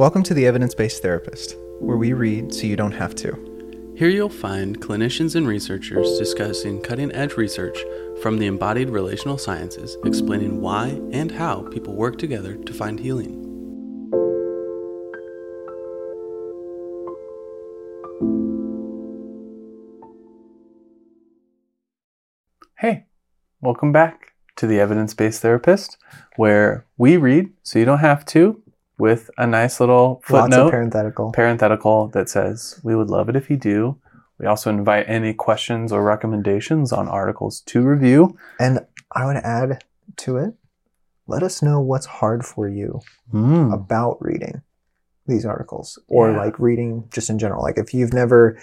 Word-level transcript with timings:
Welcome 0.00 0.22
to 0.22 0.32
the 0.32 0.46
Evidence 0.46 0.74
Based 0.74 1.02
Therapist, 1.02 1.56
where 1.78 1.98
we 1.98 2.14
read 2.14 2.54
so 2.54 2.66
you 2.66 2.74
don't 2.74 2.90
have 2.92 3.14
to. 3.16 3.92
Here 3.98 4.08
you'll 4.08 4.30
find 4.30 4.80
clinicians 4.80 5.34
and 5.34 5.46
researchers 5.46 6.18
discussing 6.18 6.80
cutting 6.80 7.12
edge 7.12 7.34
research 7.34 7.78
from 8.22 8.38
the 8.38 8.46
embodied 8.46 8.88
relational 8.88 9.36
sciences, 9.36 9.98
explaining 10.06 10.62
why 10.62 10.98
and 11.12 11.30
how 11.30 11.68
people 11.68 11.94
work 11.94 12.16
together 12.16 12.54
to 12.54 12.72
find 12.72 12.98
healing. 12.98 13.44
Hey, 22.78 23.04
welcome 23.60 23.92
back 23.92 24.32
to 24.56 24.66
the 24.66 24.80
Evidence 24.80 25.12
Based 25.12 25.42
Therapist, 25.42 25.98
where 26.36 26.86
we 26.96 27.18
read 27.18 27.50
so 27.62 27.78
you 27.78 27.84
don't 27.84 27.98
have 27.98 28.24
to, 28.24 28.62
with 29.00 29.30
a 29.38 29.46
nice 29.46 29.80
little 29.80 30.20
footnote 30.24 30.70
parenthetical. 30.70 31.32
parenthetical 31.32 32.08
that 32.08 32.28
says, 32.28 32.78
We 32.84 32.94
would 32.94 33.08
love 33.10 33.28
it 33.28 33.36
if 33.36 33.50
you 33.50 33.56
do. 33.56 33.98
We 34.38 34.46
also 34.46 34.70
invite 34.70 35.06
any 35.08 35.34
questions 35.34 35.92
or 35.92 36.02
recommendations 36.02 36.92
on 36.92 37.08
articles 37.08 37.60
to 37.62 37.82
review. 37.82 38.36
and 38.58 38.80
I 39.12 39.26
would 39.26 39.36
add 39.38 39.82
to 40.18 40.36
it, 40.36 40.54
let 41.26 41.42
us 41.42 41.62
know 41.62 41.80
what's 41.80 42.06
hard 42.06 42.44
for 42.44 42.68
you 42.68 43.00
Mm. 43.34 43.72
about 43.74 44.18
reading 44.20 44.62
these 45.26 45.44
articles 45.44 45.98
or 46.08 46.30
Yeah. 46.30 46.38
like 46.38 46.58
reading 46.58 47.04
just 47.10 47.28
in 47.30 47.38
general. 47.38 47.62
Like 47.62 47.78
if 47.78 47.92
you've 47.94 48.12
never 48.14 48.56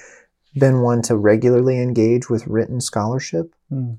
been 0.56 0.82
one 0.82 1.02
to 1.04 1.16
regularly 1.18 1.82
engage 1.82 2.30
with 2.30 2.48
written 2.48 2.80
scholarship, 2.82 3.54
Mm. 3.72 3.98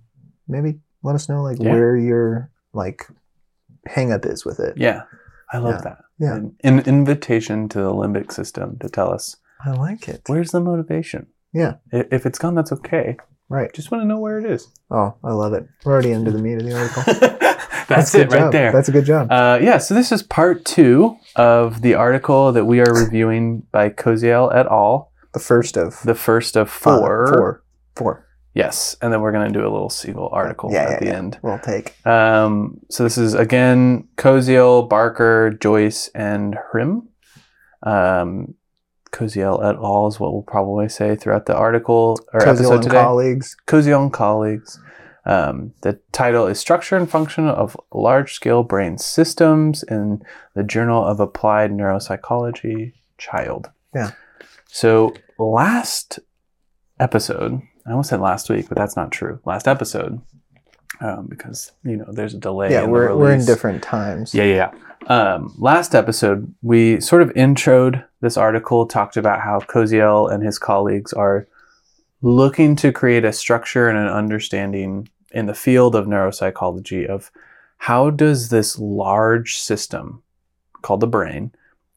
maybe 0.48 0.80
let 1.02 1.14
us 1.14 1.28
know 1.28 1.42
like 1.42 1.58
Yeah. 1.60 1.72
where 1.72 1.96
your 1.96 2.50
like 2.72 3.06
hang 3.86 4.10
up 4.12 4.24
is 4.26 4.44
with 4.44 4.58
it. 4.60 4.76
Yeah, 4.76 5.02
I 5.52 5.58
love 5.58 5.74
Yeah. 5.76 5.80
that. 5.84 5.98
Yeah. 6.18 6.34
An, 6.36 6.56
an 6.64 6.78
invitation 6.80 7.68
to 7.70 7.78
the 7.78 7.92
limbic 7.92 8.32
system 8.32 8.76
to 8.80 8.88
tell 8.88 9.12
us 9.12 9.36
I 9.64 9.70
like 9.72 10.08
it. 10.08 10.22
where's 10.26 10.50
the 10.50 10.60
motivation. 10.60 11.28
Yeah. 11.52 11.74
If 11.92 12.26
it's 12.26 12.38
gone, 12.38 12.54
that's 12.54 12.72
okay. 12.72 13.16
Right. 13.48 13.72
Just 13.72 13.90
want 13.90 14.02
to 14.02 14.06
know 14.06 14.18
where 14.18 14.38
it 14.38 14.44
is. 14.50 14.68
Oh, 14.90 15.14
I 15.24 15.32
love 15.32 15.54
it. 15.54 15.66
We're 15.84 15.92
already 15.92 16.12
into 16.12 16.30
the 16.30 16.38
meat 16.38 16.54
of 16.60 16.64
the 16.64 16.76
article. 16.78 17.02
that's 17.88 18.14
a 18.14 18.20
it 18.22 18.30
right 18.30 18.40
job. 18.40 18.52
there. 18.52 18.72
That's 18.72 18.88
a 18.90 18.92
good 18.92 19.06
job. 19.06 19.32
Uh, 19.32 19.58
yeah, 19.62 19.78
so 19.78 19.94
this 19.94 20.12
is 20.12 20.22
part 20.22 20.66
two 20.66 21.16
of 21.36 21.80
the 21.80 21.94
article 21.94 22.52
that 22.52 22.66
we 22.66 22.80
are 22.80 22.92
reviewing 22.92 23.62
by 23.72 23.88
Koziol 23.88 24.54
et 24.54 24.66
al. 24.66 25.12
the 25.32 25.40
first 25.40 25.78
of 25.78 26.02
The 26.04 26.14
first 26.14 26.56
of 26.56 26.68
four. 26.68 27.26
Four. 27.28 27.64
Four. 27.96 28.26
Yes, 28.58 28.96
and 29.00 29.12
then 29.12 29.20
we're 29.20 29.30
going 29.30 29.46
to 29.52 29.56
do 29.56 29.64
a 29.64 29.70
little 29.70 29.88
Siegel 29.88 30.28
article 30.32 30.72
Yeah, 30.72 30.82
at 30.82 30.90
yeah, 30.90 30.98
the 30.98 31.06
yeah. 31.06 31.16
end. 31.16 31.38
We'll 31.42 31.60
take. 31.60 31.94
Um, 32.04 32.80
so 32.90 33.04
this 33.04 33.16
is 33.16 33.34
again 33.34 34.08
Koziol, 34.16 34.88
Barker, 34.88 35.50
Joyce, 35.50 36.08
and 36.12 36.56
Hrin. 36.72 37.06
Um, 37.84 38.54
Koziol 39.12 39.64
et 39.64 39.76
al. 39.76 40.08
is 40.08 40.18
what 40.18 40.32
we'll 40.32 40.42
probably 40.42 40.88
say 40.88 41.14
throughout 41.14 41.46
the 41.46 41.56
article 41.56 42.18
or 42.32 42.40
Koziol 42.40 42.48
episode 42.48 42.74
and 42.74 42.82
today. 42.82 43.00
colleagues. 43.00 43.56
Koziol 43.68 44.02
and 44.02 44.12
colleagues. 44.12 44.80
Um, 45.24 45.72
the 45.82 46.00
title 46.10 46.46
is 46.48 46.58
Structure 46.58 46.96
and 46.96 47.08
Function 47.08 47.46
of 47.46 47.76
Large 47.94 48.32
Scale 48.34 48.64
Brain 48.64 48.98
Systems 48.98 49.84
in 49.84 50.20
the 50.54 50.64
Journal 50.64 51.04
of 51.04 51.20
Applied 51.20 51.70
Neuropsychology, 51.70 52.92
Child. 53.18 53.70
Yeah. 53.94 54.10
So 54.66 55.14
last 55.38 56.18
episode, 56.98 57.62
I 57.88 57.92
almost 57.92 58.10
said 58.10 58.20
last 58.20 58.50
week, 58.50 58.68
but 58.68 58.76
that's 58.76 58.96
not 58.96 59.10
true. 59.10 59.40
Last 59.46 59.66
episode, 59.66 60.20
um, 61.00 61.26
because 61.26 61.72
you 61.84 61.96
know 61.96 62.04
there's 62.12 62.34
a 62.34 62.38
delay. 62.38 62.70
Yeah, 62.70 62.84
we're, 62.84 63.16
we're 63.16 63.32
in 63.32 63.46
different 63.46 63.82
times. 63.82 64.34
Yeah, 64.34 64.44
yeah. 64.44 64.54
yeah. 64.54 64.74
Um, 65.06 65.54
last 65.56 65.94
episode, 65.94 66.52
we 66.60 67.00
sort 67.00 67.22
of 67.22 67.30
introed 67.30 68.04
this 68.20 68.36
article, 68.36 68.86
talked 68.86 69.16
about 69.16 69.40
how 69.40 69.60
Koziol 69.60 70.30
and 70.30 70.44
his 70.44 70.58
colleagues 70.58 71.14
are 71.14 71.48
looking 72.20 72.76
to 72.76 72.92
create 72.92 73.24
a 73.24 73.32
structure 73.32 73.88
and 73.88 73.96
an 73.96 74.08
understanding 74.08 75.08
in 75.30 75.46
the 75.46 75.54
field 75.54 75.94
of 75.94 76.06
neuropsychology 76.06 77.06
of 77.06 77.30
how 77.78 78.10
does 78.10 78.50
this 78.50 78.78
large 78.78 79.56
system 79.56 80.22
called 80.82 81.00
the 81.00 81.06
brain, 81.06 81.52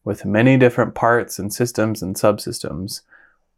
with 0.06 0.26
many 0.26 0.58
different 0.58 0.96
parts 0.96 1.38
and 1.38 1.54
systems 1.54 2.02
and 2.02 2.16
subsystems, 2.16 3.02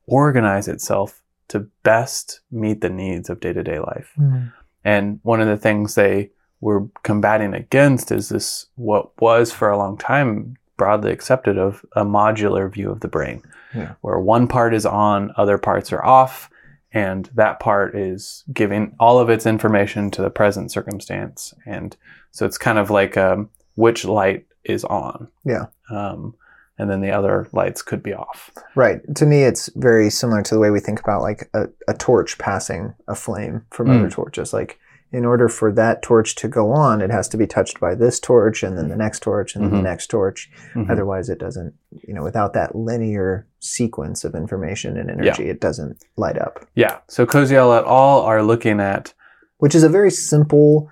organize 0.08 0.68
itself 0.68 1.23
to 1.54 1.68
best 1.84 2.42
meet 2.52 2.82
the 2.82 2.90
needs 2.90 3.30
of 3.30 3.40
day 3.40 3.54
to 3.54 3.64
day 3.64 3.80
life. 3.80 4.12
Mm. 4.20 4.52
And 4.84 5.20
one 5.24 5.40
of 5.42 5.48
the 5.48 5.58
things 5.58 5.96
they 5.96 6.32
were 6.62 6.88
combating 7.04 7.54
against 7.54 8.12
is 8.12 8.30
this 8.30 8.68
what 8.76 9.10
was 9.22 9.52
for 9.52 9.70
a 9.70 9.78
long 9.78 9.98
time 9.98 10.56
broadly 10.78 11.12
accepted 11.12 11.58
of 11.58 11.86
a 11.96 12.04
modular 12.04 12.72
view 12.72 12.90
of 12.90 13.00
the 13.02 13.08
brain, 13.08 13.44
Yeah. 13.76 13.94
where 14.02 14.20
one 14.20 14.48
part 14.48 14.74
is 14.74 14.86
on, 14.86 15.32
other 15.38 15.58
parts 15.58 15.94
are 15.94 16.04
off, 16.04 16.50
and 16.92 17.30
that 17.36 17.60
part 17.60 17.96
is 17.96 18.44
giving 18.52 18.96
all 19.00 19.20
of 19.20 19.30
its 19.30 19.46
information 19.46 20.10
to 20.12 20.22
the 20.22 20.30
present 20.30 20.72
circumstance. 20.72 21.54
And 21.66 21.96
so 22.32 22.46
it's 22.46 22.58
kind 22.58 22.78
of 22.80 22.90
like 22.90 23.16
um, 23.18 23.50
which 23.76 24.06
light 24.06 24.46
is 24.64 24.84
on. 24.86 25.28
Yeah. 25.46 25.68
Um, 25.92 26.36
and 26.78 26.90
then 26.90 27.02
the 27.02 27.12
other 27.12 27.48
lights 27.52 27.82
could 27.82 28.02
be 28.02 28.14
off. 28.14 28.50
Right. 28.76 29.02
To 29.16 29.26
me, 29.26 29.44
it's 29.44 29.70
very 29.76 30.10
similar 30.10 30.42
to 30.44 30.54
the 30.56 30.60
way 30.60 30.72
we 30.72 30.80
think 30.80 31.00
about 31.00 31.22
like 31.22 31.50
a, 31.54 31.66
a 31.88 31.94
torch 31.94 32.38
passing 32.38 32.94
a 33.08 33.16
flame 33.16 33.66
from 33.72 33.88
Mm. 33.88 34.00
other 34.00 34.10
torches. 34.10 34.54
Like, 34.54 34.80
in 35.12 35.26
order 35.26 35.48
for 35.48 35.72
that 35.72 36.02
torch 36.02 36.34
to 36.34 36.48
go 36.48 36.72
on, 36.72 37.00
it 37.00 37.12
has 37.12 37.28
to 37.30 37.38
be 37.38 37.46
touched 37.46 37.80
by 37.80 37.94
this 37.94 38.20
torch 38.20 38.64
and 38.64 38.76
then 38.76 38.90
the 38.90 38.96
next 38.96 39.20
torch 39.22 39.56
and 39.56 39.64
then 39.64 39.72
Mhm. 39.72 39.76
the 39.78 39.82
next 39.84 40.08
torch. 40.08 40.50
Mhm. 40.74 40.90
Otherwise, 40.90 41.30
it 41.30 41.38
doesn't, 41.38 41.76
you 42.08 42.16
know, 42.16 42.24
without 42.24 42.54
that 42.54 42.76
linear 42.76 43.46
sequence 43.60 44.24
of 44.24 44.34
information 44.34 44.98
and 44.98 45.12
energy, 45.12 45.50
it 45.50 45.62
doesn't 45.62 46.04
light 46.18 46.40
up. 46.40 46.66
Yeah. 46.74 46.98
So 47.08 47.28
Koziol 47.28 47.78
et 47.80 47.86
al. 47.86 48.22
are 48.22 48.42
looking 48.42 48.80
at 48.80 49.14
Which 49.60 49.76
is 49.76 49.84
a 49.84 49.90
very 49.90 50.10
simple, 50.12 50.90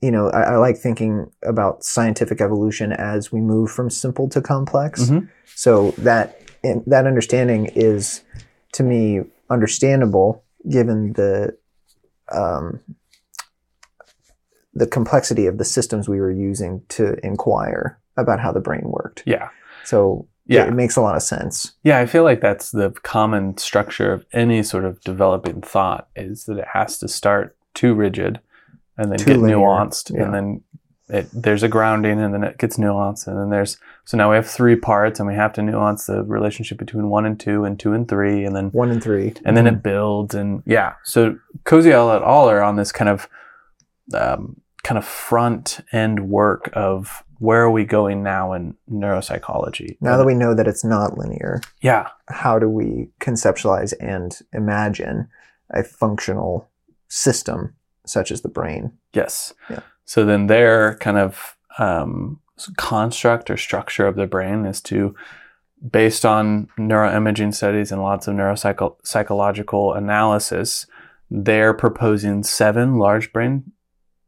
you 0.00 0.10
know, 0.10 0.30
I, 0.30 0.52
I 0.52 0.56
like 0.56 0.76
thinking 0.76 1.30
about 1.42 1.82
scientific 1.84 2.40
evolution 2.40 2.92
as 2.92 3.32
we 3.32 3.40
move 3.40 3.70
from 3.70 3.90
simple 3.90 4.28
to 4.30 4.40
complex. 4.40 5.04
Mhm. 5.10 5.28
So 5.54 5.92
that 5.98 6.40
that 6.86 7.06
understanding 7.06 7.66
is, 7.74 8.22
to 8.72 8.82
me, 8.82 9.22
understandable 9.50 10.44
given 10.68 11.12
the 11.14 11.56
um, 12.32 12.80
the 14.74 14.86
complexity 14.86 15.46
of 15.46 15.58
the 15.58 15.64
systems 15.64 16.08
we 16.08 16.20
were 16.20 16.30
using 16.30 16.82
to 16.88 17.14
inquire 17.26 17.98
about 18.16 18.38
how 18.40 18.52
the 18.52 18.60
brain 18.60 18.82
worked. 18.84 19.22
yeah. 19.26 19.48
So 19.84 20.26
Yeah. 20.46 20.66
it 20.66 20.72
makes 20.74 20.96
a 20.96 21.00
lot 21.00 21.16
of 21.16 21.22
sense. 21.22 21.72
Yeah, 21.82 21.98
I 21.98 22.06
feel 22.06 22.22
like 22.24 22.40
that's 22.40 22.70
the 22.70 22.90
common 23.02 23.56
structure 23.58 24.12
of 24.12 24.24
any 24.32 24.62
sort 24.62 24.84
of 24.84 25.00
developing 25.00 25.60
thought 25.62 26.08
is 26.16 26.44
that 26.44 26.58
it 26.58 26.66
has 26.72 26.98
to 26.98 27.08
start 27.08 27.56
too 27.74 27.94
rigid 27.94 28.40
and 28.98 29.10
then 29.10 29.18
Too 29.18 29.24
get 29.26 29.38
linear, 29.38 29.56
nuanced 29.56 30.14
yeah. 30.14 30.24
and 30.24 30.34
then 30.34 30.62
it, 31.08 31.28
there's 31.32 31.62
a 31.62 31.68
grounding 31.68 32.20
and 32.20 32.34
then 32.34 32.44
it 32.44 32.58
gets 32.58 32.76
nuanced 32.76 33.26
and 33.26 33.38
then 33.38 33.48
there's 33.48 33.78
so 34.04 34.18
now 34.18 34.30
we 34.30 34.36
have 34.36 34.48
three 34.48 34.76
parts 34.76 35.18
and 35.18 35.26
we 35.28 35.34
have 35.34 35.52
to 35.54 35.62
nuance 35.62 36.06
the 36.06 36.22
relationship 36.24 36.78
between 36.78 37.08
one 37.08 37.24
and 37.24 37.40
two 37.40 37.64
and 37.64 37.80
two 37.80 37.92
and 37.92 38.08
three 38.08 38.44
and 38.44 38.54
then 38.54 38.68
One 38.70 38.90
and 38.90 39.02
three, 39.02 39.34
and 39.44 39.56
then 39.56 39.66
it 39.66 39.82
builds 39.82 40.34
and 40.34 40.62
yeah. 40.66 40.94
So 41.04 41.38
Koziol 41.64 42.14
et 42.14 42.22
al. 42.22 42.48
are 42.48 42.62
on 42.62 42.76
this 42.76 42.92
kind 42.92 43.08
of 43.08 43.28
um, 44.14 44.60
kind 44.82 44.98
of 44.98 45.04
front 45.04 45.80
end 45.92 46.28
work 46.28 46.70
of 46.72 47.24
where 47.38 47.62
are 47.62 47.70
we 47.70 47.84
going 47.84 48.22
now 48.22 48.52
in 48.52 48.76
neuropsychology? 48.90 49.96
Now 50.00 50.16
that 50.16 50.26
we 50.26 50.34
know 50.34 50.54
that 50.54 50.66
it's 50.66 50.84
not 50.84 51.16
linear, 51.16 51.60
yeah. 51.80 52.08
how 52.28 52.58
do 52.58 52.68
we 52.68 53.10
conceptualize 53.20 53.94
and 54.00 54.36
imagine 54.52 55.28
a 55.70 55.84
functional 55.84 56.68
system 57.08 57.74
such 58.08 58.30
as 58.32 58.40
the 58.42 58.48
brain? 58.48 58.92
Yes. 59.12 59.52
Yeah. 59.70 59.80
So 60.04 60.24
then 60.24 60.46
their 60.46 60.96
kind 60.96 61.18
of 61.18 61.56
um, 61.78 62.40
construct 62.76 63.50
or 63.50 63.56
structure 63.56 64.06
of 64.06 64.16
the 64.16 64.26
brain 64.26 64.64
is 64.66 64.80
to, 64.82 65.14
based 65.90 66.24
on 66.24 66.68
neuroimaging 66.78 67.54
studies 67.54 67.92
and 67.92 68.02
lots 68.02 68.26
of 68.26 68.34
neuropsychological 68.34 69.96
analysis, 69.96 70.86
they're 71.30 71.74
proposing 71.74 72.42
seven 72.42 72.96
large 72.98 73.32
brain, 73.32 73.72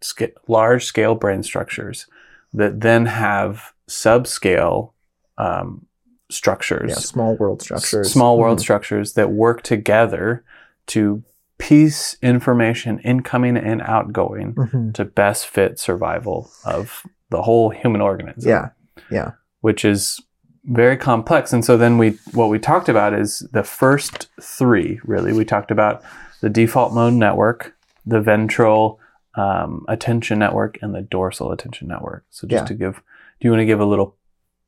sca- 0.00 0.33
large 0.49 0.85
scale 0.85 1.15
brain 1.15 1.43
structures 1.43 2.06
that 2.53 2.81
then 2.81 3.06
have 3.06 3.73
subscale 3.88 4.93
um, 5.38 5.87
structures 6.31 6.91
Yeah, 6.91 6.97
small 6.97 7.37
world 7.37 7.62
structures. 7.62 8.06
S- 8.06 8.12
small 8.12 8.38
world 8.38 8.59
Mhm. 8.59 8.62
structures 8.62 9.15
that 9.15 9.31
work 9.31 9.62
together 9.62 10.44
to 10.88 11.23
piece 11.61 12.17
information 12.23 12.99
incoming 13.01 13.57
and 13.57 13.81
outgoing 13.83 14.55
Mhm. 14.55 14.95
to 14.95 15.05
best 15.05 15.47
fit 15.47 15.79
survival 15.79 16.51
of 16.65 17.03
the 17.31 17.43
whole 17.43 17.71
human 17.71 18.01
organism. 18.01 18.49
Yeah. 18.51 18.69
Yeah. 19.11 19.31
Which 19.61 19.85
is 19.85 20.21
very 20.65 20.97
complex. 20.97 21.53
And 21.53 21.65
so 21.65 21.77
then 21.77 21.99
we 21.99 22.19
what 22.33 22.49
we 22.51 22.59
talked 22.59 22.89
about 22.89 23.12
is 23.15 23.47
the 23.53 23.62
first 23.62 24.29
three 24.41 25.01
really. 25.05 25.33
We 25.33 25.45
talked 25.45 25.71
about 25.71 26.03
the 26.41 26.49
default 26.51 26.93
mode 26.93 27.12
network, 27.15 27.75
the 28.07 28.21
ventral 28.21 28.99
um, 29.37 29.85
attention 29.89 30.39
network, 30.41 30.77
and 30.83 30.93
the 30.95 31.03
dorsal 31.03 31.53
attention 31.53 31.87
network. 31.89 32.25
So 32.31 32.47
just 32.49 32.62
Yeah. 32.65 32.67
to 32.67 32.75
give 32.75 32.95
do 33.41 33.47
you 33.49 33.51
want 33.53 33.61
to 33.61 33.67
give 33.67 33.81
a 33.81 33.85
little 33.87 34.17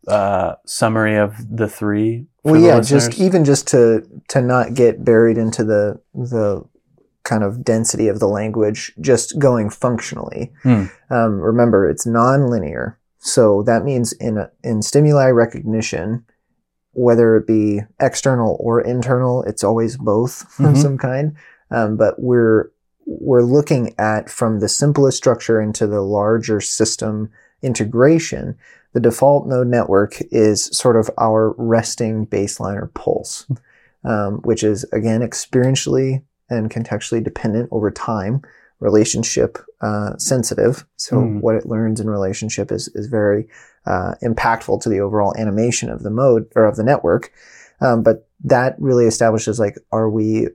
uh, 0.08 0.54
summary 0.66 1.16
of 1.16 1.36
the 1.56 1.68
three? 1.68 2.26
well 2.44 2.56
yeah 2.60 2.76
listeners? 2.76 3.06
just 3.08 3.20
even 3.20 3.44
just 3.44 3.68
to 3.68 4.02
to 4.28 4.40
not 4.42 4.74
get 4.74 5.04
buried 5.04 5.38
into 5.38 5.62
the 5.64 6.00
the 6.14 6.62
kind 7.24 7.44
of 7.44 7.64
density 7.64 8.08
of 8.08 8.18
the 8.20 8.26
language 8.28 8.92
just 9.00 9.38
going 9.38 9.70
functionally 9.70 10.52
Hmm. 10.62 10.84
um, 11.10 11.40
remember 11.40 11.88
it's 11.88 12.06
non-linear 12.06 12.98
so 13.18 13.62
that 13.64 13.84
means 13.84 14.12
in 14.14 14.38
a, 14.38 14.50
in 14.64 14.82
stimuli 14.82 15.28
recognition 15.30 16.24
whether 16.94 17.36
it 17.36 17.46
be 17.46 17.80
external 18.00 18.56
or 18.60 18.80
internal 18.80 19.42
it's 19.44 19.64
always 19.64 19.96
both 19.96 20.42
of 20.60 20.74
Mhm. 20.74 20.82
some 20.82 20.98
kind 20.98 21.34
um, 21.70 21.96
but 21.96 22.14
we're 22.18 22.70
we're 23.06 23.42
looking 23.42 23.94
at 23.98 24.28
from 24.30 24.60
the 24.60 24.68
simplest 24.68 25.16
structure 25.16 25.60
into 25.60 25.86
the 25.86 26.00
larger 26.02 26.60
system 26.60 27.30
integration 27.62 28.56
the 28.92 29.00
default 29.00 29.46
mode 29.46 29.68
network 29.68 30.20
is 30.30 30.64
sort 30.76 30.96
of 30.96 31.08
our 31.18 31.54
resting 31.56 32.26
baseline 32.26 32.76
or 32.76 32.90
pulse, 32.94 33.46
um, 34.04 34.40
which 34.42 34.62
is 34.62 34.84
again 34.92 35.22
experientially 35.22 36.22
and 36.52 36.70
contextually 36.70 37.22
dependent 37.22 37.68
over 37.72 37.90
time, 37.90 38.42
relationship 38.80 39.58
uh, 39.80 40.16
sensitive. 40.18 40.84
So 40.96 41.16
Mm. 41.16 41.40
what 41.40 41.54
it 41.56 41.66
learns 41.66 42.00
in 42.00 42.08
relationship 42.10 42.70
is 42.72 42.88
is 42.94 43.06
very 43.06 43.48
uh, 43.86 44.14
impactful 44.22 44.80
to 44.82 44.88
the 44.88 45.00
overall 45.00 45.34
animation 45.36 45.88
of 45.90 46.02
the 46.02 46.10
mode 46.10 46.46
or 46.54 46.64
of 46.66 46.76
the 46.76 46.84
network. 46.84 47.32
Um, 47.80 48.02
but 48.02 48.28
that 48.44 48.76
really 48.78 49.06
establishes 49.06 49.58
like, 49.58 49.76
are 49.90 50.08
we, 50.08 50.48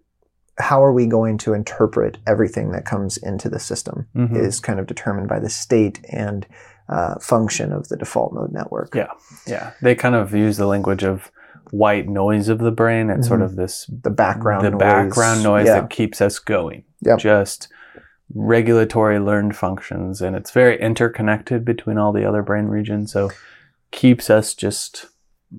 how 0.59 0.81
are 0.83 0.93
we 0.93 1.05
going 1.07 1.37
to 1.39 1.53
interpret 1.53 2.17
everything 2.25 2.71
that 2.71 2.85
comes 2.85 3.17
into 3.17 3.49
the 3.49 3.59
system? 3.59 4.07
Mhm. 4.15 4.37
Is 4.37 4.61
kind 4.61 4.79
of 4.79 4.87
determined 4.87 5.27
by 5.27 5.39
the 5.39 5.49
state 5.49 5.99
and 6.09 6.45
uh, 6.89 7.15
function 7.19 7.73
of 7.73 7.89
the 7.89 7.97
default 7.97 8.31
mode 8.33 8.53
network. 8.53 8.95
Yeah. 8.95 9.11
Yeah, 9.45 9.71
they 9.81 9.93
kind 9.93 10.15
of 10.15 10.33
use 10.33 10.55
the 10.55 10.67
language 10.67 11.03
of 11.03 11.29
white 11.71 12.07
noise 12.07 12.49
of 12.49 12.59
the 12.59 12.71
brain. 12.71 13.09
It's 13.09 13.27
sort 13.27 13.39
Mhm. 13.41 13.45
of 13.45 13.55
this 13.55 13.85
The 14.03 14.09
background 14.09 14.65
the 14.65 14.71
noise. 14.71 14.79
background 14.79 15.43
noise 15.43 15.65
Yeah. 15.67 15.81
that 15.81 15.89
keeps 15.89 16.21
us 16.21 16.39
going. 16.39 16.83
Yep. 17.01 17.19
Just 17.19 17.67
regulatory 18.33 19.19
learned 19.19 19.55
functions, 19.55 20.21
and 20.21 20.35
it's 20.35 20.51
very 20.51 20.79
interconnected 20.79 21.63
between 21.63 21.97
all 21.97 22.11
the 22.11 22.25
other 22.25 22.41
brain 22.43 22.65
regions. 22.67 23.11
So 23.11 23.29
keeps 23.91 24.29
us 24.29 24.53
just 24.53 25.07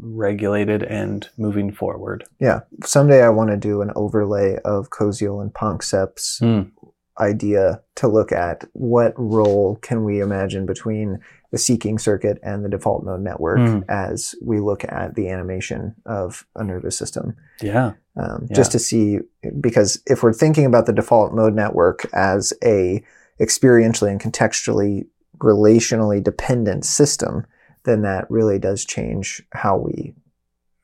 regulated 0.02 0.82
and 0.82 1.28
moving 1.38 1.72
forward. 1.72 2.24
yeah. 2.38 2.60
Someday 2.84 3.22
I 3.22 3.30
want 3.30 3.48
to 3.50 3.56
do 3.56 3.80
an 3.80 3.90
overlay 3.96 4.58
of 4.64 4.90
Koziol 4.90 5.40
and 5.40 5.52
Panksepp's 5.54 6.40
Mm. 6.42 6.70
idea 7.18 7.80
to 7.96 8.06
look 8.06 8.30
at 8.30 8.64
what 8.74 9.14
role 9.16 9.76
can 9.80 10.04
we 10.04 10.20
imagine 10.20 10.66
between 10.66 11.20
the 11.50 11.58
seeking 11.58 11.98
circuit 11.98 12.38
and 12.42 12.64
the 12.64 12.68
default 12.68 13.04
mode 13.04 13.20
network 13.20 13.58
Mm. 13.58 13.84
as 13.88 14.34
we 14.42 14.60
look 14.60 14.84
at 14.84 15.14
the 15.14 15.28
animation 15.30 15.94
of 16.04 16.46
a 16.54 16.62
nervous 16.62 16.96
system. 16.98 17.36
Yeah. 17.62 17.92
um, 18.16 18.46
Yeah. 18.50 18.56
just 18.56 18.72
to 18.72 18.78
see 18.78 19.20
because 19.60 20.00
if 20.06 20.22
we're 20.22 20.32
thinking 20.32 20.66
about 20.66 20.86
the 20.86 20.92
default 20.92 21.32
mode 21.32 21.54
network 21.54 22.06
as 22.12 22.52
a 22.64 23.02
experientially 23.40 24.10
and 24.10 24.20
contextually 24.20 25.06
relationally 25.38 26.22
dependent 26.22 26.84
system 26.84 27.46
then 27.84 28.02
that 28.02 28.28
really 28.30 28.58
does 28.58 28.84
change 28.84 29.40
how 29.52 29.76
we 29.78 30.14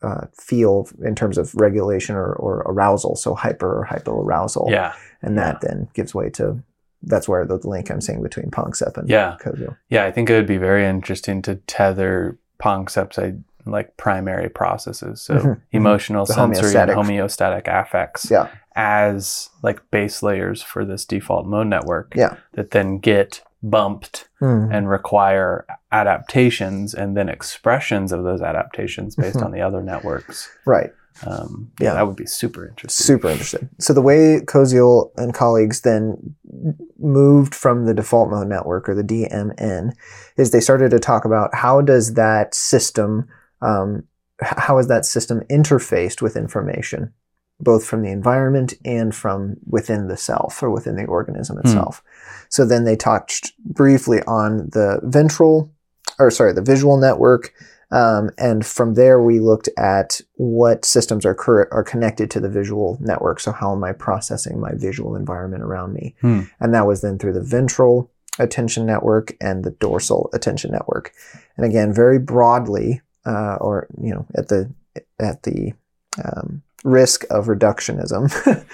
uh, 0.03 0.27
feel 0.39 0.87
in 1.03 1.15
terms 1.15 1.37
of 1.37 1.55
regulation 1.57 2.15
or, 2.15 2.33
or 2.35 2.59
arousal 2.67 3.17
so 3.17 3.35
hyper 3.35 3.81
or 3.81 3.85
hypoarousal 3.87 4.71
Yeah. 4.71 4.93
and 5.23 5.37
that 5.39 5.61
then 5.61 5.89
gives 5.95 6.15
way 6.15 6.31
to 6.31 6.63
that's 7.07 7.29
where 7.29 7.45
the 7.47 7.57
link 7.67 7.91
i'm 7.91 8.01
saying 8.01 8.23
between 8.23 8.51
Panksepp 8.51 8.97
and 8.97 9.09
Yeah. 9.09 9.37
Kozo. 9.41 9.77
Yeah. 9.89 10.05
I 10.05 10.11
think 10.11 10.31
it 10.31 10.35
would 10.35 10.47
be 10.47 10.59
very 10.59 10.85
interesting 10.87 11.43
to 11.43 11.57
tether 11.67 12.39
Panksepp's 12.63 13.19
I- 13.19 13.35
like 13.67 13.97
primary 13.97 14.51
processes. 14.51 15.23
So 15.23 15.35
Mhm. 15.37 15.61
emotional, 15.73 16.27
The 16.27 16.35
sensory, 16.35 16.75
and 16.81 16.91
homeostatic. 16.91 17.65
homeostatic 17.65 17.81
affects. 17.83 18.31
yeah 18.31 18.49
as 18.77 19.51
like 19.63 19.81
base 19.93 20.21
layers 20.21 20.61
for 20.61 20.85
this 20.85 21.05
default 21.05 21.47
mode 21.47 21.69
network 21.69 22.13
Yeah. 22.17 22.35
that 22.55 22.73
then 22.73 22.99
get 22.99 23.41
bumped 23.63 24.29
Hmm. 24.41 24.69
and 24.73 24.91
require 24.91 25.65
adaptations 25.93 26.93
and 26.95 27.17
then 27.17 27.29
expressions 27.29 28.13
of 28.13 28.25
those 28.25 28.43
adaptations 28.43 29.17
based 29.17 29.39
Mhm. 29.39 29.45
on 29.47 29.51
the 29.53 29.61
other 29.61 29.83
networks. 29.83 30.51
right 30.67 30.93
Um, 31.27 31.71
yeah, 31.81 31.89
Yeah. 31.89 31.95
that 31.95 32.07
would 32.07 32.17
be 32.17 32.27
super 32.27 32.67
interesting. 32.67 33.05
super 33.05 33.29
interesting. 33.29 33.69
So 33.79 33.93
the 33.93 34.03
way 34.03 34.41
Koziol 34.41 35.11
and 35.17 35.33
colleagues 35.33 35.83
then 35.83 36.35
moved 36.99 37.55
from 37.55 37.87
the 37.87 37.95
default 37.95 38.31
mode 38.31 38.49
network 38.49 38.89
or 38.89 38.95
the 38.95 39.05
DMN 39.05 39.93
is 40.37 40.51
they 40.51 40.61
started 40.61 40.91
to 40.91 40.99
talk 40.99 41.25
about 41.25 41.55
how 41.55 41.81
does 41.81 42.15
that 42.15 42.55
system, 42.55 43.29
um, 43.63 44.05
how 44.41 44.79
is 44.79 44.89
that 44.89 45.05
system 45.07 45.43
interfaced 45.51 46.21
with 46.21 46.37
information, 46.37 47.13
both 47.61 47.87
from 47.87 48.03
the 48.03 48.11
environment 48.11 48.75
and 48.85 49.15
from 49.15 49.57
within 49.67 50.09
the 50.09 50.17
self 50.17 50.63
or 50.63 50.71
within 50.71 50.97
the 50.97 51.05
organism 51.05 51.59
itself. 51.59 52.03
So 52.49 52.65
then 52.65 52.85
they 52.85 52.97
touched 52.97 53.53
briefly 53.65 54.21
on 54.27 54.69
the 54.73 55.01
ventral, 55.05 55.73
or 56.19 56.31
sorry, 56.31 56.53
the 56.53 56.63
visual 56.63 56.97
network, 56.97 57.53
um, 57.95 58.31
and 58.39 58.67
from 58.67 58.95
there, 58.95 59.23
we 59.23 59.39
looked 59.39 59.69
at 59.79 60.21
what 60.35 60.85
systems 60.85 61.25
are 61.25 61.35
cur- 61.35 61.69
are 61.71 61.85
connected 61.85 62.31
to 62.33 62.41
the 62.41 62.49
visual 62.51 62.99
network. 63.01 63.39
So 63.41 63.53
how 63.53 63.73
am 63.73 63.85
I 63.85 63.93
processing 63.93 64.59
my 64.61 64.73
visual 64.75 65.15
environment 65.17 65.63
around 65.63 65.93
me? 65.95 66.15
Hmm. 66.21 66.41
And 66.61 66.75
that 66.75 66.87
was 66.87 67.01
then 67.03 67.19
through 67.19 67.35
the 67.35 67.43
ventral 67.57 68.11
attention 68.41 68.85
network 68.85 69.37
and 69.41 69.63
the 69.65 69.71
dorsal 69.71 70.29
attention 70.33 70.73
network. 70.73 71.13
And 71.57 71.65
again, 71.65 71.93
very 71.95 72.19
broadly, 72.19 73.01
uh, 73.25 73.57
or 73.61 73.87
you 74.03 74.13
know, 74.13 74.27
at 74.35 74.49
the 74.49 74.73
at 75.21 75.45
the 75.45 75.73
um, 76.25 76.63
risk 76.85 77.25
of 77.31 77.47
reductionism. 77.47 78.23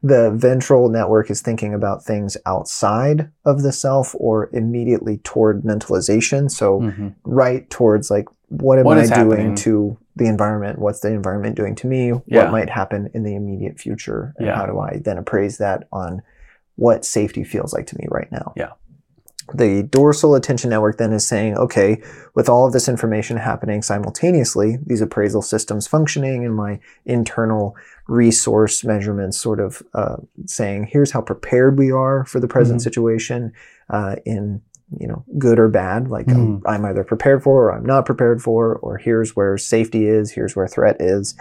The 0.00 0.30
ventral 0.30 0.88
network 0.90 1.28
is 1.28 1.40
thinking 1.42 1.74
about 1.74 2.04
things 2.04 2.36
outside 2.46 3.32
of 3.44 3.62
the 3.62 3.72
self 3.72 4.14
or 4.20 4.48
immediately 4.52 5.18
toward 5.24 5.62
mentalization. 5.64 6.48
So, 6.48 6.80
Mhm. 6.82 7.14
right 7.24 7.68
towards 7.68 8.08
like 8.08 8.26
what 8.48 8.78
am 8.78 8.84
What 8.84 8.98
I 8.98 9.06
doing 9.06 9.30
happening? 9.30 9.54
to 9.56 9.96
the 10.16 10.26
environment? 10.26 10.78
What's 10.78 11.00
the 11.00 11.12
environment 11.12 11.56
doing 11.56 11.74
to 11.76 11.86
me? 11.86 12.12
Yeah. 12.26 12.44
What 12.44 12.52
might 12.52 12.70
happen 12.70 13.10
in 13.14 13.22
the 13.22 13.34
immediate 13.34 13.78
future? 13.78 14.34
And 14.38 14.46
Yeah. 14.46 14.56
how 14.56 14.66
do 14.66 14.78
I 14.78 15.00
then 15.04 15.18
appraise 15.18 15.58
that 15.58 15.86
on 15.92 16.22
what 16.76 17.04
safety 17.04 17.44
feels 17.44 17.72
like 17.74 17.86
to 17.88 17.98
me 17.98 18.06
right 18.10 18.30
now? 18.32 18.52
Yeah. 18.56 18.70
The 19.54 19.82
dorsal 19.82 20.34
attention 20.34 20.68
network 20.70 20.98
then 20.98 21.12
is 21.12 21.26
saying, 21.26 21.56
okay, 21.56 22.02
with 22.34 22.50
all 22.50 22.66
of 22.66 22.74
this 22.74 22.86
information 22.86 23.38
happening 23.38 23.80
simultaneously, 23.80 24.78
these 24.84 25.00
appraisal 25.00 25.40
systems 25.40 25.86
functioning 25.86 26.44
and 26.44 26.54
my 26.54 26.80
internal 27.06 27.74
resource 28.08 28.84
measurements 28.84 29.38
sort 29.38 29.58
of 29.60 29.82
uh, 29.94 30.16
saying, 30.46 30.88
here's 30.90 31.12
how 31.12 31.22
prepared 31.22 31.78
we 31.78 31.90
are 31.90 32.24
for 32.26 32.40
the 32.40 32.48
present 32.48 32.80
Mhm. 32.80 32.84
situation 32.84 33.52
uh, 33.90 34.16
in 34.26 34.60
you 34.98 35.06
know 35.06 35.24
good 35.38 35.58
or 35.58 35.68
bad 35.68 36.08
like 36.08 36.26
Mhm. 36.26 36.34
I'm, 36.34 36.62
I'm 36.66 36.84
either 36.86 37.04
prepared 37.04 37.42
for 37.42 37.64
or 37.66 37.72
i'm 37.74 37.84
not 37.84 38.06
prepared 38.06 38.40
for 38.42 38.76
or 38.76 38.96
here's 38.96 39.36
where 39.36 39.58
safety 39.58 40.06
is 40.08 40.30
here's 40.32 40.56
where 40.56 40.66
threat 40.66 40.96
is 41.00 41.34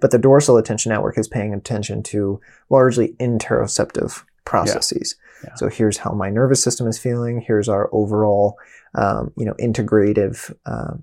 but 0.00 0.10
the 0.10 0.18
dorsal 0.18 0.56
attention 0.56 0.90
network 0.90 1.18
is 1.18 1.28
paying 1.28 1.52
attention 1.52 2.02
to 2.04 2.40
largely 2.70 3.08
interoceptive 3.20 4.22
processes 4.46 5.16
Yeah. 5.44 5.54
so 5.56 5.68
here's 5.68 5.98
how 5.98 6.12
my 6.12 6.30
nervous 6.30 6.62
system 6.62 6.86
is 6.86 6.98
feeling 6.98 7.40
here's 7.40 7.68
our 7.68 7.90
overall 7.92 8.56
um, 8.94 9.32
you 9.36 9.44
know 9.44 9.54
integrative 9.60 10.54
uh, 10.64 10.94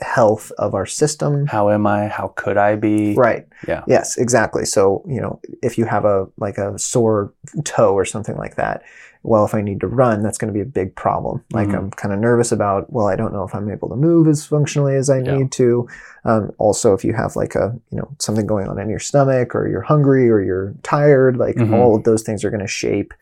health 0.00 0.50
of 0.58 0.74
our 0.74 0.86
system 0.86 1.46
How 1.46 1.70
am 1.70 1.86
I? 1.86 2.08
How 2.08 2.28
could 2.36 2.56
I 2.56 2.76
be? 2.76 3.14
right 3.14 3.46
Yeah. 3.68 3.84
Yes, 3.86 4.16
exactly. 4.16 4.64
So, 4.64 5.04
you 5.06 5.20
know, 5.20 5.38
if 5.62 5.78
you 5.78 5.84
have 5.84 6.04
a 6.04 6.26
like 6.38 6.58
a 6.58 6.78
sore 6.78 7.32
toe 7.64 7.94
or 7.94 8.04
something 8.04 8.36
like 8.36 8.56
that, 8.56 8.82
well, 9.22 9.44
if 9.44 9.54
I 9.54 9.60
need 9.60 9.80
to 9.82 9.86
run, 9.86 10.22
that's 10.24 10.36
going 10.38 10.52
to 10.52 10.54
be 10.54 10.60
a 10.62 10.64
big 10.64 10.96
problem. 10.96 11.44
Like 11.52 11.68
Mhm. 11.68 11.78
I'm 11.78 11.90
kind 11.92 12.12
of 12.12 12.18
nervous 12.18 12.50
about, 12.50 12.92
well, 12.92 13.06
I 13.06 13.14
don't 13.14 13.32
know 13.32 13.44
if 13.44 13.54
I'm 13.54 13.70
able 13.70 13.88
to 13.90 13.94
move 13.96 14.26
as 14.26 14.44
functionally 14.44 14.96
as 14.96 15.08
I 15.08 15.18
Yeah. 15.20 15.36
need 15.36 15.52
to. 15.52 15.86
Um, 16.24 16.50
also, 16.58 16.92
if 16.94 17.04
you 17.04 17.12
have 17.12 17.36
like 17.36 17.54
a, 17.54 17.78
you 17.90 17.98
know, 17.98 18.08
something 18.18 18.46
going 18.46 18.66
on 18.66 18.80
in 18.80 18.88
your 18.88 18.98
stomach 18.98 19.54
or 19.54 19.68
you're 19.68 19.82
hungry 19.82 20.28
or 20.28 20.40
you're 20.40 20.74
tired, 20.82 21.36
like 21.36 21.54
Mhm. 21.56 21.72
all 21.72 21.94
of 21.94 22.02
those 22.02 22.22
things 22.24 22.44
are 22.44 22.50
going 22.50 22.60
to 22.60 22.66
shape 22.66 23.14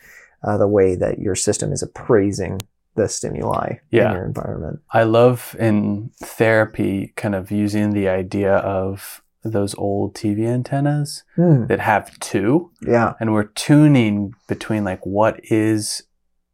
uh, 0.42 0.56
the 0.56 0.68
way 0.68 0.94
that 0.94 1.18
your 1.18 1.34
system 1.34 1.70
is 1.70 1.82
appraising 1.82 2.62
the 3.00 3.08
stimuli 3.08 3.74
Yeah. 3.90 4.10
in 4.10 4.16
your 4.16 4.24
environment. 4.26 4.80
I 4.92 5.02
love 5.04 5.56
in 5.58 6.10
therapy 6.22 7.12
kind 7.16 7.34
of 7.34 7.50
using 7.50 7.90
the 7.90 8.08
idea 8.08 8.54
of 8.56 9.22
those 9.42 9.74
old 9.76 10.14
TV 10.14 10.46
antennas 10.46 11.24
Hmm. 11.36 11.66
that 11.66 11.80
have 11.80 12.18
two. 12.20 12.70
Yeah. 12.82 13.14
and 13.20 13.32
we're 13.32 13.44
tuning 13.44 14.34
between 14.48 14.84
like 14.84 15.04
what 15.06 15.40
is 15.44 16.02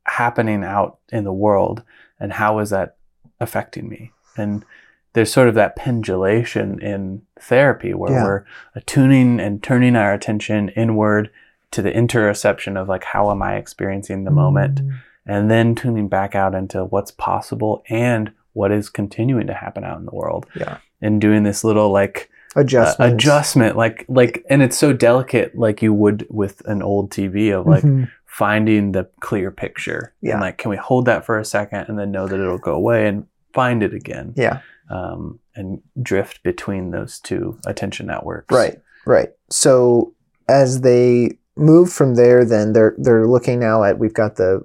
happening 0.04 0.62
out 0.64 0.98
in 1.10 1.24
the 1.24 1.32
world 1.32 1.82
and 2.20 2.32
how 2.34 2.58
is 2.60 2.70
that 2.70 2.96
affecting 3.40 3.88
me 3.88 4.12
and 4.36 4.64
there's 5.12 5.32
sort 5.32 5.48
of 5.48 5.54
that 5.54 5.74
pendulation 5.76 6.78
in 6.80 7.22
therapy 7.40 7.92
where 7.94 8.12
Yeah. 8.12 8.24
we're 8.24 8.44
attuning 8.74 9.40
and 9.40 9.62
turning 9.62 9.96
our 9.96 10.12
attention 10.12 10.68
inward 10.70 11.30
to 11.72 11.82
the 11.82 11.90
interoception 11.90 12.76
of 12.80 12.88
like 12.88 13.04
how 13.04 13.30
am 13.30 13.42
i 13.42 13.56
experiencing 13.56 14.24
the 14.24 14.30
moment 14.30 14.80
Mm. 14.82 14.92
And 15.26 15.50
then 15.50 15.74
tuning 15.74 16.08
back 16.08 16.34
out 16.34 16.54
into 16.54 16.84
what's 16.84 17.10
possible 17.10 17.82
and 17.88 18.30
what 18.52 18.72
is 18.72 18.88
continuing 18.88 19.46
to 19.46 19.54
happen 19.54 19.84
out 19.84 19.98
in 19.98 20.06
the 20.06 20.14
world 20.14 20.46
Yeah. 20.54 20.78
and 21.02 21.20
doing 21.20 21.42
this 21.42 21.62
little 21.64 21.90
like 21.90 22.30
uh, 22.56 22.60
adjustment 23.00 23.76
like 23.76 24.06
like 24.08 24.44
and 24.48 24.62
it's 24.62 24.78
so 24.78 24.92
delicate 24.94 25.56
like 25.58 25.82
you 25.82 25.92
would 25.92 26.26
with 26.30 26.62
an 26.66 26.80
old 26.82 27.10
tv 27.10 27.52
of 27.52 27.66
like 27.66 27.84
Mhm. 27.84 28.08
finding 28.24 28.92
the 28.92 29.08
clear 29.20 29.50
picture 29.50 30.14
Yeah. 30.22 30.32
and 30.32 30.40
like 30.40 30.56
can 30.56 30.70
we 30.70 30.76
hold 30.78 31.04
that 31.04 31.26
for 31.26 31.38
a 31.38 31.44
second 31.44 31.86
and 31.88 31.98
then 31.98 32.10
know 32.12 32.26
that 32.26 32.40
it'll 32.40 32.56
go 32.56 32.72
away 32.74 33.06
and 33.08 33.26
find 33.52 33.82
it 33.82 33.92
again 33.92 34.32
Yeah. 34.36 34.60
um, 34.90 35.38
and 35.54 35.80
drift 36.02 36.42
between 36.42 36.92
those 36.92 37.18
two 37.20 37.58
attention 37.66 38.06
networks 38.06 38.54
Right, 38.54 38.80
right. 39.06 39.30
So 39.50 40.14
as 40.48 40.80
they 40.82 41.38
move 41.56 41.90
from 41.92 42.14
there, 42.14 42.44
then 42.44 42.72
they're 42.72 42.94
they're 42.98 43.26
looking 43.26 43.58
now 43.60 43.82
at 43.82 43.98
we've 43.98 44.14
got 44.14 44.36
the 44.36 44.62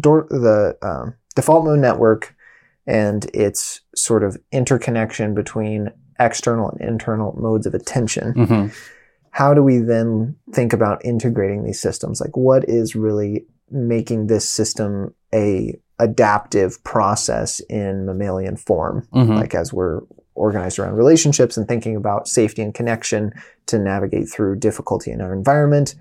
door 0.00 0.26
the 0.30 0.76
um, 0.82 1.14
default 1.34 1.64
mode 1.64 1.78
network 1.78 2.34
and 2.86 3.24
its 3.34 3.80
sort 3.94 4.22
of 4.22 4.36
interconnection 4.52 5.34
between 5.34 5.90
external 6.18 6.70
and 6.70 6.80
internal 6.80 7.36
modes 7.38 7.66
of 7.66 7.74
attention. 7.74 8.32
hmm 8.32 8.66
How 9.30 9.52
do 9.52 9.62
we 9.62 9.78
then 9.78 10.36
think 10.52 10.72
about 10.72 11.04
integrating 11.04 11.64
these 11.64 11.80
systems? 11.80 12.20
Like 12.20 12.36
what 12.36 12.68
is 12.68 12.96
really 12.96 13.46
making 13.70 14.28
this 14.28 14.48
system 14.48 15.14
a 15.34 15.78
adaptive 15.98 16.82
process 16.84 17.60
in 17.68 18.06
mammalian 18.06 18.56
form? 18.56 19.06
hmm 19.12 19.36
like 19.36 19.54
as 19.54 19.72
we're 19.72 20.00
organized 20.34 20.78
around 20.78 20.94
relationships 20.94 21.56
and 21.56 21.66
thinking 21.66 21.96
about 21.96 22.28
safety 22.28 22.62
and 22.62 22.74
connection 22.74 23.32
to 23.66 23.78
navigate 23.78 24.28
through 24.28 24.54
difficulty 24.54 25.10
in 25.10 25.20
our 25.22 25.32
environment 25.32 25.94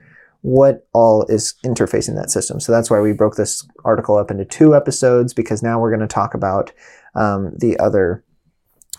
what 0.45 0.87
all 0.93 1.25
is 1.25 1.55
interfacing 1.65 2.15
that 2.15 2.29
system 2.29 2.59
so 2.59 2.71
that's 2.71 2.91
why 2.91 2.99
we 2.99 3.11
broke 3.11 3.35
this 3.35 3.67
article 3.83 4.15
up 4.15 4.29
into 4.29 4.45
two 4.45 4.75
episodes 4.75 5.33
because 5.33 5.63
now 5.63 5.79
we're 5.79 5.89
going 5.89 6.07
to 6.07 6.13
talk 6.13 6.35
about 6.35 6.71
um, 7.15 7.51
the 7.57 7.75
other 7.79 8.23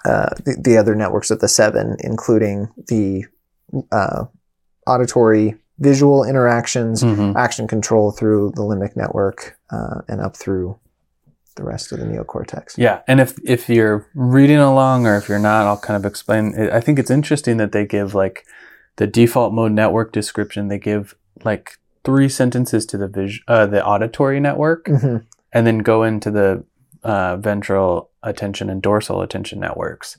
uh, 0.05 0.31
the, 0.45 0.57
the 0.61 0.77
other 0.77 0.97
networks 0.97 1.31
of 1.31 1.39
the 1.39 1.47
seven 1.47 1.97
including 2.01 2.69
the 2.89 3.25
uh, 3.93 4.25
auditory 4.89 5.55
visual 5.79 6.25
interactions 6.25 7.03
hmm 7.03 7.31
action 7.37 7.69
control 7.69 8.11
through 8.11 8.51
the 8.57 8.63
limbic 8.63 8.97
network 8.97 9.57
uh, 9.71 10.01
and 10.09 10.21
up 10.21 10.37
through 10.37 10.77
the 11.55 11.63
rest 11.63 11.93
of 11.93 12.01
the 12.01 12.07
neocortex 12.07 12.77
Yeah, 12.77 13.03
and 13.07 13.21
if 13.21 13.39
if 13.45 13.69
you're 13.69 14.11
reading 14.15 14.59
along 14.59 15.07
or 15.07 15.17
if 15.17 15.29
you're 15.29 15.39
not, 15.39 15.65
I'll 15.67 15.79
kind 15.79 15.97
of 15.97 16.05
explain. 16.05 16.69
I 16.71 16.81
think 16.81 16.99
it's 16.99 17.11
interesting 17.11 17.57
that 17.59 17.71
they 17.71 17.87
give 17.87 18.15
like 18.15 18.45
the 18.97 19.07
default 19.07 19.55
mode 19.55 19.73
network 19.73 20.13
description. 20.13 20.69
They 20.69 20.79
give 20.79 21.15
like 21.45 21.79
three 22.05 22.29
sentences 22.29 22.87
to 22.87 22.97
the 22.99 23.09
vis- 23.09 23.41
uh, 23.49 23.67
the 23.67 23.85
auditory 23.85 24.41
network, 24.41 24.87
Mhm. 24.87 25.25
and 25.53 25.67
then 25.67 25.79
go 25.79 26.03
into 26.03 26.31
the 26.31 26.65
uh, 27.03 27.37
ventral 27.37 28.11
attention 28.23 28.69
and 28.69 28.83
dorsal 28.83 29.23
attention 29.23 29.61
networks, 29.61 30.19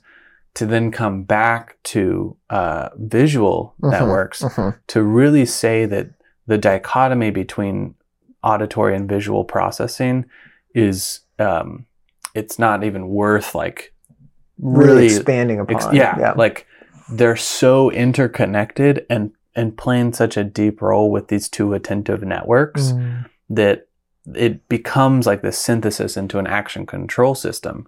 to 0.54 0.64
then 0.64 0.90
come 0.90 1.22
back 1.24 1.76
to 1.84 2.36
uh, 2.50 2.88
visual 2.96 3.74
Mhm. 3.82 3.90
networks 3.90 4.42
Mhm. 4.42 4.74
to 4.86 5.02
really 5.02 5.44
say 5.44 5.84
that 5.86 6.08
the 6.46 6.56
dichotomy 6.58 7.30
between 7.30 7.94
auditory 8.42 8.94
and 8.96 9.08
visual 9.08 9.44
processing 9.44 10.24
is 10.74 11.20
um, 11.38 11.84
it's 12.34 12.58
not 12.58 12.84
even 12.84 13.08
worth 13.08 13.54
like 13.54 13.92
really, 14.60 14.86
really, 14.88 15.06
expanding 15.06 15.60
ex- 15.68 15.84
upon. 15.84 15.94
yeah, 15.94 16.32
like 16.36 16.66
they're 17.10 17.36
so 17.36 17.90
interconnected 17.90 19.04
and 19.10 19.30
and 19.58 19.76
playing 19.76 20.12
such 20.12 20.36
a 20.36 20.44
deep 20.44 20.80
role 20.80 21.10
with 21.10 21.28
these 21.28 21.48
two 21.48 21.74
attentive 21.74 22.22
networks 22.22 22.92
Mm. 22.92 23.26
that 23.50 23.78
it 24.34 24.68
becomes 24.68 25.26
like 25.26 25.42
this 25.42 25.58
synthesis 25.58 26.16
into 26.16 26.38
an 26.38 26.46
action 26.46 26.84
control 26.86 27.34
system 27.34 27.86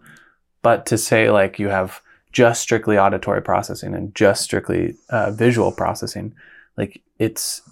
but 0.62 0.86
to 0.86 0.96
say 0.98 1.30
like 1.30 1.58
you 1.62 1.68
have 1.68 2.00
just 2.32 2.60
strictly 2.62 2.96
auditory 2.98 3.42
processing 3.42 3.94
and 3.94 4.14
just 4.14 4.42
strictly 4.42 4.94
uh, 5.10 5.30
visual 5.30 5.70
processing 5.82 6.32
like 6.78 7.02
it's 7.18 7.62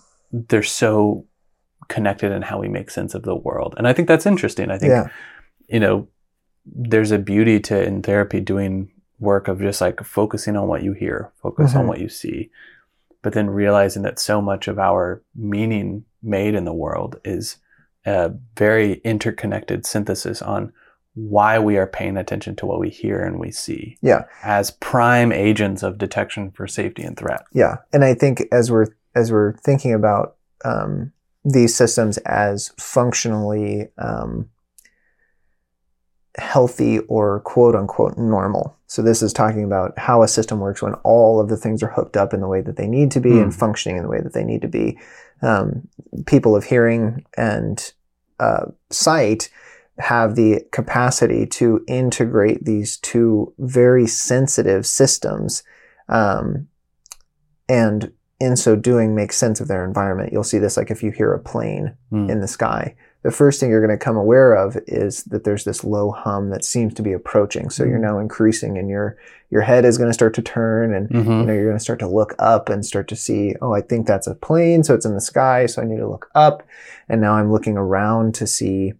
they're 0.48 0.62
so 0.84 1.24
connected 1.88 2.30
in 2.32 2.42
how 2.42 2.58
we 2.60 2.68
make 2.68 2.90
sense 2.90 3.14
of 3.14 3.22
the 3.22 3.34
world 3.46 3.74
and 3.78 3.88
i 3.88 3.92
think 3.94 4.06
that's 4.08 4.26
interesting 4.26 4.70
i 4.70 4.78
think 4.78 4.90
Yeah. 4.90 5.08
you 5.74 5.80
know 5.80 6.06
there's 6.66 7.12
a 7.12 7.18
beauty 7.32 7.60
to 7.60 7.82
in 7.82 8.02
therapy 8.02 8.40
doing 8.40 8.90
work 9.20 9.48
of 9.48 9.60
just 9.60 9.80
like 9.80 9.98
focusing 10.04 10.56
on 10.56 10.68
what 10.68 10.82
you 10.82 10.92
hear 10.92 11.30
focus 11.42 11.74
on 11.74 11.84
Mhm. 11.84 11.88
what 11.88 12.00
you 12.00 12.08
see 12.10 12.50
but 13.22 13.32
then 13.32 13.50
realizing 13.50 14.02
that 14.02 14.18
so 14.18 14.40
much 14.40 14.68
of 14.68 14.78
our 14.78 15.22
meaning 15.34 16.04
made 16.22 16.54
in 16.54 16.64
the 16.64 16.72
world 16.74 17.20
is 17.24 17.56
a 18.06 18.32
very 18.56 18.94
interconnected 19.04 19.84
synthesis 19.86 20.40
on 20.42 20.72
why 21.14 21.58
we 21.58 21.76
are 21.76 21.86
paying 21.86 22.16
attention 22.16 22.54
to 22.54 22.64
what 22.66 22.78
we 22.78 22.88
hear 22.88 23.20
and 23.24 23.40
we 23.40 23.50
see 23.50 23.96
Yeah. 24.02 24.22
as 24.44 24.70
prime 24.70 25.32
agents 25.32 25.82
of 25.82 25.98
detection 25.98 26.52
for 26.52 26.66
safety 26.68 27.02
and 27.02 27.16
threat 27.16 27.42
Yeah, 27.52 27.76
and 27.92 28.04
I 28.04 28.14
think 28.14 28.42
as 28.52 28.70
we're 28.70 28.86
as 29.16 29.32
we're 29.32 29.54
thinking 29.56 29.92
about 29.94 30.36
um, 30.64 31.12
these 31.44 31.74
systems 31.74 32.18
as 32.18 32.72
functionally 32.78 33.88
um, 33.98 34.48
healthy 36.36 37.00
or 37.00 37.40
quote 37.40 37.74
unquote 37.74 38.16
normal. 38.16 38.76
So 38.88 39.02
this 39.02 39.22
is 39.22 39.32
talking 39.34 39.64
about 39.64 39.96
how 39.98 40.22
a 40.22 40.28
system 40.28 40.60
works 40.60 40.80
when 40.82 40.94
all 41.04 41.40
of 41.40 41.48
the 41.50 41.56
things 41.58 41.82
are 41.82 41.88
hooked 41.90 42.16
up 42.16 42.32
in 42.34 42.40
the 42.40 42.48
way 42.48 42.62
that 42.62 42.76
they 42.76 42.88
need 42.88 43.10
to 43.12 43.20
be 43.20 43.38
and 43.38 43.52
Mhm. 43.52 43.54
functioning 43.54 43.98
in 43.98 44.02
the 44.02 44.08
way 44.08 44.20
that 44.20 44.32
they 44.32 44.44
need 44.44 44.62
to 44.62 44.68
be. 44.68 44.98
Um, 45.42 45.86
people 46.26 46.56
of 46.56 46.64
hearing 46.64 47.24
and 47.36 47.92
uh, 48.40 48.66
sight 48.90 49.50
have 49.98 50.36
the 50.36 50.64
capacity 50.72 51.44
to 51.44 51.84
integrate 51.86 52.64
these 52.64 52.96
two 52.96 53.52
very 53.58 54.06
sensitive 54.06 54.86
systems 54.86 55.62
um, 56.08 56.68
and 57.68 58.12
in 58.40 58.56
so 58.56 58.76
doing 58.76 59.14
make 59.14 59.32
sense 59.32 59.60
of 59.60 59.66
their 59.68 59.84
environment 59.84 60.32
you'll 60.32 60.44
see 60.44 60.58
this 60.58 60.76
like 60.76 60.90
if 60.92 61.02
you 61.02 61.10
hear 61.10 61.32
a 61.34 61.38
plane 61.40 61.94
Mm. 62.12 62.30
in 62.30 62.40
the 62.40 62.46
sky 62.48 62.94
the 63.22 63.30
first 63.32 63.58
thing 63.58 63.68
you're 63.70 63.84
going 63.84 63.98
to 63.98 64.02
come 64.04 64.16
aware 64.16 64.54
of 64.54 64.76
is 64.86 65.24
that 65.24 65.42
there's 65.44 65.64
this 65.64 65.82
low 65.82 66.12
hum 66.12 66.50
that 66.50 66.64
seems 66.64 66.94
to 66.94 67.02
be 67.02 67.12
approaching 67.12 67.68
so 67.68 67.84
you're 67.84 67.98
Mm. 67.98 68.02
now 68.02 68.18
increasing 68.18 68.78
and 68.78 68.88
your 68.88 69.16
your 69.50 69.62
head 69.62 69.84
is 69.84 69.98
going 69.98 70.08
to 70.10 70.14
start 70.14 70.34
to 70.34 70.42
turn 70.42 70.94
and 70.94 71.10
you 71.10 71.20
Mhm. 71.22 71.46
know 71.46 71.52
you're 71.52 71.64
going 71.64 71.76
to 71.76 71.82
start 71.82 71.98
to 72.00 72.06
look 72.06 72.34
up 72.38 72.68
and 72.68 72.84
start 72.86 73.08
to 73.08 73.16
see 73.16 73.54
oh 73.60 73.72
i 73.72 73.80
think 73.80 74.06
that's 74.06 74.26
a 74.26 74.34
plane 74.34 74.84
so 74.84 74.94
it's 74.94 75.06
in 75.06 75.14
the 75.14 75.20
sky 75.20 75.66
so 75.66 75.82
i 75.82 75.84
need 75.84 75.96
to 75.98 76.08
look 76.08 76.30
up 76.34 76.62
and 77.08 77.20
now 77.20 77.32
i'm 77.34 77.50
looking 77.50 77.76
around 77.76 78.34
to 78.36 78.46
see 78.46 78.92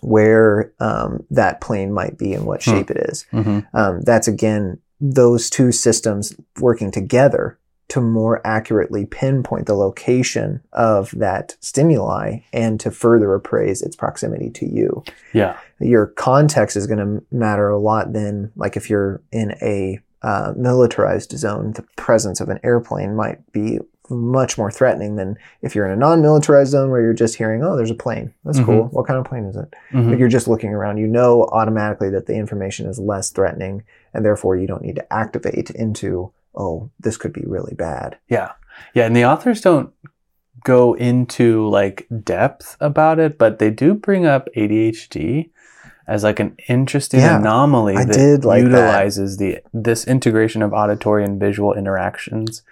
where 0.00 0.72
um, 0.80 1.24
that 1.30 1.60
plane 1.60 1.92
might 1.92 2.16
be 2.16 2.32
and 2.32 2.46
what 2.46 2.62
Hmm. 2.64 2.70
shape 2.70 2.90
it 2.90 2.96
is 3.10 3.26
Mhm. 3.32 3.66
um, 3.74 4.00
that's 4.02 4.28
again 4.28 4.78
those 5.00 5.48
two 5.50 5.72
systems 5.72 6.34
working 6.60 6.90
together 6.90 7.58
to 7.90 8.00
more 8.00 8.40
accurately 8.46 9.04
pinpoint 9.06 9.66
the 9.66 9.74
location 9.74 10.60
of 10.72 11.10
that 11.12 11.56
stimuli 11.60 12.38
and 12.52 12.80
to 12.80 12.90
further 12.90 13.34
appraise 13.34 13.82
its 13.82 13.94
proximity 13.96 14.48
to 14.50 14.66
you. 14.66 15.04
Yeah. 15.32 15.58
Your 15.80 16.06
context 16.06 16.76
is 16.76 16.86
going 16.86 16.98
to 17.20 17.24
matter 17.34 17.68
a 17.68 17.78
lot 17.78 18.12
then 18.12 18.52
like 18.56 18.76
if 18.76 18.88
you're 18.90 19.20
in 19.32 19.52
a 19.62 19.98
uh, 20.22 20.52
militarized 20.56 21.32
zone 21.38 21.72
the 21.72 21.82
presence 21.96 22.40
of 22.40 22.48
an 22.50 22.60
airplane 22.62 23.16
might 23.16 23.38
be 23.52 23.78
much 24.10 24.58
more 24.58 24.70
threatening 24.70 25.16
than 25.16 25.36
if 25.62 25.74
you're 25.74 25.86
in 25.86 25.92
a 25.92 25.96
non-militarized 25.96 26.72
zone 26.72 26.90
where 26.90 27.00
you're 27.00 27.12
just 27.14 27.36
hearing 27.36 27.62
oh 27.64 27.76
there's 27.76 27.90
a 27.92 27.94
plane. 27.94 28.32
That's 28.44 28.58
Mhm. 28.60 28.66
cool. 28.66 28.84
What 28.92 29.06
kind 29.06 29.18
of 29.18 29.24
plane 29.24 29.44
is 29.44 29.56
it? 29.56 29.72
Mhm. 29.92 30.10
like 30.10 30.18
you're 30.18 30.28
just 30.28 30.48
looking 30.48 30.74
around. 30.74 30.98
You 30.98 31.06
know 31.06 31.44
automatically 31.52 32.10
that 32.10 32.26
the 32.26 32.34
information 32.34 32.86
is 32.86 32.98
less 32.98 33.30
threatening 33.30 33.82
and 34.12 34.24
therefore 34.24 34.56
you 34.56 34.66
don't 34.66 34.82
need 34.82 34.96
to 34.96 35.12
activate 35.12 35.70
into 35.70 36.30
oh 36.54 36.90
this 36.98 37.16
could 37.16 37.32
be 37.32 37.44
really 37.46 37.74
bad 37.74 38.18
Yeah. 38.28 38.52
Yeah. 38.94 39.04
And 39.06 39.14
the 39.14 39.24
authors 39.26 39.60
don't 39.60 39.92
go 40.64 40.94
into 40.94 41.68
like 41.68 42.06
depth 42.24 42.76
about 42.80 43.18
it, 43.18 43.36
but 43.38 43.58
they 43.58 43.70
do 43.70 43.94
bring 43.94 44.26
up 44.26 44.48
ADHD 44.56 45.50
as 46.06 46.22
like 46.24 46.40
an 46.40 46.56
interesting 46.68 47.20
Yeah, 47.20 47.38
anomaly 47.38 47.96
I 47.96 48.04
that 48.04 48.44
like 48.44 48.62
that. 48.64 48.70
utilizes 48.70 49.36
the 49.36 49.58
this 49.72 50.06
integration 50.06 50.62
of 50.62 50.72
auditory 50.72 51.24
and 51.24 51.38
visual 51.40 51.72
interactions 51.74 52.62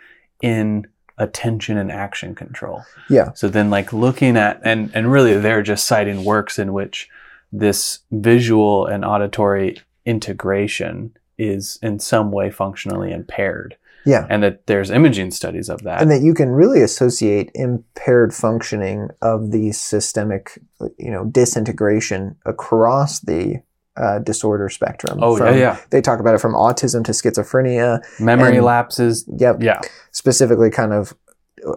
in 0.43 0.87
attention 1.19 1.77
and 1.79 1.91
action 1.93 2.35
control. 2.35 2.83
yeah 3.09 3.33
So 3.35 3.49
then 3.49 3.71
like 3.71 3.93
looking 3.93 4.37
at 4.37 4.61
and 4.65 4.91
and 4.95 5.11
really 5.13 5.39
they're 5.39 5.63
just 5.63 5.87
citing 5.87 6.25
works 6.25 6.59
in 6.59 6.73
which 6.73 7.09
this 7.53 8.01
visual 8.11 8.87
and 8.87 9.05
auditory 9.05 9.79
integration 10.05 11.13
is 11.39 11.79
in 11.83 11.99
some 11.99 12.31
way 12.33 12.51
functionally 12.51 13.13
impaired 13.13 13.77
yeah 14.05 14.27
and 14.31 14.43
that 14.43 14.67
there's 14.67 14.91
imaging 14.91 15.31
studies 15.31 15.69
of 15.69 15.83
that. 15.83 16.01
and 16.01 16.11
that 16.11 16.21
you 16.23 16.35
can 16.35 16.51
really 16.51 16.83
associate 16.83 17.51
impaired 17.55 18.33
functioning 18.35 19.09
of 19.23 19.51
the 19.51 19.73
systemic 19.73 20.59
you 20.99 21.11
know 21.11 21.25
disintegration 21.27 22.37
across 22.47 23.21
the 23.21 23.61
uh, 23.97 24.19
disorder 24.21 24.69
spectrum 24.69 25.19
oh 25.23 25.37
From- 25.37 25.49
yeah, 25.55 25.55
yeah. 25.61 25.79
they 25.91 26.01
talk 26.01 26.21
about 26.21 26.35
it 26.35 26.41
from 26.41 26.53
autism 26.55 27.05
to 27.05 27.13
schizophrenia 27.13 28.01
Memory 28.21 28.57
and- 28.57 28.65
lapses. 28.67 29.25
yep 29.37 29.57
Yeah. 29.61 29.81
specifically 30.13 30.71
kind 30.71 30.93
of 30.93 31.15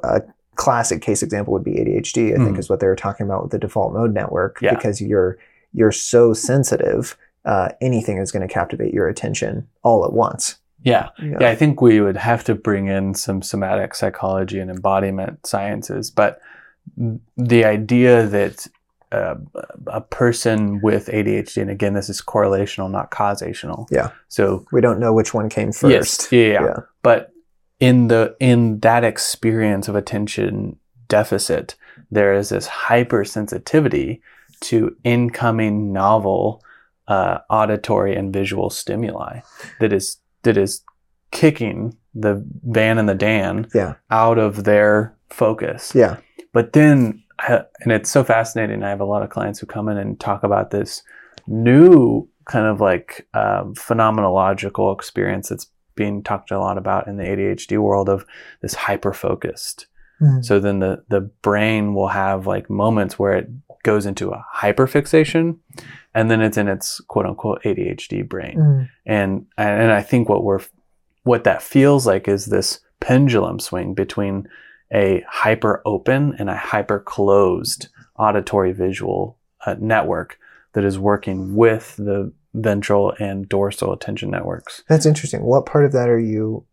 a 0.03 0.21
classic 0.55 1.01
case 1.01 1.23
example 1.23 1.53
would 1.53 1.63
be 1.63 1.79
ADHD. 1.79 2.33
I 2.33 2.37
think 2.37 2.55
Mhm. 2.55 2.59
is 2.59 2.69
what 2.69 2.79
they 2.79 2.85
were 2.85 2.95
talking 2.95 3.25
about 3.25 3.41
with 3.41 3.51
the 3.51 3.57
default 3.57 3.93
mode 3.93 4.13
network 4.13 4.59
Yeah. 4.61 4.75
because 4.75 5.01
you're 5.01 5.37
you're 5.73 5.91
so 5.93 6.33
sensitive 6.33 7.17
uh, 7.45 7.69
anything 7.81 8.17
is 8.17 8.31
going 8.31 8.47
to 8.47 8.53
captivate 8.53 8.93
your 8.93 9.07
attention 9.07 9.67
all 9.83 10.05
at 10.05 10.13
once. 10.13 10.57
Yeah. 10.83 11.09
yeah. 11.21 11.47
I 11.47 11.55
think 11.55 11.81
we 11.81 12.01
would 12.01 12.17
have 12.17 12.43
to 12.45 12.55
bring 12.55 12.87
in 12.87 13.13
some 13.13 13.41
somatic 13.41 13.93
psychology 13.93 14.59
and 14.59 14.71
embodiment 14.71 15.45
sciences, 15.45 16.09
but 16.09 16.41
the 17.37 17.65
idea 17.65 18.25
that 18.27 18.67
uh, 19.11 19.35
a 19.87 20.01
person 20.01 20.79
with 20.81 21.07
ADHD, 21.07 21.61
and 21.61 21.69
again, 21.69 21.93
this 21.93 22.09
is 22.09 22.21
correlational, 22.21 22.89
not 22.89 23.11
causational. 23.11 23.87
Yeah. 23.91 24.11
So 24.29 24.65
we 24.71 24.81
don't 24.81 24.99
know 24.99 25.13
which 25.13 25.33
one 25.33 25.49
came 25.49 25.71
first. 25.71 25.91
Yes, 25.91 26.31
yeah, 26.31 26.47
yeah. 26.47 26.63
yeah. 26.63 26.79
But 27.03 27.31
in 27.79 28.07
the 28.07 28.35
in 28.39 28.79
that 28.79 29.03
experience 29.03 29.87
of 29.87 29.95
attention 29.95 30.77
deficit, 31.09 31.75
there 32.09 32.33
is 32.33 32.49
this 32.49 32.67
hypersensitivity 32.67 34.21
to 34.61 34.95
incoming 35.03 35.91
novel 35.91 36.63
uh, 37.11 37.39
auditory 37.49 38.15
and 38.15 38.31
visual 38.31 38.69
stimuli 38.69 39.41
that 39.81 39.91
is 39.91 40.17
that 40.43 40.55
is 40.55 40.81
kicking 41.31 41.97
the 42.13 42.41
Van 42.63 42.97
and 42.97 43.09
the 43.09 43.15
Dan 43.15 43.67
yeah. 43.73 43.95
out 44.09 44.37
of 44.37 44.63
their 44.63 45.13
focus. 45.29 45.93
Yeah. 45.93 46.17
But 46.53 46.71
then, 46.71 47.21
and 47.47 47.91
it's 47.91 48.09
so 48.09 48.23
fascinating. 48.23 48.81
I 48.81 48.89
have 48.89 49.01
a 49.01 49.05
lot 49.05 49.23
of 49.23 49.29
clients 49.29 49.59
who 49.59 49.65
come 49.65 49.89
in 49.89 49.97
and 49.97 50.19
talk 50.19 50.43
about 50.43 50.71
this 50.71 51.03
new 51.47 52.29
kind 52.45 52.65
of 52.65 52.79
like 52.79 53.27
um, 53.33 53.75
phenomenological 53.75 54.93
experience 54.95 55.49
that's 55.49 55.67
being 55.95 56.23
talked 56.23 56.51
a 56.51 56.59
lot 56.59 56.77
about 56.77 57.07
in 57.07 57.17
the 57.17 57.23
ADHD 57.23 57.77
world 57.77 58.07
of 58.07 58.25
this 58.61 58.73
hyper 58.73 59.11
focused. 59.13 59.87
Mm. 60.21 60.45
So 60.45 60.59
then 60.59 60.79
the 60.79 61.03
the 61.09 61.21
brain 61.21 61.93
will 61.93 62.09
have 62.09 62.47
like 62.47 62.69
moments 62.69 63.17
where 63.17 63.33
it 63.33 63.49
goes 63.83 64.05
into 64.05 64.29
a 64.29 64.45
hyperfixation 64.55 65.57
and 66.13 66.29
then 66.29 66.41
it's 66.41 66.57
in 66.57 66.67
its 66.67 67.01
quote 67.07 67.25
unquote 67.25 67.63
ADHD 67.63 68.27
brain. 68.27 68.57
Mm. 68.57 68.89
And 69.05 69.45
and 69.57 69.91
I 69.91 70.01
think 70.01 70.29
what 70.29 70.43
we're 70.43 70.61
what 71.23 71.43
that 71.43 71.61
feels 71.61 72.05
like 72.05 72.27
is 72.27 72.45
this 72.45 72.79
pendulum 72.99 73.59
swing 73.59 73.93
between 73.93 74.47
a 74.93 75.23
hyper 75.27 75.81
open 75.85 76.35
and 76.37 76.49
a 76.49 76.57
hyper 76.57 76.99
closed 76.99 77.87
auditory 78.17 78.71
visual 78.71 79.37
uh, 79.65 79.75
network 79.79 80.37
that 80.73 80.83
is 80.83 80.99
working 80.99 81.55
with 81.55 81.95
the 81.97 82.31
ventral 82.53 83.13
and 83.19 83.47
dorsal 83.47 83.93
attention 83.93 84.29
networks. 84.29 84.83
That's 84.89 85.05
interesting. 85.05 85.43
What 85.43 85.65
part 85.65 85.85
of 85.85 85.93
that 85.93 86.09
are 86.09 86.19
you 86.19 86.65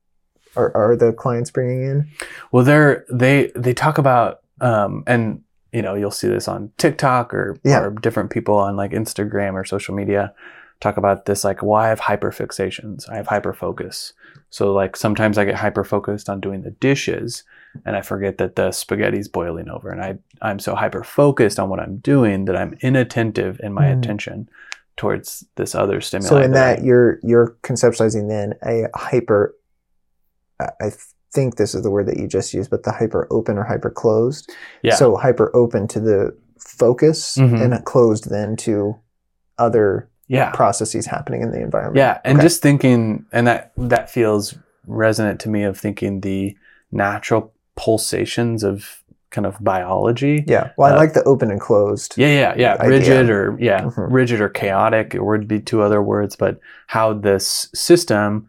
are, 0.57 0.77
are 0.77 0.97
the 0.97 1.13
clients 1.13 1.51
bringing 1.51 1.83
in? 1.85 2.09
Well, 2.53 2.65
they're 2.65 3.05
they 3.11 3.53
they 3.55 3.75
talk 3.75 3.99
about 3.99 4.41
um, 4.61 5.05
and 5.07 5.43
you 5.73 5.83
know 5.83 5.95
you'll 5.95 6.11
see 6.11 6.29
this 6.29 6.49
on 6.49 6.73
TikTok 6.79 7.33
or, 7.35 7.59
yeah. 7.65 7.81
or 7.81 7.91
different 7.91 8.31
people 8.31 8.57
on 8.57 8.77
like 8.77 8.93
Instagram 8.93 9.55
or 9.55 9.65
social 9.65 9.95
media 9.95 10.33
talk 10.81 10.97
about 10.97 11.27
this 11.27 11.45
like 11.45 11.63
well 11.63 11.81
I 11.81 11.89
have 11.89 12.01
hyperfixations, 12.01 13.09
I 13.11 13.17
have 13.17 13.27
hyperfocus. 13.27 14.13
So 14.51 14.73
like 14.73 14.97
sometimes 14.97 15.37
I 15.37 15.45
get 15.45 15.57
hyper 15.57 15.85
focused 15.85 16.29
on 16.29 16.41
doing 16.41 16.63
the 16.63 16.71
dishes 16.71 17.45
and 17.85 17.97
I 17.97 18.03
forget 18.03 18.39
that 18.39 18.57
the 18.57 18.73
spaghetti's 18.73 19.29
boiling 19.29 19.69
over 19.69 19.91
and 19.91 20.01
I 20.01 20.19
I'm 20.41 20.59
so 20.59 20.75
hyper 20.75 21.05
focused 21.05 21.59
on 21.59 21.69
what 21.69 21.81
I'm 21.81 21.99
doing 21.99 22.45
that 22.47 22.57
I'm 22.57 22.77
inattentive 22.81 23.61
in 23.63 23.73
my 23.73 23.87
mm. 23.87 23.99
attention 23.99 24.49
towards 24.97 25.47
this 25.55 25.75
other 25.75 26.01
stimulus. 26.01 26.29
So 26.29 26.39
in 26.39 26.53
that, 26.53 26.79
that 26.79 26.85
you're 26.85 27.19
you're 27.23 27.57
conceptualizing 27.63 28.29
then 28.29 28.55
a 28.63 28.89
hyper 28.99 29.55
I 30.61 30.91
think 31.33 31.57
this 31.57 31.75
is 31.75 31.83
the 31.83 31.91
word 31.91 32.07
that 32.07 32.19
you 32.19 32.27
just 32.27 32.55
used, 32.55 32.71
but 32.71 32.83
the 32.83 32.93
hyper 32.93 33.27
open 33.31 33.59
or 33.59 33.65
hyper 33.65 33.91
closed. 33.91 34.51
Yeah. 34.83 34.95
So 34.95 35.17
hyper 35.17 35.55
open 35.55 35.89
to 35.89 36.01
the 36.01 36.37
focus 36.59 37.37
mm-hmm. 37.37 37.57
and 37.57 37.85
closed 37.85 38.31
then 38.31 38.57
to 38.57 38.99
other 39.59 40.09
yeah. 40.27 40.51
processes 40.53 41.07
happening 41.07 41.43
in 41.43 41.51
the 41.51 41.61
environment. 41.61 41.97
Yeah. 41.97 42.21
And 42.25 42.39
okay. 42.39 42.45
just 42.45 42.63
thinking, 42.63 43.27
and 43.33 43.47
that, 43.47 43.73
that 43.77 44.11
feels 44.11 44.55
resonant 44.87 45.41
to 45.41 45.49
me 45.49 45.65
of 45.65 45.79
thinking 45.79 46.21
the 46.21 46.57
natural 46.91 47.53
pulsations 47.77 48.65
of 48.65 49.03
kind 49.31 49.47
of 49.47 49.63
biology. 49.63 50.45
Yeah. 50.47 50.71
Well, 50.77 50.93
I 50.93 50.97
uh, 50.97 50.99
like 50.99 51.13
the 51.13 51.23
open 51.25 51.51
and 51.51 51.61
closed. 51.61 52.15
Yeah, 52.17 52.29
yeah, 52.29 52.55
yeah. 52.57 52.75
Idea. 52.81 52.89
Rigid 52.89 53.31
or 53.31 53.57
yeah, 53.61 53.83
mm-hmm. 53.83 54.13
rigid 54.13 54.41
or 54.41 54.49
chaotic 54.49 55.15
It 55.15 55.23
would 55.23 55.47
be 55.47 55.61
two 55.61 55.83
other 55.83 56.01
words, 56.03 56.35
but 56.35 56.59
how 56.87 57.13
this 57.13 57.69
system 57.75 58.49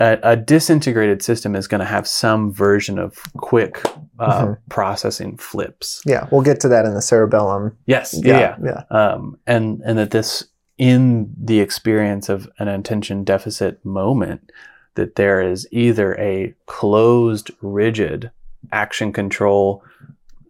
a, 0.00 0.18
a 0.22 0.36
disintegrated 0.36 1.22
system 1.22 1.54
is 1.54 1.68
going 1.68 1.80
to 1.80 1.86
have 1.86 2.06
some 2.06 2.52
version 2.52 2.98
of 2.98 3.18
quick 3.36 3.80
uh, 4.18 4.44
mm-hmm. 4.44 4.52
processing 4.68 5.36
flips. 5.36 6.02
Yeah, 6.04 6.26
we'll 6.30 6.42
get 6.42 6.60
to 6.60 6.68
that 6.68 6.84
in 6.84 6.94
the 6.94 7.02
cerebellum. 7.02 7.76
Yes, 7.86 8.18
yeah, 8.22 8.56
yeah. 8.62 8.82
yeah. 8.90 8.96
Um, 8.96 9.38
and 9.46 9.80
and 9.84 9.98
that 9.98 10.10
this 10.10 10.44
in 10.78 11.32
the 11.38 11.60
experience 11.60 12.28
of 12.28 12.50
an 12.58 12.66
attention 12.68 13.22
deficit 13.22 13.84
moment, 13.84 14.50
that 14.96 15.14
there 15.14 15.40
is 15.40 15.68
either 15.70 16.16
a 16.18 16.54
closed, 16.66 17.50
rigid 17.60 18.30
action 18.72 19.12
control 19.12 19.84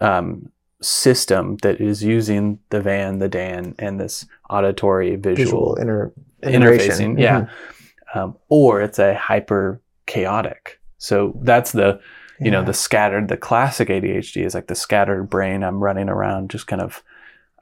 um, 0.01 0.51
system 0.81 1.59
that 1.59 1.81
is 1.81 2.03
using 2.03 2.59
the 2.71 2.81
van, 2.81 3.19
the 3.19 3.29
Dan, 3.29 3.75
and 3.79 4.01
this 4.01 4.25
auditory 4.49 5.17
visual, 5.17 5.75
visual 5.75 5.75
inter- 5.77 6.13
interfacing. 6.43 7.13
Mm-hmm. 7.13 7.19
Yeah 7.19 7.49
um, 8.15 8.37
or 8.49 8.81
it's 8.81 8.99
a 8.99 9.15
hyper 9.15 9.81
chaotic. 10.07 10.81
So 10.99 11.39
that's 11.43 11.73
the, 11.73 12.01
you 12.41 12.47
yeah. 12.47 12.51
know, 12.53 12.65
the 12.65 12.73
scattered, 12.73 13.29
the 13.29 13.37
classic 13.37 13.89
ADHD 13.89 14.45
is 14.45 14.55
like 14.55 14.69
the 14.69 14.75
scattered 14.75 15.29
brain. 15.29 15.63
I'm 15.63 15.83
running 15.83 16.09
around 16.09 16.51
just 16.51 16.67
kind 16.67 16.81
of, 16.81 17.03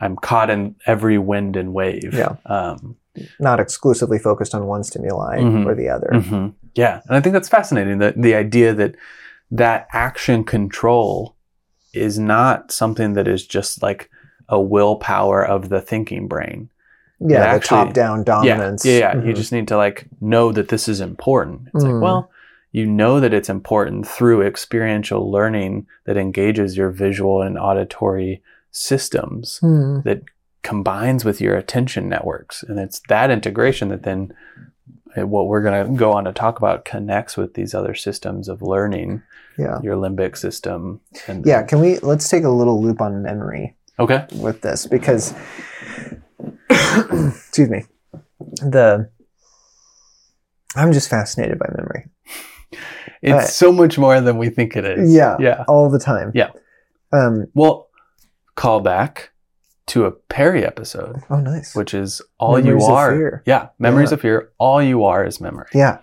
I'm 0.01 0.17
caught 0.17 0.51
in 0.51 0.77
every 0.87 1.19
wind 1.19 1.57
and 1.57 1.73
wave. 1.73 2.13
Yeah. 2.13 2.37
Um, 2.47 2.97
Not 3.39 3.61
exclusively 3.61 4.19
focused 4.19 4.55
on 4.55 4.67
one 4.67 4.85
stimuli 4.85 5.39
mm-hmm, 5.39 5.69
or 5.69 5.75
the 5.75 5.89
other. 5.89 6.11
Mm-hmm. 6.13 6.49
Yeah. 6.75 7.01
And 7.07 7.17
I 7.17 7.21
think 7.21 7.33
that's 7.33 7.49
fascinating. 7.49 7.99
The, 7.99 8.15
the 8.17 8.35
idea 8.35 8.75
that 8.75 8.95
that 9.51 9.89
action 9.93 10.45
control 10.45 11.37
is 11.93 12.19
not 12.19 12.73
something 12.73 13.13
that 13.15 13.29
is 13.29 13.47
just 13.47 13.83
like 13.83 14.11
a 14.49 14.61
willpower 14.61 15.45
of 15.45 15.69
the 15.69 15.81
thinking 15.81 16.27
brain 16.29 16.71
yeah, 17.27 17.59
the 17.59 17.65
top 17.65 17.93
down 17.93 18.25
dominance. 18.25 18.85
Yeah, 18.85 18.93
yeah, 18.93 18.99
yeah. 18.99 19.15
Mm-hmm. 19.15 19.29
you 19.29 19.35
just 19.35 19.53
need 19.53 19.69
to 19.69 19.77
like 19.77 20.07
know 20.21 20.53
that 20.53 20.69
this 20.69 20.89
is 20.89 21.01
important. 21.01 21.69
It's 21.75 21.85
mm. 21.85 21.93
like, 21.93 22.03
well, 22.03 22.31
you 22.73 22.87
know 22.87 23.21
that 23.21 23.35
it's 23.35 23.51
important 23.51 24.09
through 24.09 24.43
experiential 24.43 25.31
learning 25.31 25.87
that 26.05 26.17
engages 26.17 26.77
your 26.77 26.91
visual 26.91 27.43
and 27.43 27.59
auditory 27.59 28.43
systems 28.71 29.61
mm. 29.63 30.03
that 30.05 30.23
combines 30.63 31.25
with 31.25 31.41
your 31.41 31.55
attention 31.57 32.09
networks. 32.09 32.63
And 32.63 32.79
it's 32.79 33.01
that 33.09 33.31
integration 33.31 33.89
that 33.89 34.05
then 34.05 34.33
eh, 35.17 35.23
what 35.23 35.49
we're 35.49 35.63
going 35.63 35.87
to 35.87 35.99
go 35.99 36.13
on 36.13 36.25
to 36.25 36.33
talk 36.33 36.59
about 36.59 36.85
connects 36.85 37.37
with 37.37 37.55
these 37.55 37.75
other 37.75 37.95
systems 37.95 38.49
of 38.49 38.63
learning. 38.63 39.23
Yeah. 39.59 39.81
Your 39.83 39.97
limbic 39.97 40.39
system. 40.39 41.01
And 41.27 41.45
yeah. 41.45 41.63
Can 41.63 41.79
we, 41.81 41.99
let's 41.99 42.29
take 42.29 42.45
a 42.45 42.49
little 42.49 42.83
loop 42.83 43.03
on 43.03 43.23
memory. 43.23 43.77
Okay. 43.99 44.25
With 44.33 44.63
this 44.63 44.87
because 44.87 45.35
excuse 47.37 47.69
me. 47.69 47.85
The 48.41 49.11
I'm 50.75 50.93
just 50.93 51.09
fascinated 51.09 51.59
by 51.59 51.67
memory. 51.77 52.09
It's 53.21 53.35
uh, 53.35 53.47
so 53.47 53.73
much 53.73 53.99
more 53.99 54.21
than 54.21 54.39
we 54.39 54.49
think 54.49 54.77
it 54.77 54.85
is. 54.85 55.13
Yeah. 55.13 55.37
Yeah. 55.39 55.65
All 55.69 55.91
the 55.91 55.99
time. 55.99 56.33
Yeah. 56.35 56.51
Um, 57.13 57.47
well, 57.55 57.89
call 58.55 58.81
back 58.81 59.31
to 59.89 60.07
a 60.07 60.11
Perry 60.11 60.65
episode. 60.65 61.23
Oh, 61.31 61.41
nice. 61.41 61.75
Which 61.75 61.95
is 61.95 62.23
all 62.39 62.57
memories 62.57 62.83
you 62.83 62.93
are. 62.93 63.43
Yeah. 63.47 63.69
Memories 63.79 64.11
yeah. 64.11 64.15
of 64.15 64.21
fear. 64.21 64.51
All 64.59 64.83
you 64.83 65.05
are 65.05 65.25
is 65.25 65.41
memory. 65.41 65.69
Yeah. 65.75 65.99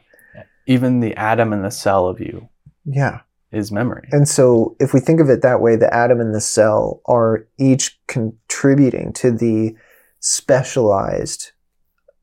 Even 0.67 0.99
the 0.99 1.15
atom 1.15 1.51
and 1.51 1.65
the 1.65 1.71
cell 1.71 2.07
of 2.07 2.19
you. 2.19 2.47
Yeah. 2.85 3.21
Is 3.51 3.71
memory. 3.71 4.07
And 4.11 4.27
so 4.27 4.75
if 4.79 4.93
we 4.93 4.99
think 4.99 5.19
of 5.19 5.27
it 5.27 5.41
that 5.41 5.59
way, 5.59 5.75
the 5.75 5.91
atom 5.91 6.19
and 6.19 6.35
the 6.35 6.41
cell 6.41 7.01
are 7.05 7.47
each 7.57 7.99
contributing 8.05 9.11
to 9.13 9.31
the 9.31 9.75
specialized 10.19 11.51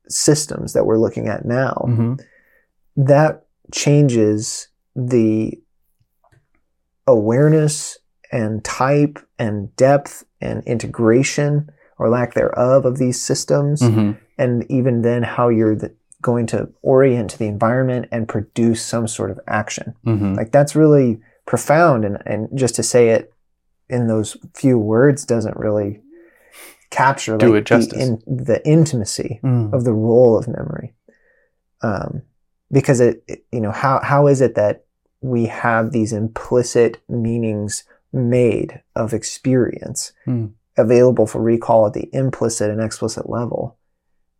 systems 0.09 0.73
that 0.73 0.85
we're 0.85 0.99
looking 0.99 1.27
at 1.27 1.45
now, 1.45 1.85
mm-hmm. 1.87 2.13
that 2.95 3.45
changes 3.73 4.69
the 4.95 5.59
awareness 7.05 7.97
and 8.31 8.63
type 8.63 9.19
and 9.39 9.75
depth 9.75 10.23
and 10.41 10.63
integration 10.65 11.69
or 11.97 12.09
lack 12.09 12.33
thereof 12.33 12.85
of 12.85 12.97
these 12.97 13.19
systems. 13.21 13.81
Mm-hmm. 13.81 14.11
And 14.37 14.69
even 14.69 15.01
then, 15.01 15.23
how 15.23 15.49
you're 15.49 15.75
the, 15.75 15.95
going 16.21 16.45
to 16.47 16.69
orient 16.81 17.31
to 17.31 17.39
the 17.39 17.47
environment 17.47 18.07
and 18.11 18.27
produce 18.27 18.83
some 18.83 19.07
sort 19.07 19.31
of 19.31 19.39
action. 19.47 19.95
Mm-hmm. 20.05 20.33
Like 20.33 20.51
that's 20.51 20.75
really 20.75 21.19
profound. 21.45 22.05
And, 22.05 22.17
and 22.25 22.49
just 22.57 22.75
to 22.75 22.83
say 22.83 23.09
it 23.09 23.33
in 23.89 24.07
those 24.07 24.37
few 24.53 24.77
words 24.77 25.25
doesn't 25.25 25.57
really 25.57 26.01
capture 26.89 27.37
Do 27.37 27.53
like, 27.53 27.61
it 27.61 27.65
justice. 27.65 27.93
The, 27.93 28.01
in, 28.01 28.45
the 28.45 28.67
intimacy 28.67 29.39
mm. 29.43 29.73
of 29.73 29.83
the 29.83 29.93
role 29.93 30.37
of 30.37 30.47
memory. 30.47 30.93
Um, 31.81 32.23
because 32.71 32.99
it, 32.99 33.23
it, 33.27 33.45
you 33.51 33.61
know, 33.61 33.71
how, 33.71 34.01
how 34.03 34.27
is 34.27 34.41
it 34.41 34.55
that 34.55 34.85
we 35.21 35.45
have 35.45 35.91
these 35.91 36.13
implicit 36.13 37.01
meanings 37.07 37.83
made 38.11 38.81
of 38.95 39.13
experience 39.13 40.11
mm. 40.25 40.51
available 40.77 41.27
for 41.27 41.41
recall 41.41 41.87
at 41.87 41.93
the 41.93 42.09
implicit 42.13 42.69
and 42.69 42.81
explicit 42.81 43.29
level? 43.29 43.77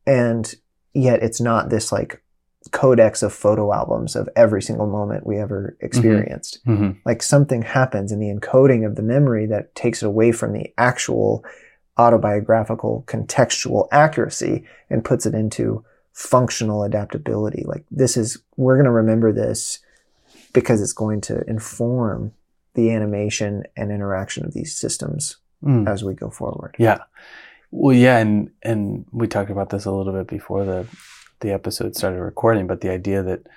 And 0.05 0.53
yet 0.93 1.21
it's 1.21 1.41
not 1.41 1.69
this 1.69 1.91
like 1.91 2.23
codex 2.71 3.23
of 3.23 3.33
photo 3.33 3.73
albums 3.73 4.15
of 4.15 4.27
every 4.35 4.61
single 4.61 4.87
moment 4.87 5.25
we 5.25 5.37
ever 5.37 5.77
experienced. 5.79 6.59
hmm 6.65 6.91
Like 7.05 7.21
something 7.21 7.61
happens 7.61 8.11
in 8.11 8.19
the 8.19 8.33
encoding 8.33 8.85
of 8.85 8.95
the 8.95 9.03
memory 9.03 9.45
that 9.47 9.75
takes 9.75 10.01
it 10.01 10.07
away 10.07 10.31
from 10.31 10.53
the 10.53 10.73
actual 10.77 11.45
autobiographical 11.97 13.03
contextual 13.07 13.87
accuracy 13.91 14.63
and 14.89 15.03
puts 15.05 15.25
it 15.25 15.33
into 15.33 15.83
functional 16.13 16.83
adaptability. 16.83 17.63
Like 17.65 17.85
this 17.91 18.17
is, 18.17 18.39
we're 18.55 18.75
going 18.75 18.85
to 18.85 18.91
remember 18.91 19.31
this 19.31 19.79
because 20.53 20.81
it's 20.81 20.93
going 20.93 21.21
to 21.21 21.43
inform 21.49 22.33
the 22.73 22.91
animation 22.91 23.63
and 23.75 23.91
interaction 23.91 24.45
of 24.45 24.53
these 24.53 24.75
systems 24.75 25.37
Mm. 25.63 25.89
as 25.89 26.03
we 26.03 26.13
go 26.13 26.29
forward. 26.29 26.75
Yeah. 26.77 26.99
Well, 27.71 27.95
yeah, 27.95 28.19
and 28.19 28.51
and 28.61 29.05
we 29.11 29.25
talked 29.27 29.49
about 29.49 29.71
this 29.71 29.85
a 29.85 29.91
little 29.91 30.13
bit 30.13 30.27
before 30.27 30.63
the 30.65 30.85
the 31.39 31.51
episode 31.51 31.95
started 31.95 32.21
recording, 32.21 32.67
but 32.67 32.81
the 32.81 32.91
idea 32.91 33.23
that 33.23 33.47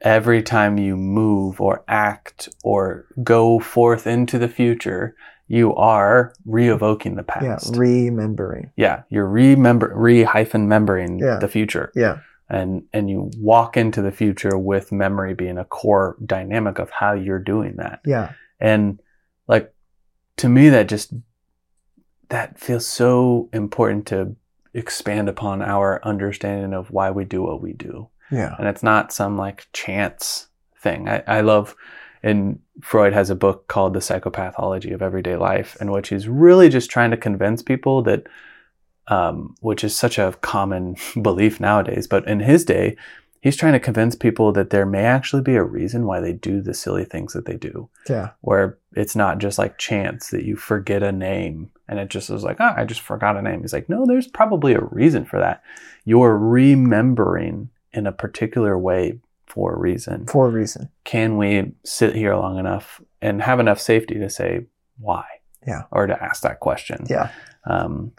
every 0.00 0.42
time 0.42 0.78
you 0.78 0.96
move 0.96 1.60
or 1.60 1.84
act 1.86 2.48
or 2.64 3.06
go 3.22 3.60
forth 3.60 4.04
into 4.08 4.36
the 4.36 4.48
future, 4.48 5.14
you 5.46 5.74
are 5.74 6.32
re-evoking 6.46 7.16
the 7.16 7.22
past. 7.22 7.72
Yeah. 7.74 7.78
Remembering. 7.80 8.70
Yeah, 8.76 9.02
you're 9.10 9.28
remember 9.28 9.92
re 9.94 10.22
hyphen 10.22 10.68
membering 10.68 11.20
Yeah. 11.20 11.38
the 11.38 11.48
future, 11.48 11.92
Yeah. 11.94 12.18
and 12.48 12.84
and 12.92 13.10
you 13.10 13.30
walk 13.38 13.76
into 13.76 14.00
the 14.02 14.12
future 14.12 14.56
with 14.56 14.90
memory 14.92 15.34
being 15.34 15.58
a 15.58 15.64
core 15.64 16.16
dynamic 16.24 16.78
of 16.78 16.90
how 16.90 17.12
you're 17.12 17.38
doing 17.38 17.76
that. 17.76 18.00
Yeah. 18.06 18.32
And 18.60 19.00
like 19.46 19.74
to 20.38 20.48
me 20.48 20.68
that 20.70 20.88
just 20.88 21.12
that 22.30 22.58
feels 22.58 22.86
so 22.86 23.48
important 23.52 24.06
to 24.06 24.36
expand 24.72 25.28
upon 25.28 25.62
our 25.62 26.00
understanding 26.04 26.72
of 26.72 26.90
why 26.90 27.10
we 27.10 27.24
do 27.24 27.42
what 27.42 27.60
we 27.60 27.72
do. 27.72 28.08
Yeah. 28.30 28.54
And 28.58 28.66
it's 28.66 28.82
not 28.82 29.12
some 29.12 29.36
like 29.36 29.66
chance 29.72 30.48
thing. 30.80 31.08
I, 31.08 31.22
I 31.26 31.40
love 31.42 31.76
and 32.24 32.58
Freud 32.82 33.12
has 33.12 33.28
a 33.30 33.34
book 33.36 33.68
called 33.68 33.92
The 33.92 34.00
Psychopathology 34.00 34.92
of 34.94 35.02
Everyday 35.02 35.36
Life, 35.36 35.76
in 35.80 35.92
which 35.92 36.08
he's 36.08 36.26
really 36.26 36.68
just 36.70 36.90
trying 36.90 37.10
to 37.12 37.16
convince 37.16 37.62
people 37.62 38.02
that 38.02 38.26
um, 39.08 39.54
which 39.60 39.84
is 39.84 39.94
such 39.94 40.18
a 40.18 40.34
common 40.40 40.96
belief 41.22 41.60
nowadays, 41.60 42.06
but 42.06 42.26
in 42.26 42.40
his 42.40 42.64
day, 42.64 42.96
he's 43.42 43.54
trying 43.56 43.74
to 43.74 43.78
convince 43.80 44.14
people 44.16 44.50
that 44.52 44.70
there 44.70 44.86
may 44.86 45.02
actually 45.04 45.42
be 45.42 45.56
a 45.56 45.62
reason 45.62 46.06
why 46.06 46.18
they 46.20 46.32
do 46.32 46.62
the 46.62 46.72
silly 46.72 47.04
things 47.04 47.34
that 47.34 47.44
they 47.44 47.56
do 47.56 47.90
Yeah. 48.08 48.30
where 48.40 48.78
it's 48.96 49.14
not 49.14 49.38
just 49.38 49.58
like 49.58 49.76
chance 49.76 50.30
that 50.30 50.44
you 50.44 50.56
forget 50.56 51.02
a 51.02 51.12
name 51.12 51.70
and 51.86 51.98
it 51.98 52.08
just 52.08 52.30
was 52.30 52.42
like, 52.44 52.56
oh, 52.60 52.72
I 52.74 52.86
just 52.86 53.02
forgot 53.02 53.36
a 53.36 53.42
name. 53.42 53.60
He's 53.60 53.74
like, 53.74 53.90
no, 53.90 54.06
there's 54.06 54.26
probably 54.26 54.72
a 54.72 54.80
reason 54.80 55.26
for 55.26 55.38
that. 55.38 55.62
You're 56.06 56.38
remembering 56.38 57.68
in 57.92 58.06
a 58.06 58.12
particular 58.12 58.78
way 58.78 59.20
for 59.46 59.74
a 59.74 59.78
reason. 59.78 60.26
For 60.26 60.46
a 60.46 60.50
reason. 60.50 60.88
Can 61.04 61.36
we 61.36 61.72
sit 61.84 62.14
here 62.14 62.34
long 62.34 62.58
enough 62.58 63.00
and 63.20 63.42
have 63.42 63.60
enough 63.60 63.80
safety 63.80 64.14
to 64.18 64.28
say 64.30 64.66
why? 64.98 65.24
Yeah. 65.66 65.82
Or 65.90 66.06
to 66.06 66.22
ask 66.22 66.42
that 66.42 66.60
question. 66.60 67.06
Yeah. 67.08 67.30
Um, 67.66 68.12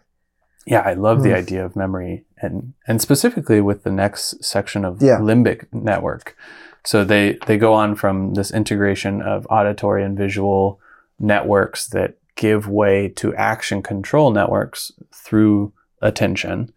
yeah, 0.65 0.81
I 0.81 0.93
love 0.93 1.21
the 1.21 1.29
Mm. 1.29 1.35
idea 1.35 1.65
of 1.65 1.75
memory 1.75 2.25
and 2.41 2.73
and 2.88 2.99
specifically 3.01 3.61
with 3.61 3.83
the 3.83 3.91
next 3.91 4.43
section 4.43 4.83
of 4.83 5.01
Yeah. 5.01 5.19
limbic 5.19 5.65
network. 5.71 6.35
So 6.83 7.03
they 7.03 7.38
they 7.45 7.57
go 7.57 7.73
on 7.73 7.95
from 7.95 8.33
this 8.33 8.51
integration 8.51 9.21
of 9.21 9.45
auditory 9.49 10.03
and 10.03 10.17
visual 10.17 10.79
networks 11.19 11.88
that 11.89 12.15
give 12.35 12.67
way 12.67 13.07
to 13.09 13.33
action 13.35 13.81
control 13.81 14.31
networks 14.31 14.91
through 15.13 15.71
attention 16.01 16.71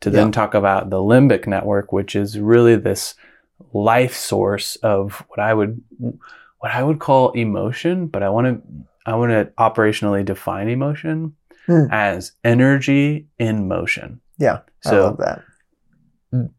to 0.00 0.10
then 0.10 0.30
talk 0.30 0.54
about 0.54 0.90
the 0.90 0.98
limbic 0.98 1.46
network 1.46 1.92
which 1.92 2.14
is 2.14 2.38
really 2.38 2.76
this 2.76 3.14
life 3.72 4.14
source 4.14 4.76
of 4.76 5.24
what 5.28 5.38
I 5.40 5.52
would 5.54 5.80
what 6.60 6.72
I 6.72 6.82
would 6.82 6.98
call 6.98 7.30
emotion, 7.32 8.06
but 8.06 8.22
I 8.22 8.28
want 8.28 8.46
to 8.46 8.62
I 9.06 9.14
want 9.16 9.30
to 9.32 9.50
operationally 9.58 10.24
define 10.24 10.68
emotion 10.68 11.34
Hmm. 11.66 11.84
as 11.90 12.32
energy 12.44 13.26
in 13.38 13.68
motion. 13.68 14.20
Yeah. 14.38 14.60
I 14.86 14.88
So- 14.88 15.02
love 15.04 15.16
that. 15.18 15.42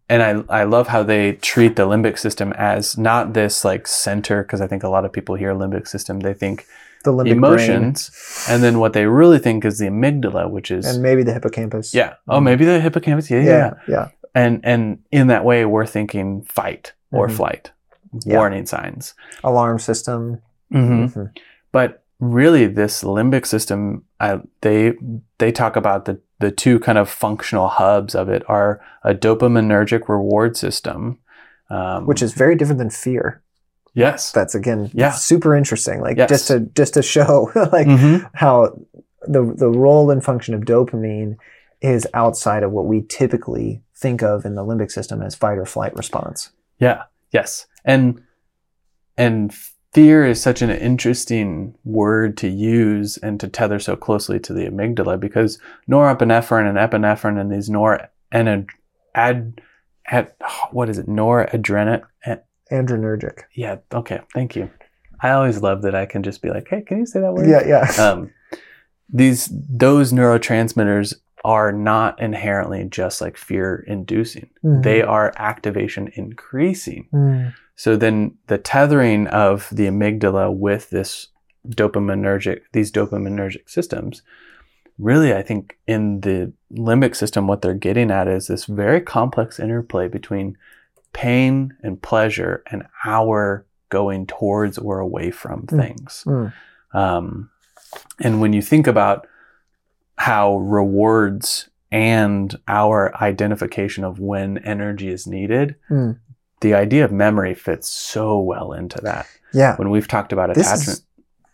And 0.10 0.24
I 0.24 0.44
I 0.62 0.64
love 0.64 0.88
how 0.88 1.04
they 1.04 1.34
treat 1.34 1.76
the 1.76 1.84
limbic 1.86 2.18
system 2.18 2.54
as 2.58 2.98
not 2.98 3.34
this 3.34 3.64
like 3.64 3.86
center 3.88 4.42
because 4.44 4.62
I 4.62 4.68
think 4.68 4.82
a 4.84 4.90
lot 4.90 5.06
of 5.06 5.12
people 5.14 5.36
hear 5.36 5.54
limbic 5.54 5.88
system 5.88 6.22
they 6.22 6.34
think 6.34 6.66
The 7.04 7.12
limbic 7.14 7.32
emotions 7.32 8.10
and 8.50 8.64
then 8.64 8.80
what 8.80 8.94
they 8.94 9.06
really 9.06 9.38
think 9.38 9.64
is 9.66 9.78
the 9.78 9.86
amygdala 9.88 10.50
which 10.50 10.72
is 10.72 10.88
and 10.88 11.04
maybe 11.04 11.22
the 11.22 11.34
hippocampus. 11.34 11.94
yeah 11.94 12.16
oh 12.28 12.40
maybe 12.42 12.66
the 12.66 12.80
hippocampus 12.80 13.30
yeah 13.30 13.42
yeah, 13.44 13.52
yeah. 13.56 13.74
Yeah. 13.88 14.08
And 14.36 14.62
and 14.64 15.00
in 15.12 15.28
that 15.28 15.44
way 15.46 15.66
we're 15.66 15.86
thinking 15.86 16.44
fight 16.44 16.94
or 17.12 17.28
Mhm. 17.28 17.32
flight 17.32 17.72
Yeah. 18.26 18.38
warning 18.38 18.66
signs 18.66 19.14
Alarm 19.44 19.80
system. 19.80 20.42
mm-hmm. 20.74 21.06
Mhm. 21.20 21.32
but 21.72 22.04
really 22.20 22.68
this 22.68 23.04
limbic 23.04 23.46
system 23.46 24.04
I, 24.20 24.40
they 24.62 24.94
they 25.38 25.52
talk 25.52 25.76
about 25.76 26.06
the 26.06 26.20
the 26.40 26.52
two 26.52 26.80
kind 26.80 26.98
of 26.98 27.10
functional 27.10 27.68
hubs 27.68 28.16
of 28.16 28.30
it 28.30 28.44
are 28.48 28.80
a 29.04 29.14
dopaminergic 29.14 30.08
reward 30.10 30.56
system 30.58 31.18
um, 31.72 32.06
Which 32.08 32.22
is 32.24 32.34
very 32.34 32.56
different 32.56 32.80
than 32.80 32.90
fear. 32.90 33.42
yes 33.94 34.32
That's 34.32 34.56
again 34.56 34.90
Yeah. 34.94 35.12
super 35.12 35.56
interesting. 35.56 36.02
Like 36.02 36.18
Yes. 36.18 36.30
just 36.30 36.48
to 36.48 36.60
just 36.76 36.94
to 36.96 37.02
show 37.02 37.52
like 37.56 37.88
Mhm. 37.88 38.30
how 38.34 38.78
the 39.28 39.44
the 39.58 39.70
role 39.70 40.12
and 40.12 40.24
function 40.24 40.54
of 40.56 40.62
dopamine 40.62 41.36
is 41.82 42.08
outside 42.14 42.64
of 42.64 42.72
what 42.72 42.86
we 42.86 43.02
typically 43.04 43.82
think 44.00 44.22
of 44.22 44.46
in 44.46 44.56
the 44.56 44.64
limbic 44.64 44.92
system 44.92 45.22
as 45.22 45.36
fight 45.36 45.58
or 45.58 45.66
flight 45.66 45.96
response. 45.96 46.52
yeah 46.80 47.04
yes 47.32 47.68
and 47.86 48.22
and 49.18 49.54
fear 49.94 50.26
is 50.26 50.42
such 50.42 50.62
an 50.62 50.70
interesting 50.70 51.76
word 51.84 52.38
to 52.38 52.48
use 52.48 53.18
and 53.18 53.40
to 53.40 53.48
tether 53.48 53.80
so 53.80 53.96
closely 53.96 54.40
to 54.40 54.54
the 54.54 54.66
amygdala 54.66 55.20
because 55.20 55.60
norepinephrine 55.90 56.70
and 56.70 56.78
epinephrine 56.78 57.40
and 57.40 57.52
these 57.52 57.70
nor 57.70 58.10
and 58.32 58.70
ad, 59.16 59.62
ad, 60.06 60.32
what 60.72 60.90
is 60.90 60.98
it 60.98 61.08
noradrenaline 61.08 62.04
Adrenergic. 62.72 63.44
Yeah. 63.54 63.78
Okay. 63.94 64.22
Thank 64.34 64.56
you. 64.56 64.70
I 65.22 65.32
always 65.32 65.62
love 65.62 65.82
that 65.82 65.96
I 65.96 66.06
can 66.06 66.24
just 66.24 66.42
be 66.42 66.50
like, 66.50 66.68
"Hey, 66.70 66.82
can 66.82 67.00
you 67.00 67.06
say 67.06 67.20
that 67.20 67.34
word?" 67.34 67.50
Yeah, 67.50 67.68
yeah. 67.68 68.04
Um, 68.04 68.32
these 69.12 69.50
those 69.52 70.14
neurotransmitters 70.14 71.16
are 71.46 71.72
not 71.72 72.20
inherently 72.20 72.84
just 72.90 73.22
like 73.22 73.38
fear 73.38 73.84
inducing. 73.88 74.50
Mhm. 74.64 74.84
They 74.84 75.02
are 75.02 75.34
activation 75.38 76.10
increasing. 76.16 77.08
Mm. 77.14 77.54
So 77.76 77.96
then 77.96 78.36
the 78.48 78.58
tethering 78.58 79.28
of 79.28 79.70
the 79.72 79.88
amygdala 79.88 80.54
with 80.54 80.90
this 80.90 81.28
dopaminergic 81.68 82.62
these 82.72 82.92
dopaminergic 82.92 83.70
systems 83.70 84.22
really 84.98 85.34
I 85.34 85.42
think 85.42 85.78
in 85.88 86.22
the 86.22 86.52
limbic 86.74 87.16
system 87.16 87.48
what 87.48 87.62
they're 87.62 87.74
getting 87.74 88.12
at 88.12 88.28
is 88.28 88.48
this 88.48 88.66
very 88.66 89.02
complex 89.02 89.60
interplay 89.60 90.08
between 90.08 90.58
pain 91.14 91.74
and 91.84 92.02
pleasure 92.02 92.64
and 92.72 92.84
our 93.06 93.66
going 93.90 94.26
towards 94.28 94.78
or 94.78 95.00
away 95.00 95.32
from 95.32 95.64
Mm. 95.68 95.80
things. 95.82 96.24
Mm. 96.28 96.54
Um, 96.94 97.50
and 98.20 98.40
when 98.42 98.54
you 98.54 98.62
think 98.62 98.88
about 98.88 99.26
how 100.20 100.58
rewards 100.58 101.70
and 101.92 102.56
our 102.68 103.16
identification 103.24 104.04
of 104.04 104.20
when 104.20 104.58
energy 104.60 105.08
is 105.10 105.26
needed, 105.26 105.76
Mm. 105.90 106.20
the 106.62 106.74
idea 106.74 107.06
of 107.06 107.12
memory 107.12 107.54
fits 107.56 107.88
so 107.88 108.38
well 108.40 108.74
into 108.74 109.00
that. 109.02 109.26
Yeah. 109.54 109.76
When 109.78 109.90
we've 109.90 110.08
talked 110.10 110.34
about 110.34 110.54
This 110.54 110.68
attachment. 110.68 111.00
is- 111.00 111.06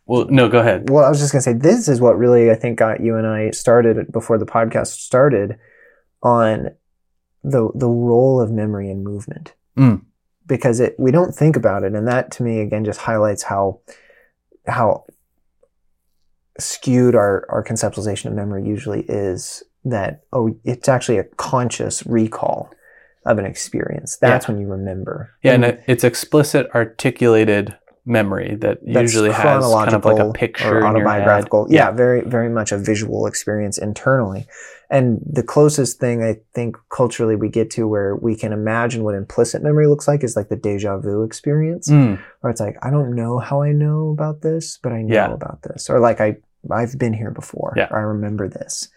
well, 0.08 0.26
no, 0.30 0.50
go 0.50 0.60
ahead. 0.60 0.90
Well, 0.90 1.04
I 1.06 1.10
was 1.10 1.20
just 1.20 1.32
gonna 1.32 1.42
say 1.44 1.54
this 1.54 1.88
is 1.88 2.02
what 2.02 2.18
really 2.18 2.50
I 2.52 2.56
think 2.56 2.78
got 2.80 3.02
you 3.02 3.16
and 3.16 3.26
I 3.28 3.52
started 3.52 4.12
before 4.12 4.38
the 4.40 4.46
podcast 4.46 4.88
started 4.88 5.58
on 6.24 6.72
the 7.44 7.70
the 7.76 7.90
role 7.90 8.42
of 8.42 8.52
memory 8.52 8.90
and 8.90 9.04
movement. 9.04 9.54
Mm. 9.78 10.02
Because 10.48 10.80
it 10.80 10.96
we 11.00 11.12
don't 11.12 11.34
think 11.36 11.56
about 11.56 11.84
it, 11.84 11.94
and 11.94 12.08
that 12.08 12.32
to 12.32 12.44
me 12.44 12.60
again 12.62 12.84
just 12.84 13.00
highlights 13.02 13.44
how 13.44 13.80
how 14.68 15.06
skewed 16.60 17.16
our 17.16 17.46
our 17.50 17.64
conceptualization 17.64 18.26
of 18.28 18.34
memory 18.34 18.66
usually 18.66 19.02
is. 19.08 19.64
That 19.88 20.24
oh, 20.34 20.58
it's 20.64 20.90
actually 20.90 21.20
a 21.20 21.26
conscious 21.26 22.04
recall 22.08 22.72
of 23.24 23.38
an 23.38 23.46
experience. 23.46 24.18
That's 24.18 24.48
when 24.48 24.58
you 24.60 24.66
remember. 24.66 25.30
Yeah, 25.44 25.54
and 25.54 25.64
it, 25.64 25.84
it's 25.86 26.04
explicit, 26.04 26.68
articulated 26.74 27.78
memory 28.04 28.56
that 28.62 28.80
usually 28.84 29.32
has 29.32 29.64
kind 29.74 29.94
of 29.94 30.06
like 30.06 30.20
a 30.20 30.32
picture 30.32 30.66
or 30.66 30.78
in 30.78 30.82
your 30.82 30.88
autobiographical. 30.88 31.68
Yeah, 31.70 31.92
very 31.92 32.22
very 32.22 32.50
much 32.50 32.72
a 32.72 32.80
visual 32.80 33.28
experience 33.28 33.78
internally. 33.78 34.48
And 34.90 35.20
the 35.26 35.42
closest 35.44 36.00
thing 36.00 36.24
I 36.24 36.38
think 36.54 36.78
culturally 36.92 37.36
we 37.36 37.50
get 37.50 37.72
to 37.72 37.88
where 37.88 38.16
we 38.16 38.36
can 38.36 38.54
imagine 38.54 39.04
what 39.04 39.16
implicit 39.16 39.64
memory 39.64 39.88
looks 39.88 40.08
like 40.08 40.24
is 40.24 40.36
like 40.36 40.50
the 40.50 40.56
deja 40.56 40.98
vu 41.00 41.24
experience, 41.24 41.90
Mm, 41.90 42.20
where 42.42 42.52
it's 42.52 42.62
like 42.62 42.78
I 42.84 42.92
don't 42.92 43.16
know 43.16 43.40
how 43.40 43.62
I 43.62 43.72
know 43.72 44.10
about 44.10 44.42
this, 44.42 44.80
but 44.82 44.92
I 44.92 45.02
know 45.02 45.14
Yeah. 45.14 45.32
about 45.34 45.64
this, 45.64 45.90
or 45.90 46.00
like 46.00 46.22
I 46.22 46.38
I've 46.72 46.98
been 46.98 47.14
here 47.14 47.32
before. 47.32 47.74
Yeah. 47.78 47.88
I 47.92 48.00
remember 48.00 48.48
this. 48.48 48.90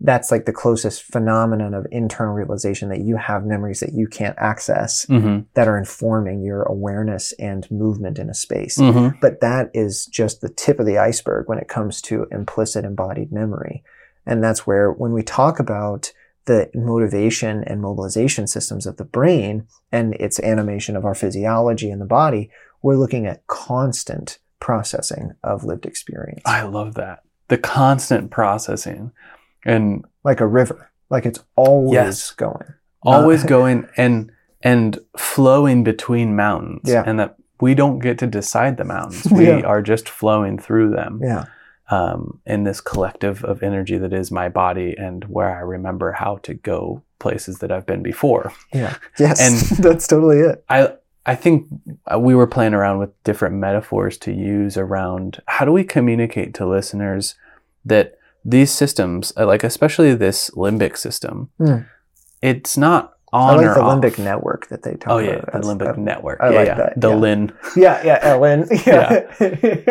that's 0.00 0.30
like 0.32 0.44
the 0.44 0.52
closest 0.52 1.04
phenomenon 1.04 1.72
of 1.72 1.86
internal 1.92 2.34
realization 2.34 2.88
that 2.88 3.00
you 3.00 3.16
have 3.16 3.46
memories 3.46 3.78
that 3.80 3.92
you 3.92 4.06
can't 4.08 4.36
access 4.38 5.04
hmm 5.06 5.38
that 5.54 5.68
are 5.68 5.78
informing 5.78 6.42
your 6.42 6.62
awareness 6.64 7.32
and 7.38 7.70
movement 7.70 8.18
in 8.18 8.28
a 8.28 8.34
space. 8.34 8.76
hmm 8.76 9.10
But 9.20 9.40
that 9.40 9.70
is 9.72 10.06
just 10.06 10.40
the 10.40 10.48
tip 10.48 10.80
of 10.80 10.86
the 10.86 10.98
iceberg 10.98 11.48
when 11.48 11.58
it 11.58 11.68
comes 11.68 12.02
to 12.02 12.26
implicit 12.32 12.84
embodied 12.84 13.30
memory. 13.32 13.84
And 14.26 14.42
that's 14.42 14.66
where 14.66 14.90
when 14.90 15.12
we 15.12 15.22
talk 15.22 15.60
about 15.60 16.12
the 16.46 16.70
motivation 16.74 17.62
and 17.64 17.80
mobilization 17.80 18.46
systems 18.48 18.86
of 18.86 18.96
the 18.96 19.04
brain 19.04 19.66
and 19.92 20.14
its 20.14 20.40
animation 20.40 20.96
of 20.96 21.04
our 21.04 21.14
physiology 21.14 21.88
in 21.90 22.00
the 22.00 22.04
body, 22.04 22.50
we're 22.82 22.96
looking 22.96 23.26
at 23.26 23.46
constant 23.46 24.38
processing 24.68 25.32
of 25.42 25.62
lived 25.62 25.84
experience. 25.84 26.40
I 26.46 26.62
love 26.62 26.94
that. 26.94 27.22
The 27.48 27.58
constant 27.58 28.30
processing 28.30 29.12
and 29.66 30.04
like 30.24 30.40
a 30.40 30.46
river. 30.46 30.90
Like 31.10 31.26
it's 31.26 31.40
always 31.54 31.92
Yes. 31.92 32.30
going. 32.30 32.64
always 33.02 33.44
going 33.44 33.86
and 33.98 34.30
and 34.62 34.98
flowing 35.18 35.84
between 35.84 36.34
mountains. 36.34 36.80
Yeah. 36.86 37.02
And 37.06 37.20
that 37.20 37.36
we 37.60 37.74
don't 37.74 37.98
get 37.98 38.16
to 38.20 38.26
decide 38.26 38.78
the 38.78 38.84
mountains. 38.84 39.26
We 39.30 39.48
Yeah. 39.48 39.60
are 39.66 39.82
just 39.82 40.08
flowing 40.08 40.58
through 40.58 40.90
them. 40.96 41.20
Yeah. 41.22 41.44
um, 41.90 42.40
in 42.46 42.64
this 42.64 42.80
collective 42.80 43.44
of 43.44 43.62
energy 43.62 43.98
that 43.98 44.12
is 44.14 44.30
my 44.30 44.48
body 44.48 44.94
and 44.96 45.22
where 45.24 45.50
I 45.54 45.60
remember 45.60 46.12
how 46.12 46.38
to 46.46 46.54
go 46.54 47.02
places 47.18 47.58
that 47.58 47.70
I've 47.70 47.84
been 47.84 48.02
before. 48.02 48.52
Yeah. 48.72 48.94
Yes. 49.18 49.38
And- 49.44 49.78
that's 49.84 50.06
totally 50.06 50.38
it. 50.38 50.64
I 50.70 50.94
I 51.26 51.34
think 51.34 51.66
uh, 52.12 52.18
we 52.18 52.34
were 52.34 52.46
playing 52.46 52.74
around 52.74 52.98
with 52.98 53.10
different 53.24 53.56
metaphors 53.56 54.18
to 54.18 54.32
use 54.32 54.76
around 54.76 55.40
how 55.46 55.64
do 55.64 55.72
we 55.72 55.84
communicate 55.84 56.52
to 56.54 56.66
listeners 56.66 57.34
that 57.84 58.18
these 58.44 58.70
systems, 58.70 59.32
uh, 59.38 59.46
like 59.46 59.64
especially 59.64 60.14
this 60.14 60.50
limbic 60.50 60.96
system, 60.98 61.50
Hmm. 61.58 61.78
it's 62.42 62.76
not 62.76 63.12
on 63.32 63.54
I 63.54 63.56
like 63.56 63.66
or 63.68 63.74
the 63.74 63.80
off. 63.82 63.98
limbic 64.00 64.18
network 64.22 64.68
that 64.68 64.82
they 64.82 64.94
talk 64.94 65.12
Oh 65.14 65.18
about. 65.18 65.28
yeah, 65.28 65.40
the 65.40 65.46
That's- 65.46 65.64
limbic 65.66 65.88
uh, 65.98 66.00
network. 66.00 66.40
I 66.40 66.50
yeah, 66.50 66.56
like 66.58 66.66
yeah. 66.68 66.74
that, 66.76 67.00
The 67.00 67.08
yeah. 67.10 67.14
Lin. 67.16 67.52
Yeah, 67.76 68.02
yeah, 68.04 68.18
Ellen. 68.22 68.68
Yeah. 68.86 69.26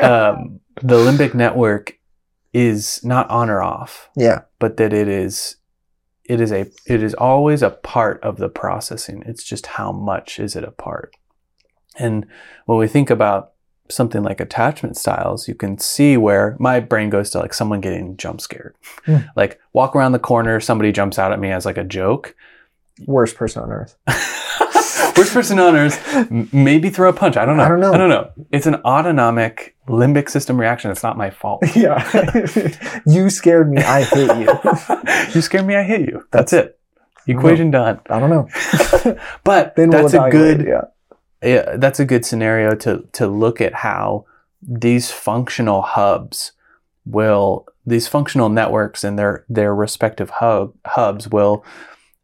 Um, 0.02 0.60
the 0.82 0.96
limbic 0.98 1.34
network 1.34 1.98
is 2.54 3.04
not 3.04 3.30
on 3.30 3.50
or 3.50 3.62
off. 3.62 4.10
yeah. 4.16 4.42
but 4.60 4.78
that 4.78 4.94
it 4.94 5.08
is 5.08 5.58
it 6.26 6.40
is 6.40 6.52
a 6.54 6.62
it 6.86 7.04
is 7.04 7.14
always 7.16 7.62
a 7.62 7.70
part 7.72 8.24
of 8.24 8.38
the 8.38 8.48
processing 8.48 9.22
it's 9.26 9.44
just 9.44 9.66
how 9.66 9.92
much 9.92 10.40
is 10.40 10.56
it 10.56 10.64
a 10.64 10.72
part 10.72 11.14
and 11.98 12.26
when 12.66 12.78
we 12.78 12.88
think 12.88 13.10
about 13.10 13.52
something 13.90 14.24
like 14.24 14.40
attachment 14.40 14.98
styles 14.98 15.48
you 15.48 15.54
can 15.56 15.78
see 15.78 16.16
where 16.18 16.56
my 16.60 16.80
brain 16.80 17.10
goes 17.10 17.30
to 17.30 17.40
like 17.40 17.54
someone 17.54 17.82
getting 17.82 18.16
jump 18.18 18.40
scared 18.42 18.76
Hmm. 19.06 19.18
like 19.36 19.60
walk 19.74 19.96
around 19.96 20.14
the 20.14 20.20
corner 20.20 20.60
somebody 20.60 20.92
jumps 20.92 21.20
out 21.20 21.32
at 21.34 21.40
me 21.40 21.52
as 21.52 21.66
like 21.66 21.78
a 21.78 21.84
joke 21.84 22.36
Worst 23.08 23.36
person 23.36 23.64
on 23.64 23.72
earth. 23.72 23.98
worst 25.18 25.34
person 25.34 25.60
on 25.60 25.76
earth 25.76 26.32
maybe 26.54 26.90
throw 26.90 27.10
a 27.10 27.14
punch 27.14 27.38
i 27.38 27.46
don't 27.46 27.58
know 27.58 27.64
I 27.64 27.68
don't 27.70 27.80
know. 27.80 27.94
i 27.94 27.98
don't 27.98 28.10
know 28.10 28.32
it's 28.52 28.66
an 28.66 28.76
autonomic 28.86 29.76
limbic 29.88 30.30
system 30.30 30.60
reaction 30.60 30.90
it's 30.92 31.04
not 31.04 31.18
my 31.18 31.30
fault 31.30 31.64
Yeah. 31.76 32.02
you 33.06 33.30
scared 33.30 33.70
me. 33.72 33.82
I 33.82 34.04
hate 34.04 34.30
you. 34.38 35.36
you 35.36 35.42
scared 35.42 35.66
me 35.68 35.76
i 35.76 35.84
hit 35.84 36.02
you 36.02 36.26
that's 36.32 36.54
it 36.54 36.80
equation 37.28 37.70
done 37.72 38.00
I 38.10 38.20
don't 38.20 38.30
know. 38.30 38.48
but 39.44 39.76
Then 39.76 39.90
that's 39.92 40.14
a 40.14 40.30
good 40.30 40.66
Yeah. 40.66 40.82
Yeah, 41.44 41.76
that's 41.78 42.00
a 42.00 42.06
good 42.06 42.26
scenario 42.26 42.76
to 42.76 43.08
to 43.14 43.28
look 43.28 43.62
at 43.62 43.74
how 43.74 44.26
these 44.62 45.12
functional 45.12 45.82
hubs 45.82 46.54
will 47.06 47.66
these 47.86 48.08
functional 48.08 48.50
networks 48.50 49.04
and 49.04 49.20
their 49.20 49.44
their 49.50 49.76
respective 49.76 50.30
hub 50.30 50.74
hubs 50.86 51.28
will 51.28 51.66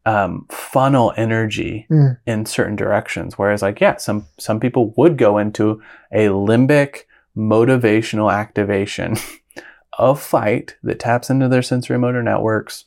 um, 0.06 0.46
funnel 0.50 1.12
energy 1.18 1.86
Mm. 1.90 2.16
in 2.26 2.46
certain 2.46 2.74
directions. 2.76 3.36
Whereas, 3.36 3.60
like, 3.60 3.80
yeah, 3.80 3.96
some 3.98 4.26
some 4.38 4.58
people 4.58 4.94
would 4.96 5.18
go 5.18 5.36
into 5.38 5.82
a 6.10 6.26
limbic 6.28 7.00
motivational 7.36 8.32
activation 8.32 9.16
of 9.98 10.20
fight 10.20 10.76
that 10.82 10.98
taps 10.98 11.28
into 11.28 11.48
their 11.48 11.62
sensory 11.62 11.98
motor 11.98 12.22
networks, 12.22 12.86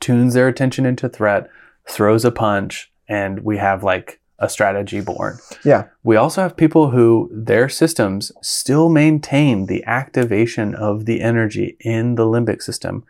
tunes 0.00 0.34
their 0.34 0.46
attention 0.48 0.86
into 0.86 1.08
threat, 1.08 1.50
throws 1.88 2.24
a 2.24 2.30
punch, 2.30 2.92
and 3.08 3.40
we 3.40 3.56
have 3.58 3.82
like 3.82 4.20
a 4.38 4.48
strategy 4.48 5.00
born. 5.00 5.38
Yeah. 5.64 5.84
We 6.02 6.16
also 6.16 6.42
have 6.42 6.56
people 6.56 6.90
who 6.90 7.30
their 7.32 7.68
systems 7.68 8.32
still 8.42 8.88
maintain 8.88 9.66
the 9.66 9.84
activation 9.84 10.74
of 10.74 11.06
the 11.06 11.20
energy 11.20 11.76
in 11.80 12.16
the 12.16 12.24
limbic 12.24 12.62
system, 12.62 13.04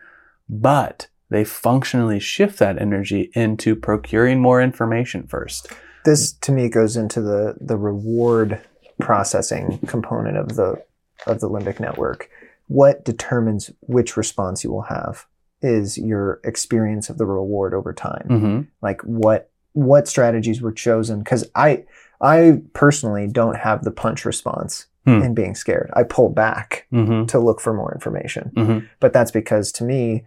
but 0.49 1.09
they 1.31 1.45
functionally 1.45 2.21
shift 2.21 2.59
that 2.59 2.81
energy 2.81 3.31
into 3.35 3.75
procuring 3.75 4.41
more 4.41 4.61
information 4.61 5.27
first. 5.27 5.73
This 6.05 6.33
to 6.33 6.53
me 6.53 6.69
goes 6.69 6.97
into 6.97 7.23
the 7.23 7.57
the 7.61 7.79
reward 7.79 8.61
processing 9.01 9.79
component 9.87 10.37
of 10.37 10.57
the 10.57 10.83
of 11.27 11.41
the 11.41 11.49
limbic 11.49 11.81
network. 11.81 12.29
What 12.67 13.05
determines 13.05 13.71
which 13.81 14.17
response 14.17 14.63
you 14.63 14.71
will 14.71 14.83
have 14.83 15.27
is 15.63 15.97
your 15.97 16.41
experience 16.45 17.09
of 17.09 17.17
the 17.17 17.27
reward 17.27 17.73
over 17.73 17.95
time. 17.95 18.27
Mm-hmm. 18.29 18.61
like 18.83 19.01
what 19.03 19.51
what 19.75 20.09
strategies 20.09 20.61
were 20.63 20.73
chosen 20.73 21.19
because 21.21 21.49
i 21.55 21.85
i 22.21 22.61
personally 22.73 23.27
don't 23.29 23.57
have 23.57 23.85
the 23.85 23.91
punch 23.93 24.25
response 24.25 24.87
Hmm. 25.07 25.21
in 25.21 25.35
being 25.35 25.55
scared 25.55 25.91
i 25.95 26.03
pull 26.03 26.31
back 26.31 26.87
Mm-hmm. 26.91 27.27
to 27.27 27.39
look 27.39 27.61
for 27.61 27.75
more 27.75 27.93
information 27.93 28.51
Mm-hmm. 28.57 28.87
but 29.01 29.13
that's 29.13 29.31
because 29.31 29.71
to 29.73 29.85
me 29.85 30.25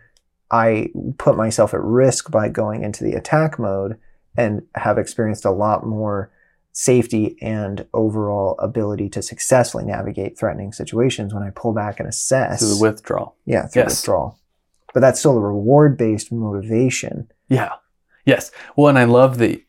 i 0.51 0.89
put 1.17 1.35
myself 1.35 1.73
at 1.73 1.81
risk 1.81 2.29
by 2.29 2.47
going 2.47 2.83
into 2.83 3.03
the 3.03 3.13
attack 3.13 3.57
mode 3.57 3.97
and 4.37 4.61
have 4.75 4.99
experienced 4.99 5.45
a 5.45 5.51
lot 5.51 5.83
more 5.83 6.29
safety 6.73 7.37
and 7.41 7.87
overall 7.95 8.55
ability 8.59 9.09
to 9.09 9.21
successfully 9.23 9.83
navigate 9.83 10.37
threatening 10.37 10.71
situations 10.71 11.33
when 11.33 11.41
i 11.41 11.49
pull 11.49 11.73
back 11.73 11.99
and 11.99 12.07
assess 12.07 12.59
To 12.59 12.65
the 12.67 12.79
withdrawal. 12.79 13.35
yeah 13.45 13.65
through 13.65 13.81
Yes. 13.83 13.91
withdrawal 14.01 14.37
but 14.93 14.99
that's 14.99 15.19
still 15.19 15.37
a 15.37 15.41
reward 15.41 15.97
based 15.97 16.31
motivation 16.31 17.31
Yeah. 17.49 17.71
Yes. 18.27 18.51
Well, 18.75 18.89
and 18.89 18.99
I 18.99 19.05
love 19.05 19.37
the. 19.39 19.63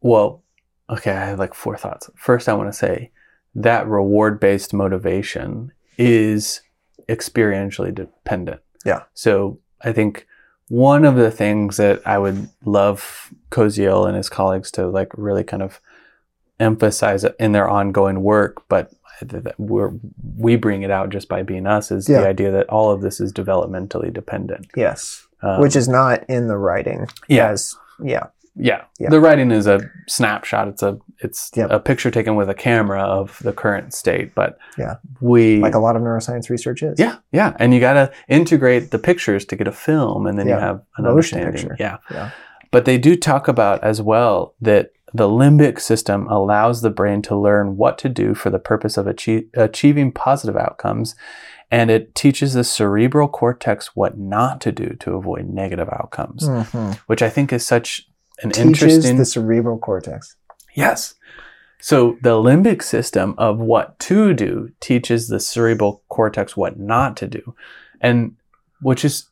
Well, 0.00 0.42
okay. 0.88 1.10
I 1.12 1.26
have 1.26 1.38
like 1.40 1.54
four 1.54 1.76
thoughts. 1.76 2.08
First, 2.14 2.48
I 2.48 2.52
want 2.52 2.68
to 2.72 2.78
say 2.78 3.10
that 3.54 3.88
reward 3.88 4.38
based 4.38 4.72
motivation 4.72 5.72
is 5.98 6.60
experientially 7.08 7.92
dependent. 7.94 8.60
Yeah. 8.84 9.02
So 9.14 9.58
I 9.82 9.92
think 9.92 10.26
one 10.68 11.04
of 11.04 11.16
the 11.16 11.30
things 11.30 11.76
that 11.78 12.06
I 12.06 12.18
would 12.18 12.48
love 12.64 13.32
Koziol 13.50 14.06
and 14.06 14.16
his 14.16 14.28
colleagues 14.28 14.70
to 14.72 14.86
like 14.88 15.08
really 15.16 15.42
kind 15.42 15.62
of 15.62 15.80
emphasize 16.60 17.24
in 17.38 17.52
their 17.52 17.68
ongoing 17.68 18.22
work, 18.22 18.62
but 18.68 18.92
we're, 19.58 19.92
we 20.36 20.56
bring 20.56 20.82
it 20.82 20.90
out 20.90 21.10
just 21.10 21.28
by 21.28 21.42
being 21.42 21.66
us 21.66 21.90
is 21.90 22.08
Yeah. 22.08 22.20
the 22.20 22.28
idea 22.28 22.50
that 22.52 22.68
all 22.68 22.90
of 22.90 23.00
this 23.02 23.20
is 23.20 23.32
developmentally 23.32 24.12
dependent. 24.12 24.68
yes 24.76 25.26
Um, 25.42 25.60
which 25.60 25.74
is 25.76 25.88
not 25.88 26.28
in 26.28 26.48
the 26.48 26.56
writing 26.58 27.06
yeah, 27.28 27.48
as 27.50 27.74
yeah 28.02 28.26
yeah. 28.56 28.82
Yeah. 28.98 29.10
The 29.10 29.20
writing 29.20 29.52
is 29.52 29.66
a 29.68 29.80
snapshot. 30.08 30.68
It's 30.68 30.82
a 30.82 30.98
it's 31.20 31.50
Yep. 31.54 31.70
a 31.70 31.78
picture 31.80 32.10
taken 32.10 32.34
with 32.34 32.50
a 32.50 32.54
camera 32.54 33.00
of 33.00 33.38
the 33.42 33.52
current 33.52 33.94
state. 33.94 34.34
But 34.34 34.58
Yeah. 34.76 34.96
we 35.20 35.60
like 35.60 35.74
a 35.74 35.78
lot 35.78 35.94
of 35.96 36.02
neuroscience 36.02 36.50
research 36.50 36.82
is 36.82 36.98
yeah 36.98 37.16
yeah, 37.32 37.56
and 37.58 37.72
you 37.72 37.80
got 37.80 37.94
to 37.94 38.10
integrate 38.28 38.90
the 38.90 38.98
pictures 38.98 39.44
to 39.46 39.56
get 39.56 39.68
a 39.68 39.72
film, 39.72 40.26
and 40.26 40.38
then 40.38 40.46
you 40.48 40.54
have 40.54 40.82
an 40.98 41.04
Motion 41.04 41.38
understanding. 41.38 41.52
picture. 41.52 41.76
Yeah. 41.78 41.98
Yeah. 42.10 42.30
But 42.72 42.84
they 42.84 42.98
do 42.98 43.16
talk 43.16 43.48
about 43.48 43.82
as 43.84 44.02
well 44.02 44.54
that 44.60 44.90
the 45.14 45.28
limbic 45.28 45.80
system 45.80 46.26
allows 46.28 46.82
the 46.82 46.90
brain 46.90 47.22
to 47.22 47.36
learn 47.36 47.76
what 47.76 47.98
to 47.98 48.08
do 48.08 48.34
for 48.34 48.50
the 48.50 48.58
purpose 48.60 48.96
of 48.96 49.06
achie- 49.06 49.46
achieving 49.54 50.12
positive 50.12 50.56
outcomes. 50.56 51.14
And 51.70 51.90
it 51.90 52.14
teaches 52.14 52.54
the 52.54 52.64
cerebral 52.64 53.28
cortex 53.28 53.94
what 53.94 54.18
not 54.18 54.60
to 54.62 54.72
do 54.72 54.96
to 55.00 55.14
avoid 55.14 55.48
negative 55.48 55.88
outcomes, 55.88 56.48
Mhm. 56.48 56.96
which 57.06 57.22
I 57.22 57.28
think 57.30 57.52
is 57.52 57.64
such 57.64 58.08
an 58.42 58.50
teaches 58.50 58.82
interesting 58.82 59.16
the 59.18 59.24
cerebral 59.24 59.78
cortex 59.78 60.36
Yes. 60.74 61.14
So 61.80 62.16
the 62.22 62.30
limbic 62.36 62.82
system 62.82 63.34
of 63.38 63.58
what 63.58 63.98
to 64.00 64.34
do 64.34 64.70
teaches 64.80 65.28
the 65.28 65.40
cerebral 65.40 66.02
cortex 66.08 66.56
what 66.56 66.78
not 66.78 67.16
to 67.18 67.26
do. 67.26 67.54
And 68.00 68.32
which 68.82 69.04
is, 69.04 69.28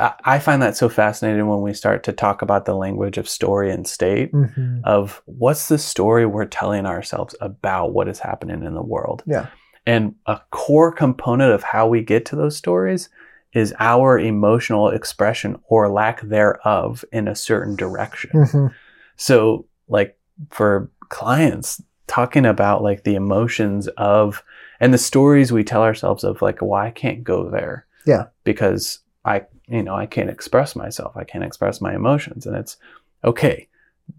I 0.00 0.38
find 0.40 0.60
that 0.62 0.76
so 0.76 0.88
fascinating 0.88 1.46
when 1.46 1.62
we 1.62 1.72
start 1.74 2.02
to 2.04 2.12
talk 2.12 2.42
about 2.42 2.64
the 2.64 2.74
language 2.74 3.16
of 3.18 3.28
story 3.28 3.70
and 3.70 3.86
state 3.86 4.32
Mhm. 4.32 4.80
of 4.84 5.22
what's 5.26 5.68
the 5.68 5.78
story 5.78 6.26
we're 6.26 6.44
telling 6.46 6.84
ourselves 6.86 7.34
about 7.40 7.92
what 7.92 8.08
is 8.08 8.18
happening 8.18 8.64
in 8.64 8.74
the 8.74 8.82
world. 8.82 9.22
Yeah. 9.26 9.46
And 9.86 10.14
a 10.26 10.40
core 10.50 10.92
component 10.92 11.52
of 11.52 11.62
how 11.62 11.86
we 11.86 12.02
get 12.02 12.24
to 12.26 12.36
those 12.36 12.56
stories 12.56 13.08
is 13.52 13.74
our 13.78 14.18
emotional 14.18 14.88
expression 14.88 15.56
or 15.68 15.88
lack 15.88 16.20
thereof 16.22 17.04
in 17.12 17.28
a 17.28 17.34
certain 17.34 17.76
direction. 17.76 18.30
Mhm. 18.32 18.74
So, 19.16 19.66
like 19.88 20.18
for 20.50 20.90
clients, 21.08 21.82
talking 22.06 22.46
about 22.46 22.82
like 22.82 23.04
the 23.04 23.14
emotions 23.14 23.88
of 23.96 24.42
and 24.80 24.92
the 24.92 24.98
stories 24.98 25.52
we 25.52 25.64
tell 25.64 25.82
ourselves 25.82 26.24
of 26.24 26.42
like, 26.42 26.60
well, 26.60 26.72
I 26.74 26.90
can't 26.90 27.22
go 27.22 27.48
there. 27.48 27.86
Yeah. 28.04 28.26
Because 28.42 29.00
I 29.24 29.42
you 29.68 29.82
know, 29.82 29.94
I 29.94 30.06
can't 30.06 30.28
express 30.28 30.76
myself. 30.76 31.16
I 31.16 31.24
can't 31.24 31.44
express 31.44 31.80
my 31.80 31.94
emotions. 31.94 32.46
And 32.46 32.56
it's 32.56 32.76
okay. 33.24 33.68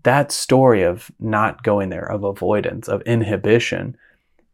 That 0.04 0.32
story 0.32 0.82
of 0.82 1.12
not 1.20 1.62
going 1.62 1.90
there, 1.90 2.10
of 2.10 2.24
avoidance, 2.24 2.88
of 2.88 3.02
inhibition 3.02 3.96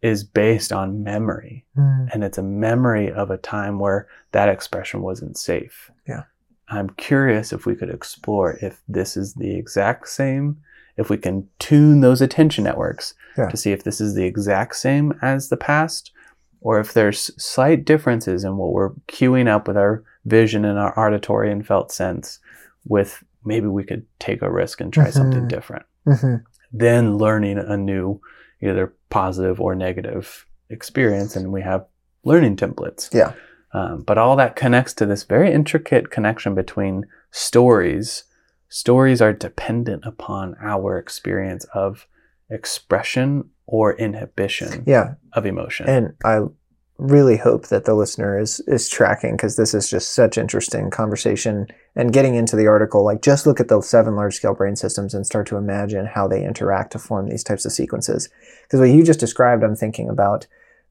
is 0.01 0.23
based 0.23 0.71
on 0.71 1.03
memory. 1.03 1.65
Mm. 1.77 2.09
And 2.13 2.23
it's 2.23 2.37
a 2.37 2.43
memory 2.43 3.11
of 3.11 3.29
a 3.29 3.37
time 3.37 3.79
where 3.79 4.07
that 4.31 4.49
expression 4.49 5.01
wasn't 5.01 5.37
safe. 5.37 5.91
Yeah. 6.07 6.23
I'm 6.69 6.89
curious 6.91 7.53
if 7.53 7.65
we 7.65 7.75
could 7.75 7.89
explore 7.89 8.57
if 8.61 8.81
this 8.87 9.15
is 9.15 9.33
the 9.35 9.55
exact 9.55 10.07
same, 10.07 10.57
if 10.97 11.09
we 11.09 11.17
can 11.17 11.47
tune 11.59 11.99
those 12.01 12.21
attention 12.21 12.63
networks 12.63 13.13
Yeah. 13.37 13.47
to 13.49 13.57
see 13.57 13.71
if 13.71 13.83
this 13.83 14.01
is 14.01 14.15
the 14.15 14.25
exact 14.25 14.75
same 14.75 15.13
as 15.21 15.49
the 15.49 15.57
past, 15.57 16.11
or 16.61 16.79
if 16.79 16.93
there's 16.93 17.31
slight 17.41 17.85
differences 17.85 18.43
in 18.43 18.57
what 18.57 18.71
we're 18.73 18.91
queuing 19.07 19.47
up 19.47 19.67
with 19.67 19.77
our 19.77 20.03
vision 20.25 20.63
and 20.65 20.77
our 20.79 20.97
auditory 20.99 21.51
and 21.51 21.65
felt 21.65 21.91
sense 21.91 22.39
with 22.87 23.23
maybe 23.43 23.67
we 23.67 23.83
could 23.83 24.05
take 24.19 24.41
a 24.41 24.51
risk 24.51 24.79
and 24.81 24.93
try 24.93 25.09
something 25.09 25.43
Mhm. 25.43 25.49
different. 25.49 25.85
Mhm. 26.07 26.43
Then 26.71 27.17
learning 27.17 27.57
a 27.57 27.75
new, 27.77 28.21
either 28.61 28.93
positive 29.09 29.59
or 29.59 29.75
negative 29.75 30.45
experience, 30.69 31.35
and 31.35 31.51
we 31.51 31.61
have 31.61 31.85
learning 32.23 32.55
templates. 32.55 33.13
Yeah. 33.13 33.33
Um, 33.73 34.01
but 34.01 34.17
all 34.17 34.35
that 34.35 34.55
connects 34.55 34.93
to 34.95 35.05
this 35.05 35.23
very 35.23 35.51
intricate 35.51 36.11
connection 36.11 36.55
between 36.55 37.05
stories. 37.31 38.25
Stories 38.69 39.21
are 39.21 39.33
dependent 39.33 40.05
upon 40.05 40.55
our 40.61 40.97
experience 40.97 41.65
of 41.73 42.07
expression 42.49 43.49
or 43.65 43.93
inhibition 43.95 44.83
Yeah. 44.85 45.15
of 45.33 45.45
emotion. 45.45 45.87
And 45.89 46.13
I 46.23 46.41
really 47.01 47.37
hope 47.37 47.67
that 47.67 47.85
the 47.85 47.95
listener 47.95 48.39
is 48.39 48.59
is 48.61 48.87
tracking 48.87 49.31
because 49.31 49.55
this 49.55 49.73
is 49.73 49.89
just 49.89 50.13
such 50.13 50.37
interesting 50.37 50.91
conversation 50.91 51.65
and 51.95 52.13
getting 52.13 52.35
into 52.35 52.55
the 52.55 52.67
article. 52.67 53.03
Like 53.03 53.23
just 53.23 53.47
look 53.47 53.59
at 53.59 53.69
the 53.69 53.81
seven 53.81 54.15
large 54.15 54.35
scale 54.35 54.53
brain 54.53 54.75
systems 54.75 55.15
and 55.15 55.25
start 55.25 55.47
to 55.47 55.57
imagine 55.57 56.05
how 56.05 56.27
they 56.27 56.45
interact 56.45 56.91
to 56.91 56.99
form 56.99 57.27
these 57.27 57.43
types 57.43 57.65
of 57.65 57.71
sequences. 57.71 58.29
Because 58.63 58.79
what 58.79 58.89
you 58.89 59.03
just 59.03 59.19
described 59.19 59.63
i'm 59.63 59.75
thinking 59.75 60.09
about 60.09 60.45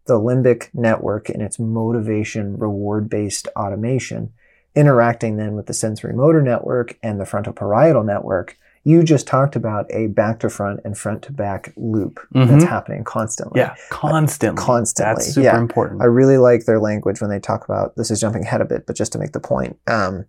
the 0.07 0.18
limbic 0.18 0.68
network 0.75 1.29
and 1.29 1.42
its 1.42 1.61
motivation 1.61 2.57
reward 2.57 3.09
based 3.09 3.46
automation 3.55 4.33
interacting 4.75 5.37
then 5.37 5.55
with 5.55 5.66
the 5.66 5.75
sensory 5.75 6.12
motor 6.12 6.42
network 6.42 6.99
and 7.03 7.20
the 7.20 7.27
frontal 7.27 7.53
parietal 7.53 8.03
network 8.03 8.57
you 8.84 9.02
just 9.02 9.26
talked 9.26 9.56
about 9.56 9.86
a 9.90 10.06
back 10.06 10.40
to 10.40 10.48
front 10.48 10.80
and 10.84 10.96
front 10.96 11.22
to 11.22 11.32
back 11.32 11.72
loop 11.76 12.18
that's 12.32 12.64
Mhm. 12.64 12.68
happening 12.68 13.04
constantly 13.04 13.60
yeah, 13.60 13.74
constantly. 13.90 14.62
constantly, 14.62 15.14
That's 15.14 15.34
super 15.34 15.44
yeah. 15.44 15.58
important. 15.58 16.00
I 16.02 16.06
really 16.06 16.38
like 16.38 16.64
their 16.64 16.78
language 16.80 17.20
when 17.20 17.28
they 17.30 17.38
talk 17.40 17.64
about 17.64 17.94
this 17.96 18.10
is 18.10 18.20
jumping 18.20 18.44
ahead 18.44 18.60
a 18.62 18.64
bit, 18.64 18.86
but 18.86 18.96
just 18.96 19.12
to 19.12 19.18
make 19.18 19.32
the 19.32 19.40
point, 19.40 19.76
um, 19.86 20.24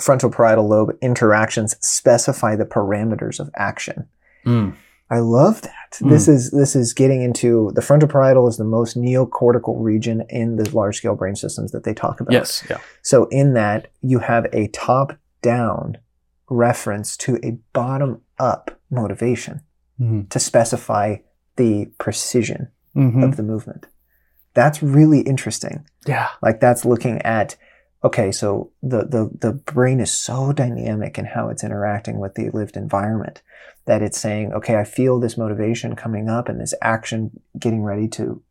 frontal 0.00 0.30
parietal 0.30 0.68
lobe 0.68 0.96
interactions 1.00 1.76
specify 1.80 2.56
the 2.56 2.64
parameters 2.64 3.38
of 3.40 3.50
action. 3.56 4.06
Mm. 4.46 4.74
I 5.12 5.18
love 5.18 5.62
that. 5.62 5.98
This 6.00 6.28
is 6.28 6.52
this 6.52 6.76
is 6.76 6.92
getting 6.92 7.20
into 7.22 7.72
the 7.74 7.82
frontal 7.82 8.08
parietal 8.08 8.46
is 8.46 8.56
the 8.58 8.64
most 8.64 8.96
neocortical 8.96 9.74
region 9.82 10.22
in 10.28 10.54
the 10.54 10.70
large 10.70 10.98
scale 10.98 11.16
brain 11.16 11.34
systems 11.34 11.72
that 11.72 11.82
they 11.82 11.92
talk 11.94 12.20
about. 12.20 12.32
Yes. 12.32 12.62
Yeah. 12.70 12.78
So 13.02 13.24
in 13.26 13.54
that 13.54 13.88
you 14.02 14.20
have 14.20 14.46
a 14.52 14.68
top 14.68 15.16
down 15.42 15.98
reference 16.50 17.16
to 17.16 17.38
a 17.42 17.52
bottom 17.72 18.20
up 18.38 18.78
motivation 18.90 19.60
Mhm. 20.00 20.28
to 20.28 20.38
specify 20.38 21.16
the 21.56 21.86
precision 21.98 22.68
Mhm. 22.96 23.24
of 23.24 23.36
the 23.36 23.42
movement. 23.42 23.86
That's 24.54 24.82
really 24.82 25.20
interesting. 25.20 25.86
Yeah. 26.06 26.28
Like 26.42 26.60
that's 26.60 26.84
looking 26.84 27.22
at 27.22 27.56
okay, 28.02 28.32
so 28.32 28.70
the 28.82 29.04
the 29.04 29.30
the 29.40 29.52
brain 29.52 30.00
is 30.00 30.10
so 30.10 30.52
dynamic 30.52 31.18
in 31.18 31.26
how 31.26 31.50
it's 31.50 31.62
interacting 31.62 32.18
with 32.18 32.34
the 32.34 32.48
lived 32.50 32.76
environment 32.76 33.42
that 33.84 34.00
it's 34.02 34.18
saying, 34.18 34.52
okay, 34.54 34.76
I 34.76 34.84
feel 34.84 35.20
this 35.20 35.36
motivation 35.36 35.94
coming 35.94 36.28
up 36.28 36.48
and 36.48 36.58
this 36.60 36.74
action 36.82 37.40
getting 37.58 37.82
ready 37.82 38.08
to 38.08 38.42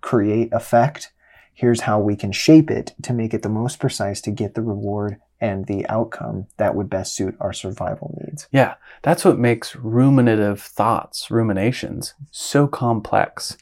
create 0.00 0.52
effect. 0.52 1.12
Here's 1.58 1.80
how 1.80 1.98
we 1.98 2.14
can 2.14 2.30
shape 2.30 2.70
it 2.70 2.94
to 3.02 3.12
make 3.12 3.34
it 3.34 3.42
the 3.42 3.48
most 3.48 3.80
precise 3.80 4.20
to 4.20 4.30
get 4.30 4.54
the 4.54 4.62
reward 4.62 5.16
and 5.40 5.66
the 5.66 5.84
outcome 5.88 6.46
that 6.56 6.76
would 6.76 6.88
best 6.88 7.16
suit 7.16 7.36
our 7.40 7.52
survival 7.52 8.16
needs. 8.24 8.46
Yeah, 8.52 8.74
that's 9.02 9.24
what 9.24 9.40
makes 9.40 9.74
ruminative 9.74 10.60
thoughts, 10.60 11.32
ruminations, 11.32 12.14
so 12.30 12.68
complex. 12.68 13.56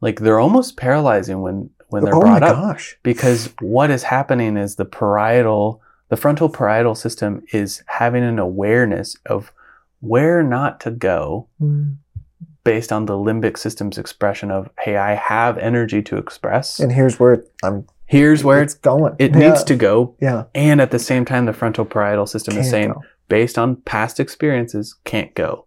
Like 0.00 0.20
they're 0.20 0.40
almost 0.40 0.78
paralyzing 0.78 1.42
when 1.42 1.68
when 1.90 2.04
they're 2.04 2.14
oh 2.14 2.22
my 2.22 2.38
brought 2.38 2.42
up 2.42 2.56
gosh. 2.56 2.96
because 3.02 3.52
what 3.60 3.90
is 3.90 4.04
happening 4.04 4.56
is 4.56 4.76
the 4.76 4.86
parietal, 4.86 5.82
the 6.08 6.16
frontal 6.16 6.48
parietal 6.48 6.94
system 6.94 7.44
is 7.52 7.82
having 7.84 8.24
an 8.24 8.38
awareness 8.38 9.14
of 9.26 9.52
where 10.00 10.42
not 10.42 10.80
to 10.80 10.90
go 10.90 11.48
hmm. 11.58 11.90
Based 12.64 12.92
on 12.92 13.06
the 13.06 13.14
limbic 13.14 13.56
system's 13.58 13.98
expression 13.98 14.50
of 14.50 14.70
hey, 14.80 14.96
I 14.96 15.14
have 15.14 15.58
energy 15.58 16.02
to 16.02 16.16
express. 16.16 16.78
And 16.80 16.92
here's 16.92 17.18
where 17.18 17.44
I'm 17.62 17.86
Here's 18.06 18.44
where 18.44 18.60
it's 18.62 18.74
going. 18.74 19.14
it 19.18 19.32
Yeah. 19.32 19.38
needs 19.38 19.64
to 19.64 19.74
go. 19.74 20.14
Yeah. 20.20 20.44
And 20.54 20.80
at 20.82 20.90
the 20.90 20.98
same 20.98 21.24
time, 21.24 21.46
the 21.46 21.54
frontal 21.54 21.86
parietal 21.86 22.26
system 22.26 22.52
is 22.52 22.64
Can't 22.66 22.70
saying, 22.70 22.88
go. 22.92 23.00
based 23.28 23.56
on 23.58 23.76
past 23.76 24.20
experiences, 24.20 24.96
can't 25.04 25.34
go. 25.34 25.64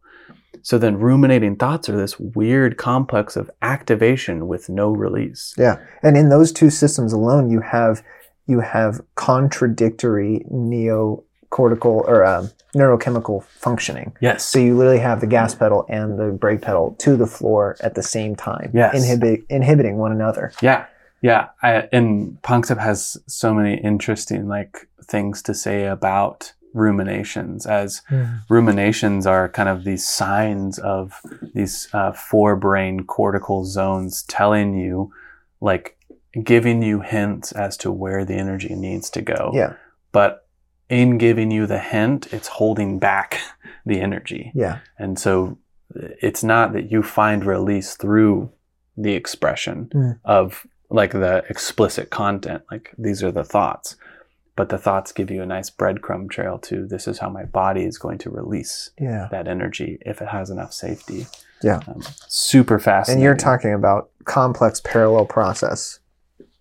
So 0.62 0.78
then 0.78 1.00
ruminating 1.00 1.56
thoughts 1.56 1.90
are 1.90 1.98
this 1.98 2.20
weird 2.20 2.78
complex 2.78 3.36
of 3.36 3.50
activation 3.64 4.48
with 4.48 4.70
no 4.70 4.90
release. 4.92 5.54
Yeah, 5.58 5.78
and 6.04 6.16
in 6.18 6.30
those 6.30 6.52
two 6.52 6.70
systems 6.70 7.14
alone, 7.14 7.50
you 7.50 7.62
have 7.62 8.04
you 8.48 8.60
have 8.60 9.02
contradictory 9.16 10.46
neocortical 11.56 12.08
or 12.08 12.26
um, 12.26 12.50
neurochemical 12.76 13.44
functioning. 13.44 14.14
Yes. 14.22 14.46
So 14.46 14.60
you 14.60 14.76
literally 14.76 15.00
have 15.00 15.22
the 15.22 15.28
gas 15.28 15.56
pedal 15.56 15.86
and 15.90 16.20
the 16.20 16.32
brake 16.32 16.62
pedal 16.62 16.96
to 17.00 17.16
the 17.16 17.28
floor 17.28 17.78
at 17.82 17.96
the 17.96 18.04
same 18.04 18.36
time, 18.36 18.72
Yes. 18.74 18.96
inhibit, 18.96 19.46
inhibiting 19.50 19.98
one 19.98 20.12
another. 20.12 20.52
Yeah. 20.62 20.86
Yeah. 21.22 21.48
I, 21.64 21.88
and 21.92 22.42
Panksepp 22.42 22.80
has 22.80 23.18
so 23.28 23.54
many 23.54 23.76
interesting 23.82 24.48
like 24.48 24.88
things 25.04 25.42
to 25.44 25.54
say 25.54 25.86
about 25.86 26.54
ruminations 26.74 27.66
as 27.66 28.02
ruminations 28.50 29.26
are 29.26 29.48
kind 29.48 29.70
of 29.70 29.86
these 29.86 30.06
signs 30.08 30.78
of 30.80 31.22
these 31.54 31.88
uh, 31.94 32.12
forebrain 32.12 33.08
cortical 33.08 33.64
zones 33.64 34.24
telling 34.24 34.74
you 34.78 35.10
like 35.62 35.98
giving 36.44 36.84
you 36.84 37.00
hints 37.00 37.54
as 37.54 37.78
to 37.78 37.90
where 37.90 38.26
the 38.26 38.34
energy 38.34 38.76
needs 38.76 39.10
to 39.10 39.22
go 39.22 39.52
Yeah, 39.54 39.76
but 40.12 40.45
in 40.90 41.18
giving 41.18 41.52
you 41.52 41.66
the 41.68 41.80
hint 41.80 42.28
it's 42.34 42.48
holding 42.48 43.00
back 43.00 43.40
the 43.86 44.00
energy 44.02 44.52
yeah, 44.56 44.80
and 45.00 45.18
so 45.20 45.58
it's 45.96 46.44
not 46.44 46.74
that 46.74 46.92
you 46.92 47.02
find 47.04 47.46
release 47.46 47.96
through 47.96 48.52
the 48.98 49.14
expression 49.14 49.90
Mm. 49.94 50.20
of 50.26 50.66
like 50.90 51.12
the 51.12 51.44
explicit 51.50 52.10
content 52.10 52.64
like 52.72 52.94
these 52.98 53.24
are 53.24 53.32
the 53.32 53.44
thoughts 53.44 53.96
but 54.56 54.70
the 54.70 54.78
thoughts 54.78 55.12
give 55.12 55.30
you 55.30 55.42
a 55.42 55.46
nice 55.46 55.70
breadcrumb 55.70 56.30
trail 56.30 56.58
to 56.60 56.86
this 56.88 57.08
is 57.08 57.20
how 57.20 57.30
my 57.30 57.44
body 57.44 57.84
is 57.84 57.98
going 57.98 58.18
to 58.20 58.30
release 58.30 58.92
yeah. 59.00 59.28
that 59.32 59.48
energy 59.48 59.98
if 60.06 60.22
it 60.22 60.28
has 60.30 60.50
enough 60.50 60.72
safety 60.74 61.26
Yeah. 61.64 61.80
um, 61.88 62.02
super 62.28 62.80
fascinating 62.80 63.18
And 63.20 63.24
you're 63.24 63.36
talking 63.36 63.74
about 63.74 64.12
complex 64.26 64.80
parallel 64.84 65.26
process, 65.26 66.00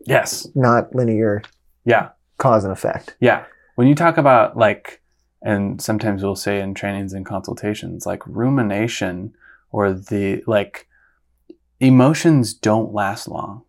yes 0.00 0.46
not 0.54 0.94
linear 0.94 1.42
yeah 1.84 2.08
cause 2.38 2.64
and 2.64 2.72
effect. 2.72 3.14
Yeah. 3.20 3.44
When 3.74 3.88
you 3.88 3.94
talk 3.94 4.16
about 4.18 4.56
like, 4.56 5.02
and 5.42 5.80
sometimes 5.80 6.22
we'll 6.22 6.37
say 6.37 6.60
in 6.60 6.74
trainings 6.74 7.12
and 7.12 7.26
consultations, 7.26 8.06
like 8.06 8.27
rumination 8.27 9.35
or 9.70 9.92
the 9.92 10.42
like, 10.46 10.88
emotions 11.81 12.54
don't 12.54 12.92
last 12.92 13.29
long. 13.29 13.62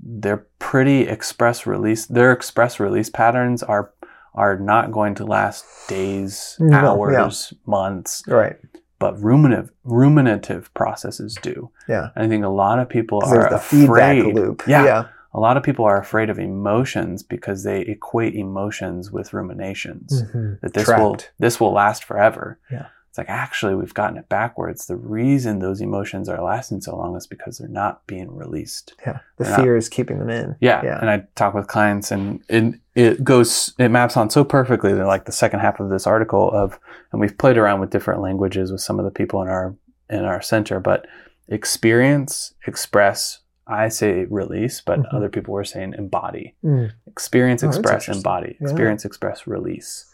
They're 0.00 0.46
pretty 0.58 1.02
express 1.02 1.66
release. 1.66 2.06
Their 2.06 2.32
express 2.32 2.80
release 2.80 3.10
patterns 3.10 3.62
are 3.62 3.92
are 4.34 4.58
not 4.58 4.90
going 4.90 5.14
to 5.14 5.26
last 5.26 5.62
days, 5.88 6.56
No, 6.58 6.78
hours, 6.78 7.52
months, 7.66 8.22
Right. 8.26 8.56
but 8.98 9.14
ruminative 9.20 9.68
ruminative 9.84 10.72
processes 10.72 11.36
do. 11.42 11.70
Yeah. 11.86 12.08
And 12.16 12.24
I 12.24 12.28
think 12.28 12.42
a 12.44 12.48
lot 12.48 12.78
of 12.78 12.88
people 12.88 13.22
are 13.22 13.50
the 13.50 13.58
feedback 13.58 14.16
loop. 14.24 14.62
Yeah. 14.66 14.84
Yeah. 14.84 15.04
A 15.34 15.40
lot 15.40 15.56
of 15.56 15.62
people 15.62 15.84
are 15.84 15.98
afraid 15.98 16.28
of 16.30 16.38
emotions 16.38 17.22
because 17.22 17.64
they 17.64 17.80
equate 17.80 18.34
emotions 18.34 19.10
with 19.10 19.32
ruminations. 19.32 20.22
Mhm. 20.24 20.60
That 20.60 20.74
this 20.74 20.86
will 20.88 21.16
this 21.38 21.58
will 21.60 21.72
last 21.72 22.04
forever. 22.04 22.58
Yeah. 22.70 22.86
It's 23.08 23.18
like 23.18 23.28
actually 23.28 23.74
we've 23.74 23.92
gotten 23.92 24.16
it 24.16 24.28
backwards. 24.30 24.86
The 24.86 24.96
reason 24.96 25.58
those 25.58 25.82
emotions 25.82 26.30
are 26.30 26.42
lasting 26.42 26.80
so 26.80 26.96
long 26.96 27.14
is 27.14 27.26
because 27.26 27.58
they're 27.58 27.68
not 27.68 28.06
being 28.06 28.34
released. 28.34 28.94
Yeah. 29.06 29.18
The 29.36 29.44
Yeah. 29.44 29.56
fear 29.56 29.76
is 29.76 29.90
keeping 29.90 30.18
them 30.18 30.30
in. 30.30 30.56
Yeah. 30.60 30.80
Yeah. 30.82 30.98
And 30.98 31.10
I 31.10 31.24
talk 31.34 31.52
with 31.52 31.66
clients 31.66 32.10
and 32.10 32.40
it, 32.48 32.74
it 32.94 33.22
goes, 33.24 33.74
it 33.78 33.90
maps 33.90 34.16
on 34.16 34.30
so 34.30 34.44
perfectly 34.44 34.92
to 34.94 35.06
like 35.06 35.26
the 35.26 35.32
second 35.32 35.60
half 35.60 35.78
of 35.78 35.90
this 35.90 36.06
article 36.06 36.50
of, 36.52 36.78
and 37.12 37.20
we've 37.20 37.36
played 37.36 37.58
around 37.58 37.80
with 37.80 37.90
different 37.90 38.22
languages 38.22 38.72
with 38.72 38.80
some 38.80 38.98
of 38.98 39.04
the 39.04 39.10
people 39.10 39.42
in 39.42 39.48
our, 39.48 39.74
in 40.08 40.24
our 40.24 40.40
center, 40.40 40.80
but 40.80 41.06
experience, 41.48 42.54
express, 42.66 43.40
I 43.66 43.88
say 43.88 44.24
release, 44.24 44.80
but 44.80 45.00
Mhm. 45.00 45.14
other 45.14 45.28
people 45.28 45.54
were 45.54 45.64
saying 45.64 45.94
embody. 45.96 46.54
Mm. 46.64 46.92
experience, 47.06 47.62
Oh, 47.62 47.68
express, 47.68 48.08
embody. 48.08 48.56
Yeah. 48.60 48.68
Experience, 48.68 49.04
express, 49.04 49.46
release. 49.46 50.06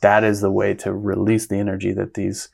That 0.00 0.24
is 0.24 0.40
the 0.40 0.50
way 0.50 0.74
to 0.74 0.92
release 0.92 1.46
the 1.46 1.56
energy 1.56 1.92
that 1.92 2.14
these 2.14 2.48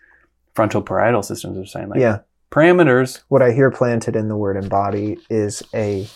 frontal 0.55 0.83
parietal 0.83 1.23
systems 1.23 1.57
are 1.59 1.65
saying. 1.67 1.89
Like 1.89 2.01
yeah. 2.01 2.19
parameters. 2.51 3.23
What 3.29 3.43
I 3.43 3.51
hear 3.53 3.71
planted 3.71 4.15
in 4.17 4.29
the 4.29 4.37
word 4.37 4.57
embody 4.57 5.19
is 5.31 5.63
a 5.75 6.07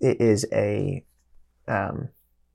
it 0.00 0.20
is 0.20 0.46
a 0.52 1.02
um, 1.68 2.08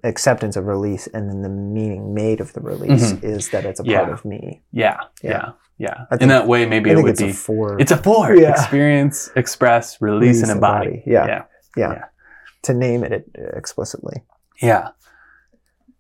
acceptance 0.04 0.56
of 0.56 0.66
release, 0.68 1.08
and 1.08 1.30
then 1.30 1.42
the 1.42 1.50
meaning 1.50 2.14
made 2.14 2.40
of 2.42 2.54
the 2.54 2.62
release 2.62 3.12
is 3.24 3.50
that 3.50 3.66
it's 3.66 3.80
a 3.80 3.84
part 3.84 4.06
Mm-hmm. 4.06 4.14
Of 4.14 4.26
me. 4.26 4.62
Yeah, 4.72 4.98
Yeah. 5.22 5.52
yeah, 5.78 6.06
yeah. 6.12 6.18
In 6.20 6.30
that 6.30 6.48
way, 6.48 6.66
maybe 6.66 6.90
it 6.92 6.96
would 6.98 7.12
it's 7.12 7.22
be. 7.22 7.30
a 7.30 7.34
four. 7.34 7.80
it's 7.80 7.92
a 7.92 7.98
four. 7.98 8.36
Yeah. 8.40 8.52
Experience, 8.52 9.30
express, 9.36 10.02
release, 10.02 10.42
and 10.42 10.52
embody. 10.52 11.04
Yeah. 11.06 11.26
yeah. 11.28 11.44
yeah. 11.78 11.92
yeah. 11.94 12.04
To 12.64 12.74
name 12.74 13.04
it 13.04 13.30
explicitly. 13.36 14.24
Yeah. 14.62 14.90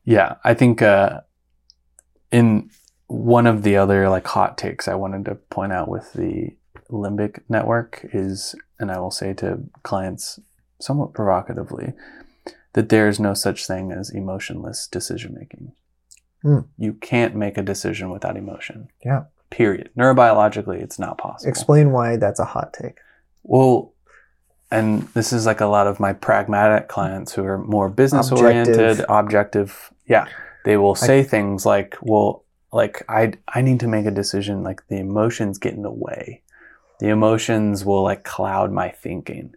Yeah. 0.06 0.36
I 0.43 0.54
think 0.54 0.82
uh 0.82 1.22
in 2.32 2.70
one 3.08 3.45
of 3.47 3.64
the 3.64 3.76
other 3.78 4.08
like 4.10 4.26
hot 4.28 4.58
takes 4.58 4.88
I 4.88 4.95
wanted 4.95 5.26
to 5.26 5.36
point 5.36 5.74
out 5.74 5.89
with 5.89 6.14
the 6.14 6.49
limbic 6.89 7.39
network 7.49 8.06
is 8.14 8.56
and 8.80 8.91
I 8.91 8.99
will 8.99 9.12
say 9.12 9.34
to 9.36 9.60
clients 9.84 10.39
somewhat 10.80 11.14
provocatively 11.14 11.93
that 12.74 12.89
there 12.89 13.07
is 13.07 13.19
no 13.19 13.34
such 13.34 13.67
thing 13.67 13.91
as 13.91 14.09
emotionless 14.09 14.88
decision 14.88 15.36
making. 15.38 15.74
Hmm. 16.41 16.59
You 16.78 16.93
can't 16.93 17.36
make 17.36 17.57
a 17.57 17.61
decision 17.63 18.09
without 18.09 18.38
emotion. 18.38 18.88
Yeah. 19.05 19.24
Period. 19.49 19.89
Neurobiologically 19.97 20.82
it's 20.82 20.97
not 20.97 21.17
possible. 21.17 21.49
Explain 21.49 21.91
why 21.91 22.15
that's 22.15 22.39
a 22.39 22.45
hot 22.45 22.74
take. 22.74 22.97
Well, 23.43 23.93
and 24.72 25.01
this 25.13 25.34
is 25.34 25.45
like 25.45 25.59
a 25.59 25.65
lot 25.65 25.88
of 25.88 25.99
my 25.99 26.13
pragmatic 26.13 26.88
clients 26.88 27.34
who 27.34 27.43
are 27.43 27.57
more 27.57 27.89
business 27.89 28.32
oriented, 28.32 28.80
Objective. 28.80 29.05
objective. 29.09 29.93
Yeah. 30.07 30.28
They 30.63 30.78
will 30.78 30.95
say 30.95 31.24
things 31.24 31.65
like, 31.65 31.97
well, 32.01 32.45
like 32.72 33.03
I 33.09 33.34
I 33.49 33.61
need 33.61 33.82
to 33.82 33.88
make 33.88 34.05
a 34.05 34.11
decision 34.11 34.63
like 34.63 34.88
the 34.88 34.97
emotions 34.97 35.57
get 35.57 35.74
in 35.74 35.82
the 35.82 35.91
way. 35.91 36.41
The 37.02 37.10
emotions 37.10 37.84
will 37.84 38.04
like 38.04 38.24
cloud 38.24 38.72
my 38.72 38.89
thinking 38.89 39.54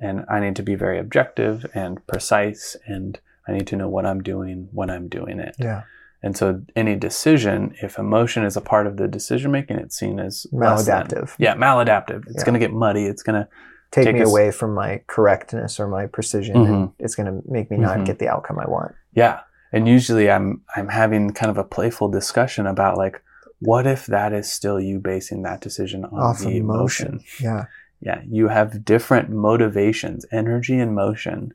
and 0.00 0.24
I 0.28 0.40
need 0.40 0.56
to 0.56 0.62
be 0.62 0.74
very 0.74 0.98
objective 0.98 1.64
and 1.74 2.04
precise 2.06 2.76
and 2.86 3.18
I 3.46 3.52
need 3.52 3.66
to 3.68 3.76
know 3.76 3.88
what 3.88 4.04
I'm 4.06 4.22
doing 4.22 4.68
when 4.72 4.88
I'm 4.90 5.06
doing 5.08 5.38
it. 5.38 5.54
Yeah. 5.58 5.82
And 6.22 6.36
so 6.36 6.62
any 6.74 6.96
decision, 6.96 7.74
if 7.82 7.98
emotion 7.98 8.42
is 8.44 8.56
a 8.56 8.60
part 8.60 8.86
of 8.88 8.96
the 8.96 9.06
decision 9.06 9.52
making, 9.52 9.76
it's 9.76 9.96
seen 9.96 10.18
as. 10.18 10.46
Maladaptive. 10.52 11.34
Yeah, 11.38 11.54
maladaptive. 11.54 12.26
It's 12.26 12.38
Yeah. 12.38 12.44
going 12.46 12.54
to 12.54 12.58
get 12.66 12.72
muddy. 12.72 13.04
It's 13.06 13.22
going 13.22 13.40
to 13.42 13.48
Take, 13.90 14.04
Take 14.04 14.14
me 14.16 14.22
us- 14.22 14.28
away 14.30 14.50
from 14.50 14.74
my 14.74 15.00
correctness 15.06 15.80
or 15.80 15.88
my 15.88 16.04
precision, 16.06 16.56
and 16.56 16.90
it's 16.98 17.14
going 17.14 17.26
to 17.32 17.40
make 17.50 17.70
me 17.70 17.78
not 17.78 17.96
Mhm. 17.98 18.04
get 18.04 18.18
the 18.18 18.28
outcome 18.28 18.58
I 18.58 18.68
want. 18.68 18.94
Yeah. 19.14 19.40
And 19.72 19.88
usually 19.88 20.30
I'm 20.30 20.60
I'm 20.76 20.88
having 20.88 21.30
kind 21.30 21.50
of 21.50 21.56
a 21.58 21.64
playful 21.64 22.08
discussion 22.08 22.66
about 22.66 22.98
like 22.98 23.22
what 23.60 23.86
if 23.86 24.06
that 24.06 24.32
is 24.32 24.50
still 24.50 24.80
you 24.80 24.98
basing 24.98 25.42
that 25.42 25.60
decision 25.60 26.04
on 26.04 26.14
Off 26.18 26.40
the 26.40 26.56
emotion. 26.56 27.08
emotion? 27.08 27.24
Yeah. 27.40 27.64
Yeah, 28.00 28.20
you 28.28 28.46
have 28.48 28.84
different 28.84 29.30
motivations, 29.30 30.24
energy 30.30 30.78
and 30.78 30.94
motion 30.94 31.52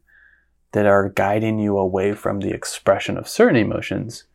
that 0.74 0.86
are 0.86 1.10
guiding 1.10 1.60
you 1.60 1.78
away 1.78 2.14
from 2.14 2.40
the 2.42 2.50
expression 2.52 3.18
of 3.18 3.28
certain 3.30 3.56
emotions 3.56 4.26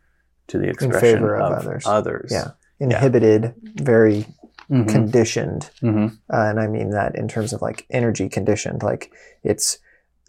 to 0.47 0.57
the 0.57 0.67
expression 0.69 0.99
favor 0.99 1.35
of 1.35 1.51
of, 1.51 1.59
others. 1.59 1.83
others. 1.85 2.31
Yeah. 2.31 2.51
Inhibited, 2.79 3.53
very 3.75 4.25
Mhm. 4.71 4.87
conditioned. 4.87 5.69
Mhm. 5.83 6.13
Uh, 6.33 6.37
and 6.49 6.59
I 6.59 6.65
mean 6.67 6.89
that 6.91 7.15
in 7.15 7.27
terms 7.27 7.53
of 7.53 7.61
like 7.61 7.85
energy 7.91 8.27
conditioned. 8.29 8.81
Like 8.81 9.11
it's 9.43 9.77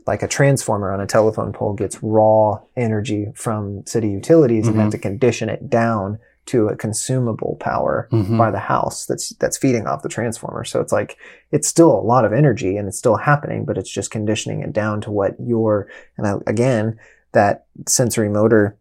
like 0.07 0.23
a 0.23 0.29
transformer 0.29 0.93
on 0.93 1.01
a 1.01 1.07
telephone 1.07 1.53
pole 1.53 1.75
gets 1.75 2.03
raw 2.03 2.61
energy 2.77 3.31
from 3.35 3.87
city 3.87 4.09
utilities 4.11 4.67
and 4.67 4.77
Mhm. 4.77 4.81
have 4.81 4.91
to 4.93 4.99
condition 4.99 5.49
it 5.49 5.71
down 5.71 6.19
to 6.51 6.67
a 6.69 6.77
consumable 6.77 7.57
power 7.61 8.09
Mhm. 8.13 8.37
by 8.39 8.51
the 8.51 8.59
house 8.59 9.07
that's 9.07 9.31
that's 9.41 9.57
feeding 9.59 9.87
off 9.87 10.03
the 10.03 10.09
transformer. 10.09 10.65
So 10.65 10.81
it's 10.81 10.93
like 10.93 11.17
it's 11.53 11.69
still 11.69 11.91
a 11.93 12.03
lot 12.13 12.25
of 12.25 12.33
energy 12.33 12.77
and 12.77 12.89
it's 12.89 12.99
still 12.99 13.17
happening, 13.17 13.65
but 13.65 13.79
it's 13.79 13.91
just 13.91 14.11
conditioning 14.11 14.63
it 14.63 14.73
down 14.73 15.01
to 15.03 15.11
what 15.11 15.35
your 15.41 15.87
and 16.19 16.27
I, 16.27 16.35
again 16.47 16.99
that 17.33 17.67
sensory 17.87 18.29
motor 18.29 18.77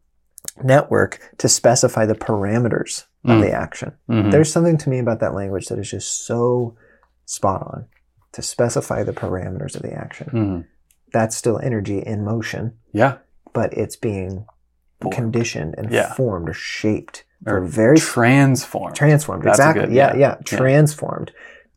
network 0.64 1.20
to 1.38 1.48
specify 1.48 2.06
the 2.06 2.16
parameters 2.16 3.06
of 3.26 3.38
Mm. 3.38 3.42
the 3.42 3.52
action. 3.52 3.92
Mhm. 4.10 4.32
There's 4.32 4.52
something 4.52 4.78
to 4.78 4.90
me 4.90 5.00
about 5.00 5.20
that 5.20 5.34
language 5.36 5.68
that 5.68 5.78
is 5.80 5.90
just 5.92 6.26
so 6.26 6.76
spot 7.26 7.62
on 7.62 7.86
to 8.32 8.42
specify 8.42 9.04
the 9.04 9.14
parameters 9.14 9.76
of 9.76 9.82
the 9.84 9.94
action. 9.94 10.30
Mhm. 10.34 10.66
That's 11.14 11.36
still 11.36 11.60
energy 11.60 12.00
in 12.00 12.24
motion, 12.24 12.74
Yeah. 12.92 13.18
but 13.54 13.74
it's 13.74 13.96
being 13.96 14.46
Formed. 15.02 15.14
conditioned 15.16 15.76
and 15.78 15.92
Yeah. 15.92 16.14
formed 16.14 16.50
or 16.50 16.54
shaped 16.54 17.24
Or 17.46 17.62
very 17.62 17.98
transform. 17.98 18.94
transformed. 18.94 19.44
That's 19.44 19.60
exactly. 19.60 19.86
good- 19.86 19.94
yeah, 19.94 20.14
yeah, 20.14 20.20
yeah, 20.20 20.36
yeah. 20.40 20.58
Transformed 20.58 21.32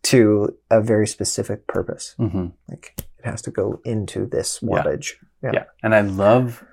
to 0.05 0.57
a 0.71 0.81
very 0.81 1.07
specific 1.07 1.67
purpose. 1.69 2.15
hmm 2.19 2.47
Like 2.69 2.95
it 2.99 3.25
has 3.25 3.43
to 3.43 3.51
go 3.51 3.81
into 3.85 4.27
this 4.27 4.59
Yeah. 4.61 4.69
wattage. 4.69 5.13
Yeah. 5.43 5.51
Yeah. 5.55 5.65
And 5.83 5.95
I 5.95 6.01
love 6.01 6.65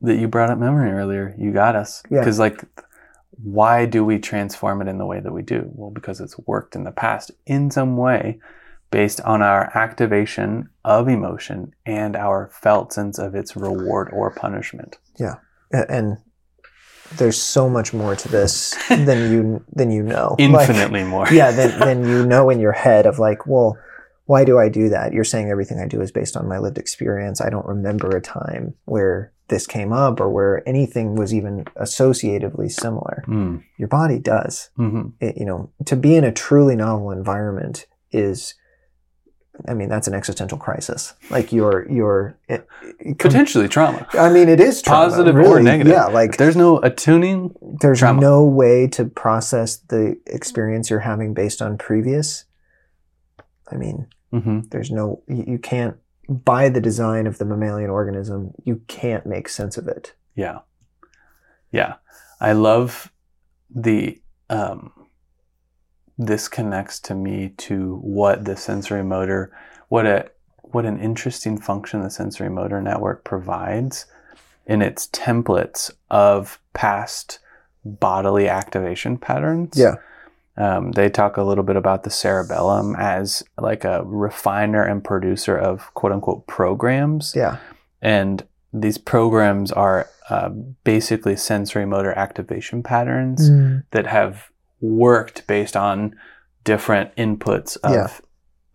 that 0.00 0.16
you 0.16 0.26
brought 0.26 0.50
up 0.50 0.58
memory 0.58 0.90
earlier. 0.90 1.34
You 1.38 1.52
got 1.52 1.76
us. 1.76 2.02
Yeah. 2.10 2.18
Because, 2.20 2.40
like, 2.40 2.64
why 3.42 3.86
do 3.86 4.04
we 4.04 4.18
transform 4.18 4.82
it 4.82 4.88
in 4.88 4.98
the 4.98 5.06
way 5.06 5.20
that 5.20 5.32
we 5.32 5.42
do? 5.42 5.70
Well, 5.74 5.90
because 5.90 6.20
it's 6.20 6.36
worked 6.40 6.74
in 6.74 6.82
the 6.84 6.90
past 6.90 7.30
in 7.46 7.70
some 7.70 7.96
way 7.96 8.40
based 8.90 9.20
on 9.22 9.42
our 9.42 9.70
activation 9.76 10.68
of 10.84 11.08
emotion 11.08 11.72
and 11.86 12.16
our 12.16 12.50
felt 12.52 12.92
sense 12.92 13.18
of 13.18 13.34
its 13.36 13.54
reward 13.56 14.10
or 14.12 14.30
punishment. 14.32 14.98
Yeah. 15.16 15.36
And 15.70 16.18
there's 17.16 17.40
so 17.40 17.68
much 17.68 17.92
more 17.92 18.14
to 18.16 18.28
this 18.28 18.74
than 18.88 19.30
you 19.32 19.64
than 19.72 19.90
you 19.90 20.02
know. 20.02 20.36
Like, 20.38 20.68
Infinitely 20.68 21.04
more. 21.04 21.28
yeah, 21.32 21.50
then 21.50 21.78
then 21.78 22.04
you 22.08 22.24
know 22.26 22.50
in 22.50 22.60
your 22.60 22.72
head 22.72 23.06
of 23.06 23.18
like, 23.18 23.46
well, 23.46 23.76
why 24.26 24.44
do 24.44 24.58
I 24.58 24.68
do 24.68 24.88
that? 24.90 25.12
You're 25.12 25.24
saying 25.24 25.50
everything 25.50 25.80
I 25.80 25.86
do 25.88 26.00
is 26.00 26.12
based 26.12 26.36
on 26.36 26.48
my 26.48 26.58
lived 26.58 26.78
experience. 26.78 27.40
I 27.40 27.50
don't 27.50 27.66
remember 27.66 28.08
a 28.16 28.20
time 28.20 28.74
where 28.84 29.32
this 29.48 29.66
came 29.66 29.92
up 29.92 30.20
or 30.20 30.30
where 30.30 30.66
anything 30.66 31.14
was 31.16 31.34
even 31.34 31.64
associatively 31.76 32.70
similar. 32.70 33.22
Mm. 33.28 33.62
Your 33.76 33.88
body 33.88 34.18
does. 34.18 34.70
hmm 34.76 35.08
It, 35.20 35.36
you 35.36 35.44
know, 35.44 35.70
to 35.86 35.96
be 35.96 36.16
in 36.16 36.24
a 36.24 36.32
truly 36.32 36.76
novel 36.76 37.10
environment 37.10 37.86
is 38.10 38.54
I 39.68 39.74
mean, 39.74 39.88
that's 39.88 40.08
an 40.08 40.14
existential 40.14 40.58
crisis. 40.58 41.14
Like 41.30 41.52
your 41.52 41.86
your 41.90 41.92
you're 41.92 42.38
it, 42.48 42.66
it 43.00 43.18
com- 43.18 43.30
Potentially 43.30 43.68
trauma. 43.68 44.06
I 44.14 44.30
mean, 44.30 44.48
it 44.48 44.60
is 44.60 44.82
trauma, 44.82 45.04
Positive 45.10 45.36
or 45.36 45.60
negative. 45.60 45.92
Yeah, 45.92 46.06
like 46.06 46.36
there's 46.36 46.56
no 46.56 46.78
attuning, 46.80 47.54
there's 47.80 48.00
trauma. 48.00 48.20
no 48.20 48.44
way 48.44 48.86
to 48.88 49.04
process 49.06 49.76
the 49.76 50.18
experience 50.26 50.90
you're 50.90 51.00
having 51.00 51.34
based 51.34 51.62
on 51.62 51.78
previous. 51.78 52.44
I 53.70 53.76
mean, 53.76 54.06
hmm 54.32 54.60
there's 54.70 54.90
no 54.90 55.22
you, 55.28 55.44
you 55.46 55.58
can't 55.58 55.96
by 56.28 56.68
the 56.68 56.80
design 56.80 57.26
of 57.26 57.38
the 57.38 57.44
mammalian 57.44 57.90
organism 57.90 58.52
you 58.64 58.80
can't 58.86 59.26
make 59.26 59.48
sense 59.48 59.76
of 59.76 59.86
it 59.88 60.14
Yeah. 60.34 60.60
Yeah. 61.70 61.94
I 62.40 62.52
love 62.52 63.12
the 63.74 64.20
um 64.48 64.92
this 66.26 66.48
connects 66.48 67.00
to 67.00 67.14
me 67.14 67.50
to 67.56 67.96
what 67.96 68.44
the 68.44 68.56
sensory 68.56 69.04
motor 69.04 69.52
what 69.88 70.06
a 70.06 70.30
what 70.62 70.86
an 70.86 70.98
interesting 70.98 71.58
function 71.58 72.02
the 72.02 72.10
sensory 72.10 72.48
motor 72.48 72.80
network 72.80 73.24
provides 73.24 74.06
in 74.66 74.80
its 74.80 75.06
templates 75.08 75.90
of 76.10 76.58
past 76.72 77.38
bodily 77.84 78.48
activation 78.48 79.18
patterns. 79.18 79.76
Yeah. 79.76 79.96
Um, 80.56 80.92
they 80.92 81.08
talk 81.08 81.36
a 81.36 81.42
little 81.42 81.64
bit 81.64 81.76
about 81.76 82.04
the 82.04 82.10
cerebellum 82.10 82.94
as 82.98 83.42
like 83.58 83.84
a 83.84 84.02
refiner 84.04 84.82
and 84.82 85.02
producer 85.02 85.56
of 85.56 85.92
quote 85.94 86.12
unquote 86.12 86.46
programs 86.46 87.32
yeah 87.34 87.56
and 88.02 88.46
these 88.70 88.98
programs 88.98 89.72
are 89.72 90.10
uh, 90.28 90.50
basically 90.84 91.36
sensory 91.36 91.86
motor 91.86 92.12
activation 92.12 92.82
patterns 92.82 93.48
that 93.92 94.06
have 94.06 94.50
worked 94.82 95.46
based 95.46 95.76
on 95.76 96.14
different 96.64 97.14
inputs 97.16 97.76
of 97.82 97.92
Yeah. 97.94 98.08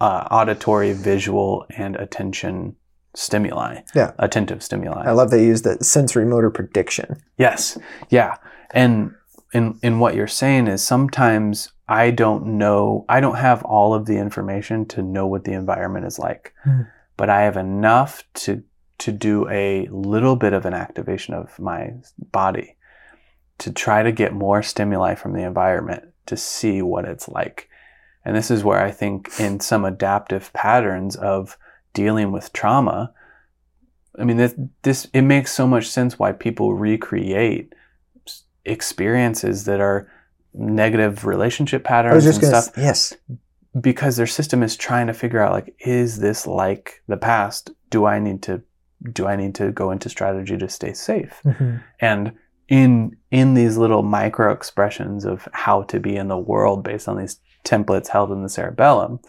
uh, 0.01 0.27
auditory, 0.31 0.93
visual, 0.93 1.65
and 1.77 1.95
attention 1.95 2.75
stimuli. 3.15 3.81
Yeah. 3.95 4.11
Attentive 4.19 4.61
stimuli. 4.63 5.03
i 5.05 5.11
love 5.11 5.31
they 5.31 5.43
use 5.45 5.63
the 5.63 5.83
sensory 5.83 6.25
motor 6.25 6.49
prediction 6.51 7.17
Yes. 7.37 7.77
Yeah. 8.09 8.37
And 8.71 9.11
in 9.53 9.79
in 9.81 9.99
what 9.99 10.13
you're 10.15 10.27
saying 10.27 10.67
is 10.67 10.81
sometimes 10.83 11.71
I 11.87 12.11
don't 12.11 12.45
know 12.57 13.05
I 13.09 13.19
don't 13.21 13.37
have 13.37 13.63
all 13.63 13.93
of 13.93 14.05
the 14.05 14.17
information 14.17 14.85
to 14.87 15.01
know 15.01 15.25
what 15.25 15.45
the 15.45 15.53
environment 15.53 16.05
is 16.05 16.19
like. 16.19 16.53
Hmm. 16.63 16.81
But 17.15 17.29
I 17.29 17.41
have 17.41 17.57
enough 17.57 18.23
to 18.45 18.61
to 18.99 19.11
do 19.11 19.47
a 19.49 19.87
little 19.91 20.35
bit 20.35 20.53
of 20.53 20.65
an 20.65 20.73
activation 20.73 21.33
of 21.33 21.57
my 21.59 21.93
body 22.31 22.75
to 23.59 23.71
try 23.71 24.03
to 24.03 24.11
get 24.11 24.33
more 24.33 24.61
stimuli 24.61 25.15
from 25.15 25.33
the 25.33 25.43
environment 25.43 26.03
to 26.27 26.37
see 26.37 26.81
what 26.81 27.05
it's 27.05 27.27
like. 27.27 27.69
And 28.25 28.35
this 28.35 28.51
is 28.51 28.63
where 28.63 28.83
I 28.83 28.91
think 28.91 29.29
in 29.39 29.59
some 29.59 29.85
adaptive 29.85 30.51
patterns 30.53 31.15
of 31.15 31.57
dealing 31.93 32.31
with 32.31 32.51
trauma, 32.53 33.13
I 34.19 34.23
mean, 34.25 34.37
this, 34.37 34.55
this 34.81 35.07
it 35.13 35.21
makes 35.21 35.51
so 35.53 35.65
much 35.67 35.87
sense 35.87 36.19
why 36.19 36.31
people 36.33 36.73
recreate 36.73 37.73
experiences 38.65 39.65
that 39.65 39.79
are 39.79 40.11
negative 40.53 41.25
relationship 41.25 41.83
patterns 41.83 42.25
and 42.25 42.35
stuff 42.65 42.77
yes. 42.77 43.13
because 43.79 44.17
their 44.17 44.27
system 44.27 44.63
is 44.63 44.75
trying 44.75 45.07
to 45.07 45.13
figure 45.13 45.39
out 45.39 45.51
like 45.51 45.75
is 45.79 46.19
this 46.19 46.47
like 46.47 47.01
the 47.07 47.15
past 47.17 47.69
do 47.91 48.05
i 48.05 48.17
need 48.17 48.41
to 48.41 48.61
do 49.13 49.27
i 49.27 49.35
need 49.35 49.53
to 49.53 49.71
go 49.71 49.91
into 49.91 50.09
strategy 50.09 50.57
to 50.57 50.67
stay 50.67 50.93
safe 50.93 51.41
Mhm. 51.45 51.81
and 51.99 52.31
in 52.70 53.15
in 53.32 53.53
these 53.53 53.78
little 53.78 54.03
micro 54.03 54.51
expressions 54.51 55.26
of 55.26 55.47
how 55.53 55.84
to 55.84 55.99
be 55.99 56.15
in 56.15 56.28
the 56.28 56.38
world 56.38 56.84
based 56.84 57.07
on 57.07 57.18
these 57.18 57.39
templates 57.63 58.07
held 58.07 58.32
in 58.32 58.43
the 58.43 58.49
cerebellum 58.49 59.20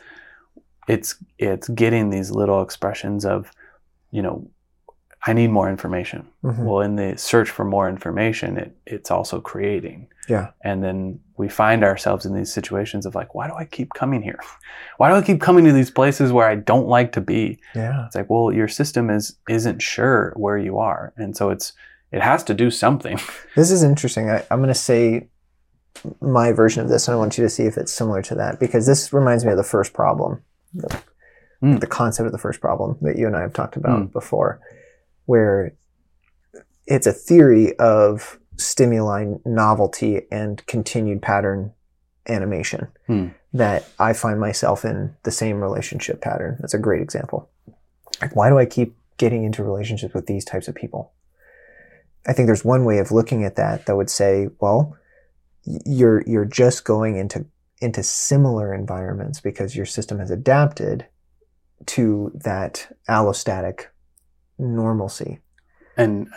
it's 0.88 1.16
it's 1.38 1.68
getting 1.68 2.10
these 2.10 2.30
little 2.30 2.62
expressions 2.62 3.24
of 3.24 3.50
you 4.10 4.22
know 4.22 4.48
i 5.26 5.32
need 5.32 5.48
more 5.50 5.68
information 5.68 6.26
Mhm. 6.44 6.64
well 6.64 6.80
in 6.80 6.96
the 6.96 7.16
search 7.16 7.50
for 7.50 7.64
more 7.64 7.88
information 7.88 8.56
it 8.56 8.76
it's 8.86 9.10
also 9.10 9.40
creating 9.40 10.06
Yeah. 10.28 10.48
and 10.62 10.82
then 10.84 11.20
we 11.36 11.48
find 11.48 11.82
ourselves 11.84 12.26
in 12.26 12.34
these 12.34 12.52
situations 12.52 13.06
of 13.06 13.14
like 13.14 13.34
why 13.34 13.48
do 13.48 13.54
i 13.54 13.64
keep 13.64 13.92
coming 13.94 14.22
here 14.22 14.38
why 14.98 15.08
do 15.10 15.16
i 15.16 15.22
keep 15.22 15.40
coming 15.40 15.64
to 15.64 15.72
these 15.72 15.90
places 15.90 16.32
where 16.32 16.48
i 16.48 16.54
don't 16.54 16.86
like 16.88 17.12
to 17.12 17.20
be 17.20 17.58
Yeah. 17.74 18.06
it's 18.06 18.14
like 18.14 18.30
well 18.30 18.52
your 18.52 18.68
system 18.68 19.10
is 19.10 19.36
isn't 19.48 19.82
sure 19.82 20.32
where 20.36 20.58
you 20.58 20.78
are 20.78 21.12
and 21.16 21.36
so 21.36 21.50
it's 21.50 21.72
it 22.12 22.22
has 22.22 22.42
to 22.44 22.54
do 22.54 22.70
something 22.70 23.18
This 23.56 23.70
is 23.70 23.82
interesting. 23.82 24.30
I, 24.30 24.44
I'm 24.50 24.58
going 24.60 24.68
to 24.68 24.74
say 24.74 25.28
my 26.20 26.52
version 26.52 26.82
of 26.82 26.88
this, 26.88 27.08
and 27.08 27.14
I 27.14 27.18
want 27.18 27.36
you 27.38 27.44
to 27.44 27.50
see 27.50 27.64
if 27.64 27.76
it's 27.76 27.92
similar 27.92 28.22
to 28.22 28.34
that 28.36 28.60
because 28.60 28.86
this 28.86 29.12
reminds 29.12 29.44
me 29.44 29.50
of 29.50 29.56
the 29.56 29.64
first 29.64 29.92
problem, 29.92 30.42
the, 30.74 30.88
Mm. 31.60 31.80
the 31.80 31.88
concept 31.88 32.24
of 32.24 32.30
the 32.30 32.38
first 32.38 32.60
problem 32.60 32.96
that 33.02 33.18
you 33.18 33.26
and 33.26 33.34
I 33.34 33.40
have 33.40 33.52
talked 33.52 33.74
about 33.76 33.98
Mm. 34.00 34.12
before, 34.12 34.60
where 35.26 35.72
it's 36.86 37.04
a 37.08 37.12
theory 37.12 37.76
of 37.80 38.38
stimuli 38.56 39.24
novelty 39.44 40.22
and 40.30 40.64
continued 40.66 41.20
pattern 41.20 41.72
animation 42.28 42.86
Hmm. 43.08 43.28
that 43.52 43.84
I 43.98 44.12
find 44.12 44.38
myself 44.38 44.84
in 44.84 45.16
the 45.24 45.32
same 45.32 45.60
relationship 45.60 46.20
pattern. 46.20 46.58
That's 46.60 46.74
a 46.74 46.78
great 46.78 47.02
example. 47.02 47.48
Like, 48.20 48.36
why 48.36 48.50
do 48.50 48.58
I 48.58 48.64
keep 48.66 48.96
getting 49.16 49.42
into 49.42 49.64
relationships 49.64 50.14
with 50.14 50.26
these 50.26 50.44
types 50.44 50.68
of 50.68 50.76
people? 50.76 51.10
I 52.26 52.32
think 52.32 52.46
there's 52.46 52.64
one 52.64 52.84
way 52.84 52.98
of 52.98 53.10
looking 53.12 53.44
at 53.44 53.56
that 53.56 53.86
that 53.86 53.96
would 53.96 54.10
say, 54.10 54.48
well, 54.60 54.96
you're 55.64 56.22
you're 56.26 56.44
just 56.44 56.84
going 56.84 57.16
into 57.16 57.46
into 57.80 58.02
similar 58.02 58.74
environments 58.74 59.40
because 59.40 59.76
your 59.76 59.86
system 59.86 60.18
has 60.18 60.30
adapted 60.30 61.06
to 61.86 62.32
that 62.34 62.90
allostatic 63.08 63.86
normalcy. 64.58 65.38
and 65.96 66.28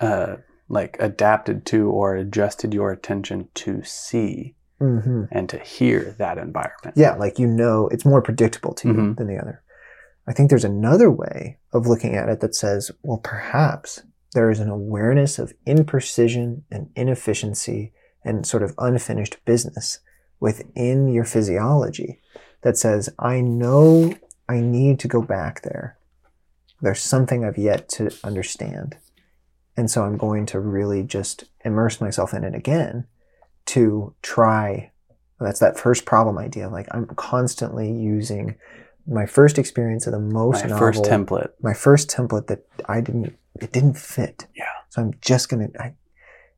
uh, 0.00 0.36
like 0.68 0.96
adapted 1.00 1.64
to 1.66 1.90
or 1.90 2.16
adjusted 2.16 2.72
your 2.74 2.90
attention 2.92 3.48
to 3.54 3.82
see 3.84 4.54
hmm 4.78 5.24
and 5.30 5.48
to 5.48 5.58
hear 5.58 6.14
that 6.18 6.38
environment 6.38 6.94
Yeah, 6.96 7.14
like 7.16 7.38
you 7.38 7.46
know, 7.46 7.88
it's 7.88 8.04
more 8.04 8.22
predictable 8.22 8.74
to 8.74 8.88
you 8.88 8.94
Mhm. 8.94 9.16
than 9.16 9.26
the 9.28 9.38
other. 9.38 9.62
I 10.26 10.32
think 10.32 10.50
there's 10.50 10.64
another 10.64 11.10
way 11.10 11.58
of 11.72 11.86
looking 11.86 12.14
at 12.16 12.28
it 12.28 12.40
that 12.40 12.54
says, 12.54 12.90
well, 13.02 13.18
perhaps 13.18 14.02
there 14.32 14.50
is 14.50 14.60
an 14.60 14.70
awareness 14.70 15.38
of 15.38 15.52
imprecision 15.66 16.62
and 16.70 16.90
inefficiency 16.96 17.92
and 18.24 18.46
sort 18.46 18.62
of 18.62 18.74
unfinished 18.78 19.44
business 19.44 19.98
within 20.40 21.08
your 21.08 21.24
physiology 21.24 22.20
that 22.62 22.76
says, 22.76 23.10
I 23.18 23.40
know 23.40 24.14
I 24.48 24.60
need 24.60 24.98
to 25.00 25.08
go 25.08 25.22
back 25.22 25.62
there. 25.62 25.98
There's 26.80 27.00
something 27.00 27.44
I've 27.44 27.58
yet 27.58 27.88
to 27.90 28.10
understand. 28.24 28.96
And 29.76 29.90
so 29.90 30.04
I'm 30.04 30.16
going 30.16 30.46
to 30.46 30.60
really 30.60 31.02
just 31.02 31.44
immerse 31.64 32.00
myself 32.00 32.34
in 32.34 32.44
it 32.44 32.54
again 32.54 33.06
to 33.66 34.14
try 34.22 34.90
that's 35.42 35.60
that 35.60 35.78
first 35.78 36.04
problem 36.04 36.38
idea. 36.38 36.68
Like 36.68 36.86
I'm 36.92 37.06
constantly 37.06 37.90
using 37.90 38.56
my 39.06 39.26
first 39.26 39.58
experience 39.58 40.06
of 40.06 40.12
the 40.12 40.20
most 40.20 40.62
my 40.62 40.70
novel, 40.70 40.78
first 40.78 41.04
template 41.04 41.50
my 41.60 41.74
first 41.74 42.08
template 42.08 42.46
that 42.46 42.64
I 42.88 43.00
didn't, 43.00 43.36
it 43.60 43.72
didn't 43.72 43.98
fit. 43.98 44.46
Yeah. 44.54 44.64
So 44.88 45.02
I'm 45.02 45.14
just 45.20 45.48
gonna, 45.48 45.68
I, 45.78 45.94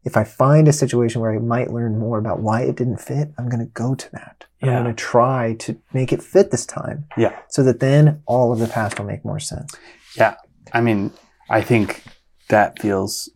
if 0.05 0.17
I 0.17 0.25
find 0.25 0.69
a 0.69 0.73
situation 0.73 1.21
where 1.21 1.33
I 1.33 1.39
might 1.39 1.71
learn 1.73 1.99
more 1.99 2.19
about 2.19 2.41
why 2.41 2.63
it 2.63 2.77
didn't 2.77 2.99
fit, 3.01 3.33
I'm 3.39 3.49
gonna 3.49 3.67
go 3.67 3.95
to 3.95 4.13
that. 4.13 4.45
And 4.61 4.71
Yeah. 4.71 4.79
I'm 4.79 4.85
gonna 4.85 4.95
try 4.95 5.55
to 5.61 5.77
make 5.93 6.13
it 6.13 6.23
fit 6.23 6.51
this 6.51 6.67
time. 6.67 7.07
Yeah. 7.17 7.37
So 7.49 7.63
that 7.65 7.81
then 7.81 8.23
all 8.27 8.53
of 8.53 8.59
the 8.59 8.69
past 8.69 8.99
will 8.99 9.07
make 9.07 9.25
more 9.25 9.41
sense. 9.41 9.75
Yeah. 10.17 10.37
I 10.73 10.81
mean, 10.81 11.13
I 11.49 11.61
think 11.61 12.03
that 12.49 12.81
feels. 12.81 13.29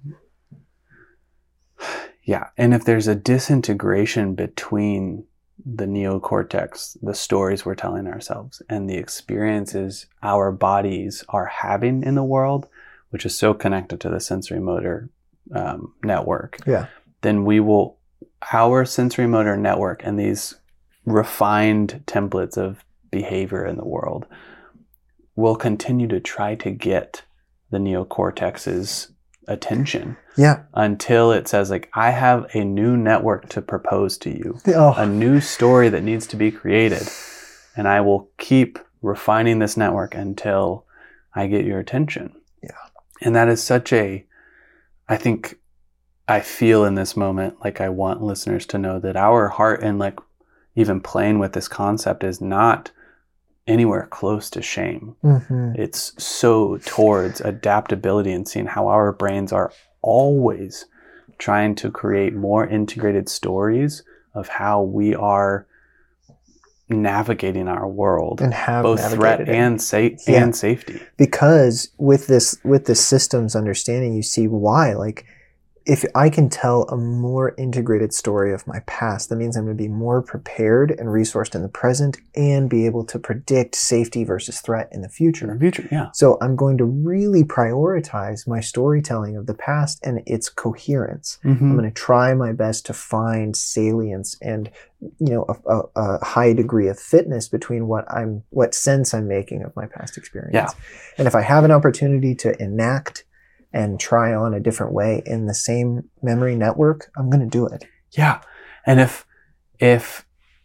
Yeah. 2.22 2.48
And 2.58 2.74
if 2.74 2.84
there's 2.84 3.08
a 3.08 3.14
disintegration 3.14 4.34
between 4.34 5.24
the 5.64 5.86
neocortex, 5.86 6.96
the 7.02 7.14
stories 7.14 7.64
we're 7.64 7.74
telling 7.74 8.06
ourselves, 8.06 8.62
and 8.68 8.88
the 8.88 8.96
experiences 8.96 10.06
our 10.22 10.52
bodies 10.52 11.24
are 11.30 11.46
having 11.46 12.02
in 12.02 12.14
the 12.14 12.22
world, 12.24 12.68
which 13.10 13.24
is 13.26 13.36
so 13.38 13.54
connected 13.54 14.00
to 14.00 14.08
the 14.10 14.20
sensory 14.20 14.60
motor 14.60 15.08
um, 15.54 15.94
network, 16.04 16.58
Yeah. 16.66 16.86
then 17.22 17.44
we 17.44 17.58
will, 17.60 17.98
our 18.52 18.84
sensory 18.84 19.26
motor 19.26 19.56
network 19.56 20.02
and 20.04 20.18
these 20.18 20.54
refined 21.06 22.02
templates 22.06 22.56
of 22.58 22.84
behavior 23.10 23.64
in 23.64 23.76
the 23.76 23.84
world 23.86 24.26
will 25.36 25.56
continue 25.56 26.06
to 26.08 26.20
try 26.20 26.54
to 26.56 26.70
get 26.70 27.22
the 27.70 27.78
neocortex's 27.78 29.12
attention 29.46 30.16
Yeah. 30.36 30.64
until 30.74 31.32
it 31.32 31.48
says 31.48 31.70
like 31.70 31.88
i 31.94 32.10
have 32.10 32.46
a 32.54 32.62
new 32.64 32.98
network 32.98 33.48
to 33.50 33.62
propose 33.62 34.18
to 34.18 34.30
you 34.30 34.58
a 34.66 34.74
Oh, 34.74 35.04
new 35.06 35.40
story 35.40 35.88
that 35.88 36.02
needs 36.02 36.26
to 36.26 36.36
be 36.36 36.50
created 36.50 37.08
and 37.74 37.88
i 37.88 38.02
will 38.02 38.28
keep 38.36 38.78
refining 39.00 39.58
this 39.58 39.76
network 39.78 40.14
until 40.14 40.84
i 41.34 41.46
get 41.46 41.64
your 41.64 41.78
attention. 41.78 42.34
And 43.20 43.34
that 43.34 43.48
is 43.48 43.62
such 43.62 43.92
a 43.92 44.24
i 45.08 45.16
think 45.16 45.58
i 46.26 46.40
feel 46.40 46.84
in 46.84 46.94
this 46.94 47.16
moment 47.16 47.56
like 47.64 47.80
i 47.80 47.88
want 47.88 48.22
listeners 48.22 48.66
to 48.66 48.78
know 48.78 48.98
that 48.98 49.16
our 49.16 49.48
heart 49.48 49.82
and 49.82 49.98
like 49.98 50.18
even 50.74 51.00
playing 51.00 51.38
with 51.38 51.52
this 51.52 51.68
concept 51.68 52.22
is 52.22 52.40
not 52.40 52.92
anywhere 53.66 54.06
close 54.10 54.48
to 54.50 54.62
shame. 54.62 55.14
Hmm 55.20 55.72
it's 55.74 56.12
so 56.22 56.78
towards 56.78 57.40
adaptability 57.42 58.32
and 58.32 58.48
seeing 58.48 58.66
how 58.66 58.88
our 58.88 59.12
brains 59.12 59.52
are 59.52 59.72
always 60.02 60.86
trying 61.38 61.74
to 61.74 61.90
create 61.90 62.34
more 62.34 62.66
integrated 62.66 63.28
stories 63.28 64.02
of 64.34 64.48
how 64.48 64.82
we 64.82 65.14
are 65.14 65.66
navigating 66.88 67.68
our 67.68 67.86
world, 67.86 68.40
and 68.40 68.54
have 68.54 68.82
both 68.82 69.12
threat 69.14 69.40
it. 69.40 69.48
and 69.48 69.80
safe 69.80 70.20
Yeah. 70.26 70.42
and 70.42 70.56
safety. 70.56 71.00
because 71.16 71.90
with 71.98 72.26
this 72.26 72.56
with 72.64 72.86
this 72.86 73.04
systems 73.04 73.54
understanding 73.54 74.14
you 74.14 74.22
see 74.22 74.48
why 74.48 74.94
like 74.94 75.24
if 75.88 76.04
i 76.14 76.28
can 76.28 76.48
tell 76.48 76.82
a 76.84 76.96
more 76.96 77.54
integrated 77.56 78.12
story 78.12 78.52
of 78.52 78.66
my 78.66 78.80
past 78.86 79.28
that 79.28 79.36
means 79.36 79.56
i'm 79.56 79.64
going 79.64 79.76
to 79.76 79.82
be 79.82 79.88
more 79.88 80.20
prepared 80.22 80.90
and 80.92 81.08
resourced 81.08 81.54
in 81.54 81.62
the 81.62 81.68
present 81.68 82.18
and 82.36 82.68
be 82.70 82.84
able 82.86 83.04
to 83.04 83.18
predict 83.18 83.74
safety 83.74 84.22
versus 84.22 84.60
threat 84.60 84.88
in 84.92 85.00
the 85.02 85.08
future. 85.08 85.46
In 85.50 85.54
the 85.54 85.60
future, 85.60 85.88
yeah, 85.90 86.10
so 86.12 86.36
i'm 86.40 86.54
going 86.56 86.78
to 86.78 86.84
really 86.84 87.42
prioritize 87.42 88.46
my 88.46 88.60
storytelling 88.60 89.36
of 89.36 89.46
the 89.46 89.54
past 89.54 89.98
and 90.04 90.22
its 90.26 90.48
coherence 90.48 91.38
I'm 91.44 91.56
Mhm. 91.58 91.76
going 91.76 91.90
to 91.90 91.94
try 91.94 92.34
my 92.34 92.52
best 92.52 92.86
to 92.86 92.92
find 92.92 93.56
salience 93.56 94.36
and 94.42 94.70
you 95.18 95.32
know 95.32 95.44
a, 95.48 95.72
a, 95.74 95.82
a 95.96 96.24
high 96.24 96.52
degree 96.52 96.88
of 96.88 96.98
fitness 96.98 97.48
between 97.48 97.86
what 97.86 98.04
I'm 98.12 98.42
what 98.50 98.74
sense 98.74 99.14
I'm 99.14 99.28
making 99.28 99.62
of 99.62 99.74
my 99.76 99.86
past 99.86 100.16
experience. 100.18 100.54
Yeah. 100.54 100.68
And 101.16 101.28
if 101.28 101.34
I 101.34 101.42
have 101.42 101.64
an 101.64 101.70
opportunity 101.70 102.34
to 102.36 102.60
enact 102.62 103.24
and 103.72 103.98
try 104.00 104.34
on 104.34 104.54
a 104.54 104.60
different 104.60 104.92
way 104.92 105.22
in 105.26 105.46
the 105.46 105.54
same 105.54 106.08
memory 106.22 106.54
network, 106.56 107.10
I'm 107.16 107.28
going 107.30 107.40
to 107.48 107.58
do 107.58 107.66
it. 107.66 107.84
yeah. 108.12 108.40
And 108.86 109.00
if 109.00 109.26
if 109.78 110.24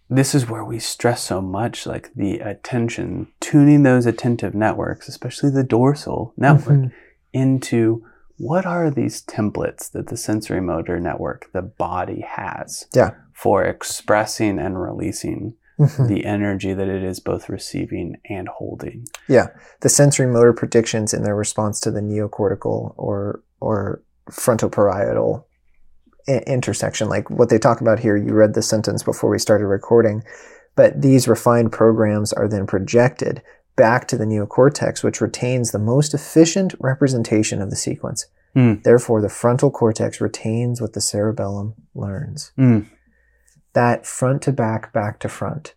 this 0.09 0.33
is 0.35 0.47
where 0.49 0.63
we 0.63 0.79
stress 0.79 1.21
so 1.21 1.41
much, 1.41 1.85
like 1.85 2.11
the 2.15 2.39
attention, 2.39 3.27
tuning 3.39 3.83
those 3.83 4.05
attentive 4.05 4.53
networks, 4.55 5.07
especially 5.07 5.49
the 5.49 5.63
dorsal 5.63 6.33
network. 6.37 6.77
Mhm. 6.79 6.91
into 7.33 8.03
what 8.37 8.63
are 8.65 8.91
these 8.91 9.23
templates 9.25 9.91
that 9.91 10.07
the 10.07 10.17
sensory 10.17 10.61
motor 10.61 10.99
network, 10.99 11.49
the 11.51 11.61
body 11.63 12.21
has 12.21 12.85
Yeah. 12.93 13.11
for 13.33 13.63
expressing 13.63 14.59
and 14.59 14.79
releasing 14.81 15.55
Mhm. 15.79 16.07
the 16.07 16.25
energy 16.25 16.73
that 16.73 16.87
it 16.87 17.03
is 17.03 17.19
both 17.19 17.49
receiving 17.49 18.17
and 18.29 18.47
holding. 18.47 19.07
Yeah. 19.27 19.47
The 19.81 19.89
sensory 19.89 20.27
motor 20.27 20.53
predictions 20.53 21.13
in 21.13 21.23
their 21.23 21.35
response 21.35 21.79
to 21.81 21.91
the 21.91 22.01
neocortical 22.01 22.93
or 22.97 23.41
or 23.59 24.01
frontoparietal 24.31 25.43
i- 26.27 26.43
intersection 26.47 27.09
like 27.09 27.29
what 27.29 27.49
they 27.49 27.57
talk 27.57 27.81
about 27.81 27.99
here 27.99 28.15
you 28.15 28.33
read 28.33 28.53
the 28.53 28.61
sentence 28.61 29.03
before 29.03 29.29
we 29.29 29.39
started 29.39 29.65
recording 29.67 30.23
but 30.75 31.01
these 31.01 31.27
refined 31.27 31.71
programs 31.71 32.31
are 32.33 32.47
then 32.47 32.65
projected 32.67 33.41
back 33.75 34.07
to 34.07 34.17
the 34.17 34.25
neocortex, 34.25 35.03
which 35.03 35.19
retains 35.21 35.71
the 35.71 35.79
most 35.79 36.13
efficient 36.13 36.73
representation 36.79 37.59
of 37.61 37.69
the 37.71 37.75
sequence. 37.75 38.27
Hmm. 38.53 38.75
Therefore, 38.83 39.19
the 39.21 39.29
frontal 39.29 39.71
cortex 39.71 40.21
retains 40.21 40.79
what 40.79 40.93
the 40.93 41.01
cerebellum 41.01 41.73
learns. 41.95 42.51
Mm. 42.57 42.85
That 43.73 44.05
front 44.05 44.41
to 44.43 44.51
back, 44.51 44.93
back 44.93 45.19
to 45.19 45.29
front 45.29 45.75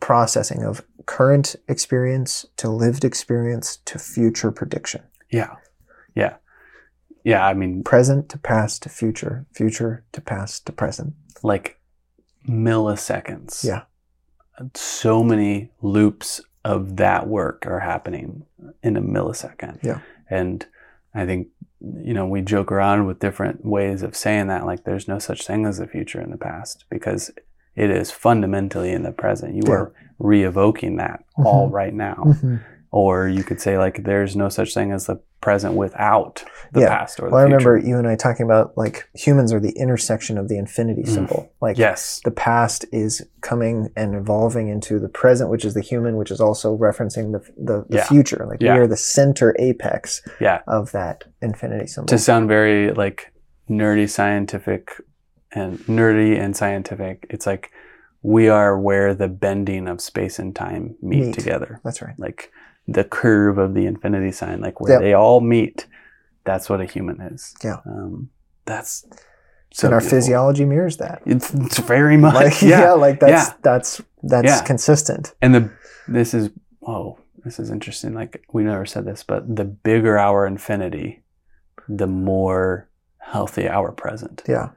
processing 0.00 0.62
of 0.62 0.84
current 1.06 1.56
experience 1.68 2.44
to 2.56 2.68
lived 2.68 3.04
experience 3.04 3.78
to 3.86 3.98
future 3.98 4.50
prediction. 4.50 5.02
Yeah. 5.30 5.54
Yeah. 6.14 6.34
Yeah. 7.24 7.46
I 7.46 7.54
mean, 7.54 7.82
Present 7.84 8.28
to 8.30 8.38
past 8.38 8.82
to 8.82 8.88
future, 8.88 9.46
future 9.54 10.04
to 10.12 10.20
past 10.20 10.66
to 10.66 10.72
present. 10.72 11.14
like 11.42 11.80
milliseconds. 12.48 13.64
Yeah. 13.64 13.82
So 14.74 15.22
many 15.22 15.70
loops 15.80 16.40
of 16.64 16.96
that 16.96 17.26
work 17.26 17.66
are 17.66 17.80
happening 17.80 18.44
in 18.82 18.96
a 18.96 19.02
millisecond. 19.02 19.82
Yeah. 19.82 20.00
And 20.28 20.66
I 21.14 21.26
think, 21.26 21.48
you 22.02 22.14
know, 22.14 22.26
we 22.26 22.40
joke 22.40 22.70
around 22.72 23.06
with 23.06 23.18
different 23.18 23.64
ways 23.64 24.02
of 24.02 24.16
saying 24.16 24.46
that, 24.48 24.64
like 24.66 24.84
there's 24.84 25.08
no 25.08 25.18
such 25.18 25.46
thing 25.46 25.66
as 25.66 25.78
the 25.78 25.86
future 25.86 26.20
in 26.20 26.30
the 26.30 26.36
past 26.36 26.84
because 26.90 27.30
it 27.76 27.90
is 27.90 28.10
fundamentally 28.10 28.92
in 28.92 29.02
the 29.02 29.12
present. 29.12 29.54
You 29.54 29.62
Yeah. 29.66 29.74
are 29.74 29.92
re-evoking 30.18 30.96
that 30.96 31.24
Mhm. 31.38 31.44
all 31.44 31.68
right 31.68 31.92
now. 31.92 32.14
Mm-hmm. 32.26 32.56
Or 32.94 33.26
you 33.26 33.42
could 33.42 33.60
say 33.60 33.76
like 33.76 34.04
there's 34.04 34.36
no 34.36 34.48
such 34.48 34.72
thing 34.72 34.92
as 34.92 35.06
the 35.06 35.16
present 35.40 35.74
without 35.74 36.44
the 36.72 36.82
Yeah. 36.82 36.90
past 36.96 37.18
or 37.18 37.24
the 37.26 37.32
Well, 37.32 37.40
I 37.40 37.42
remember 37.42 37.76
you 37.76 37.98
and 37.98 38.06
I 38.06 38.14
talking 38.14 38.46
about 38.46 38.78
like 38.78 39.08
humans 39.14 39.52
are 39.52 39.58
the 39.58 39.72
intersection 39.76 40.38
of 40.38 40.46
the 40.46 40.56
infinity 40.58 41.02
Mm. 41.02 41.08
symbol. 41.08 41.52
Like 41.60 41.76
Yes. 41.76 42.20
the 42.24 42.30
past 42.30 42.84
is 42.92 43.20
coming 43.40 43.88
and 43.96 44.14
evolving 44.14 44.68
into 44.68 45.00
the 45.00 45.08
present, 45.08 45.50
which 45.50 45.64
is 45.64 45.74
the 45.74 45.80
human, 45.80 46.16
which 46.16 46.30
is 46.30 46.40
also 46.40 46.76
referencing 46.78 47.32
the 47.32 47.40
the, 47.58 47.84
the 47.88 47.96
Yeah. 47.96 48.04
future. 48.04 48.46
Like 48.48 48.62
Yeah. 48.62 48.74
we 48.74 48.80
are 48.82 48.86
the 48.86 48.96
center 48.96 49.56
apex 49.58 50.22
Yeah. 50.38 50.60
of 50.68 50.92
that 50.92 51.24
infinity 51.42 51.88
symbol. 51.88 52.06
to 52.06 52.16
sound 52.18 52.46
very 52.48 52.92
like 52.92 53.32
nerdy 53.68 54.08
scientific 54.08 54.90
and 55.52 55.80
nerdy 55.88 56.38
and 56.38 56.56
scientific 56.56 57.26
it's 57.28 57.44
like 57.46 57.70
we 58.22 58.48
are 58.48 58.78
where 58.78 59.14
the 59.14 59.28
bending 59.28 59.88
of 59.88 60.00
space 60.00 60.38
and 60.38 60.54
time 60.54 60.94
meet, 61.02 61.26
Meet. 61.26 61.34
together 61.34 61.80
That's 61.84 62.00
right. 62.00 62.14
like 62.18 62.50
the 62.86 63.04
curve 63.04 63.58
of 63.58 63.74
the 63.74 63.86
infinity 63.86 64.30
sign 64.32 64.60
like 64.60 64.80
where 64.80 64.92
Yep. 64.92 65.00
they 65.02 65.14
all 65.14 65.40
meet 65.40 65.86
that's 66.44 66.68
what 66.68 66.80
a 66.80 66.84
human 66.84 67.20
is 67.20 67.54
Yeah. 67.64 67.78
um, 67.86 68.30
that's 68.66 69.06
so 69.72 69.88
and 69.88 69.94
our 69.94 70.00
beautiful. 70.00 70.18
physiology 70.18 70.64
mirrors 70.64 70.98
that. 70.98 71.22
it's, 71.26 71.52
it's 71.54 71.78
very 71.78 72.16
much 72.16 72.34
Like 72.34 72.62
yeah, 72.62 72.68
yeah. 72.80 72.92
like 72.92 73.20
that's 73.20 73.48
Yeah. 73.48 73.54
that's 73.62 74.02
that's 74.22 74.46
Yeah. 74.46 74.62
consistent. 74.62 75.34
and 75.42 75.54
the 75.54 75.70
this 76.08 76.34
is 76.34 76.50
oh 76.86 77.18
this 77.44 77.58
is 77.58 77.70
interesting 77.70 78.14
like 78.14 78.44
we 78.52 78.62
never 78.64 78.86
said 78.86 79.04
this 79.06 79.22
but 79.22 79.56
the 79.56 79.64
bigger 79.64 80.18
our 80.18 80.46
infinity 80.46 81.22
the 81.88 82.06
more 82.06 82.88
healthy 83.18 83.68
our 83.68 83.90
present 83.92 84.42
Yeah. 84.46 84.68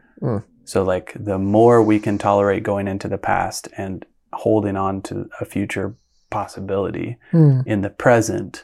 So 0.66 0.84
like 0.84 1.14
the 1.18 1.38
more 1.38 1.82
we 1.84 2.00
can 2.00 2.18
tolerate 2.18 2.64
going 2.64 2.88
into 2.88 3.08
the 3.08 3.18
past 3.18 3.70
and 3.78 4.06
holding 4.34 4.76
on 4.76 5.02
to 5.04 5.30
a 5.40 5.46
future 5.46 5.96
possibility 6.30 7.18
Hmm. 7.32 7.62
in 7.66 7.82
the 7.82 7.90
present, 7.90 8.64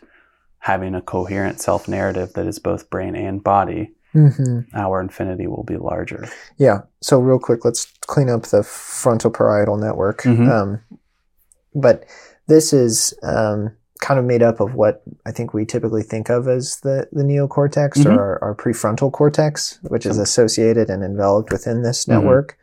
having 0.59 0.95
a 0.95 1.01
coherent 1.01 1.59
self 1.59 1.87
narrative 1.87 2.33
that 2.33 2.47
is 2.47 2.59
both 2.59 2.89
brain 2.89 3.15
and 3.15 3.43
body, 3.43 3.93
hmm 4.13 4.59
our 4.75 5.01
infinity 5.01 5.47
will 5.47 5.63
be 5.63 5.77
larger. 5.77 6.25
Yeah. 6.57 6.81
So 7.01 7.19
real 7.19 7.39
quick, 7.39 7.65
let's 7.65 7.85
clean 8.01 8.29
up 8.29 8.43
the 8.43 8.63
frontal 8.63 9.31
parietal 9.31 9.77
network. 9.77 10.21
Mhm. 10.23 10.47
Um, 10.49 10.79
but 11.73 12.05
this 12.47 12.73
is 12.73 13.13
um, 13.23 13.71
kind 14.01 14.19
of 14.19 14.25
made 14.25 14.43
up 14.43 14.59
of 14.59 14.75
what 14.75 15.01
I 15.25 15.31
think 15.31 15.53
we 15.53 15.65
typically 15.65 16.03
think 16.03 16.29
of 16.29 16.47
as 16.47 16.77
the, 16.83 17.07
the 17.11 17.23
neocortex 17.23 17.93
Mhm. 18.03 18.05
or 18.15 18.19
our, 18.19 18.43
our 18.43 18.55
prefrontal 18.55 19.11
cortex, 19.11 19.79
which 19.83 20.05
is 20.05 20.17
associated 20.19 20.89
and 20.89 21.03
enveloped 21.03 21.51
within 21.51 21.81
this 21.83 22.05
Mhm. 22.05 22.09
network. 22.09 22.57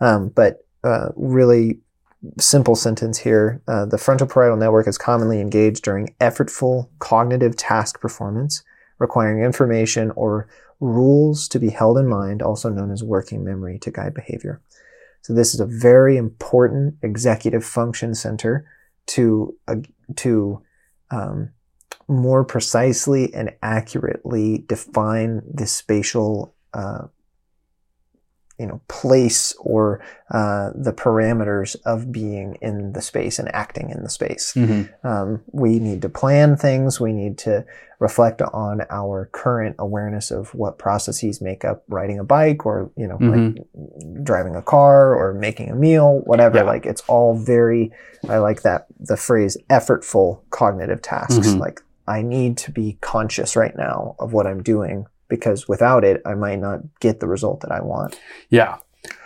Um, 0.00 0.28
but 0.34 0.64
uh, 0.84 1.08
really 1.16 1.80
simple 2.38 2.76
sentence 2.76 3.18
here 3.18 3.60
uh, 3.66 3.84
the 3.84 3.98
frontal 3.98 4.26
parietal 4.26 4.56
network 4.56 4.86
is 4.86 4.96
commonly 4.96 5.40
engaged 5.40 5.82
during 5.82 6.14
effortful 6.20 6.88
cognitive 6.98 7.56
task 7.56 8.00
performance 8.00 8.62
requiring 8.98 9.42
information 9.42 10.12
or 10.12 10.48
rules 10.82 11.46
to 11.48 11.58
be 11.58 11.70
held 11.70 11.96
in 11.96 12.08
mind, 12.08 12.42
also 12.42 12.68
known 12.68 12.90
as 12.90 13.04
working 13.04 13.44
memory 13.44 13.78
to 13.78 13.90
guide 13.90 14.14
behavior. 14.14 14.60
So 15.22 15.32
this 15.32 15.54
is 15.54 15.60
a 15.60 15.66
very 15.66 16.16
important 16.16 16.96
executive 17.02 17.64
function 17.64 18.14
center 18.14 18.66
to 19.06 19.54
uh, 19.68 19.76
to 20.16 20.62
um, 21.10 21.50
more 22.08 22.44
precisely 22.44 23.32
and 23.32 23.52
accurately 23.62 24.64
define 24.66 25.42
the 25.48 25.66
spatial, 25.66 26.54
uh, 26.74 27.06
you 28.58 28.66
know, 28.66 28.80
place 28.88 29.54
or 29.58 30.00
uh, 30.30 30.70
the 30.74 30.92
parameters 30.92 31.74
of 31.84 32.12
being 32.12 32.56
in 32.60 32.92
the 32.92 33.02
space 33.02 33.38
and 33.38 33.52
acting 33.54 33.90
in 33.90 34.02
the 34.02 34.10
space. 34.10 34.54
Um, 35.04 35.42
we 35.52 35.78
need 35.78 36.02
to 36.02 36.08
plan 36.08 36.56
things. 36.56 37.00
We 37.00 37.12
need 37.12 37.38
to 37.38 37.64
reflect 37.98 38.42
on 38.42 38.82
our 38.90 39.28
current 39.32 39.76
awareness 39.78 40.30
of 40.30 40.54
what 40.54 40.78
processes 40.78 41.40
make 41.40 41.64
up 41.64 41.84
riding 41.88 42.18
a 42.18 42.24
bike 42.24 42.66
or, 42.66 42.90
you 42.96 43.06
know, 43.06 43.16
like 43.20 44.24
driving 44.24 44.56
a 44.56 44.62
car 44.62 45.14
or 45.14 45.34
making 45.34 45.70
a 45.70 45.74
meal, 45.74 46.20
whatever. 46.24 46.58
Yeah. 46.58 46.64
Like 46.64 46.84
it's 46.84 47.02
all 47.08 47.34
very, 47.36 47.92
I 48.28 48.38
like 48.38 48.62
that, 48.62 48.86
the 48.98 49.16
phrase 49.16 49.56
effortful 49.70 50.40
cognitive 50.50 51.00
tasks. 51.00 51.46
Mhm. 51.48 51.58
Like 51.58 51.80
I 52.08 52.22
need 52.22 52.58
to 52.58 52.72
be 52.72 52.98
conscious 53.00 53.54
right 53.54 53.76
now 53.76 54.16
of 54.18 54.32
what 54.32 54.46
I'm 54.46 54.62
doing 54.62 55.06
because 55.36 55.66
without 55.66 56.04
it, 56.04 56.20
I 56.26 56.34
might 56.34 56.58
not 56.60 56.80
get 57.00 57.20
the 57.20 57.26
result 57.26 57.60
that 57.62 57.72
I 57.72 57.80
want. 57.80 58.18
Yeah. 58.50 58.76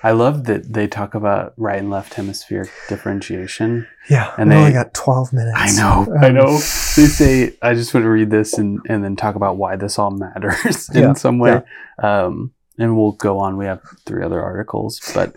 I 0.02 0.12
love 0.12 0.44
that 0.44 0.72
they 0.72 0.86
talk 0.86 1.14
about 1.14 1.52
right 1.56 1.78
and 1.78 1.90
left 1.90 2.14
hemisphere 2.14 2.66
differentiation. 2.88 3.86
Yeah. 4.08 4.32
And 4.38 4.50
we 4.50 4.56
only 4.56 4.70
they- 4.70 4.74
got 4.82 4.94
12 4.94 5.32
minutes. 5.32 5.56
I 5.58 5.70
know, 5.80 6.06
I 6.20 6.28
Um, 6.28 6.34
know. 6.34 6.52
They 6.52 7.06
say 7.20 7.56
I 7.60 7.74
just 7.74 7.92
want 7.92 8.04
to 8.04 8.10
read 8.10 8.30
this 8.30 8.56
and, 8.56 8.78
and 8.88 9.02
then 9.04 9.16
talk 9.16 9.34
about 9.34 9.56
why 9.56 9.76
this 9.76 9.98
all 9.98 10.10
matters 10.12 10.88
in 10.94 11.02
Yeah, 11.02 11.12
some 11.14 11.38
way. 11.38 11.62
Um, 12.02 12.52
and 12.78 12.96
we'll 12.96 13.12
go 13.12 13.38
on. 13.38 13.56
We 13.56 13.66
have 13.66 13.80
three 14.06 14.22
other 14.24 14.42
articles, 14.42 15.00
but 15.14 15.34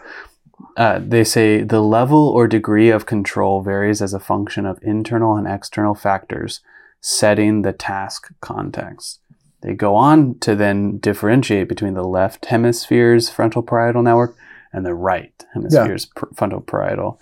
uh, 0.77 0.99
they 1.05 1.23
say 1.23 1.63
the 1.63 1.81
level 1.81 2.27
or 2.29 2.47
degree 2.47 2.89
of 2.89 3.05
control 3.05 3.61
varies 3.61 4.01
as 4.01 4.13
a 4.13 4.19
function 4.19 4.65
of 4.65 4.77
internal 4.81 5.35
and 5.35 5.47
external 5.47 5.95
factors 5.95 6.61
setting 7.01 7.61
the 7.63 7.71
task 7.73 8.31
context. 8.41 9.19
They 9.61 9.73
go 9.73 9.95
on 9.95 10.39
to 10.39 10.55
then 10.55 10.99
differentiate 10.99 11.67
between 11.67 11.93
the 11.93 12.03
left 12.03 12.45
hemisphere's 12.45 13.29
frontal 13.29 13.61
parietal 13.61 14.03
network 14.03 14.37
and 14.71 14.85
the 14.85 14.93
right 14.93 15.45
hemisphere's 15.53 16.05
pr- 16.05 16.25
frontal 16.33 16.61
parietal. 16.61 17.19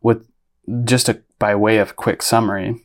With 0.00 0.26
just 0.84 1.08
a, 1.08 1.22
by 1.38 1.54
way 1.54 1.78
of 1.78 1.96
quick 1.96 2.22
summary, 2.22 2.84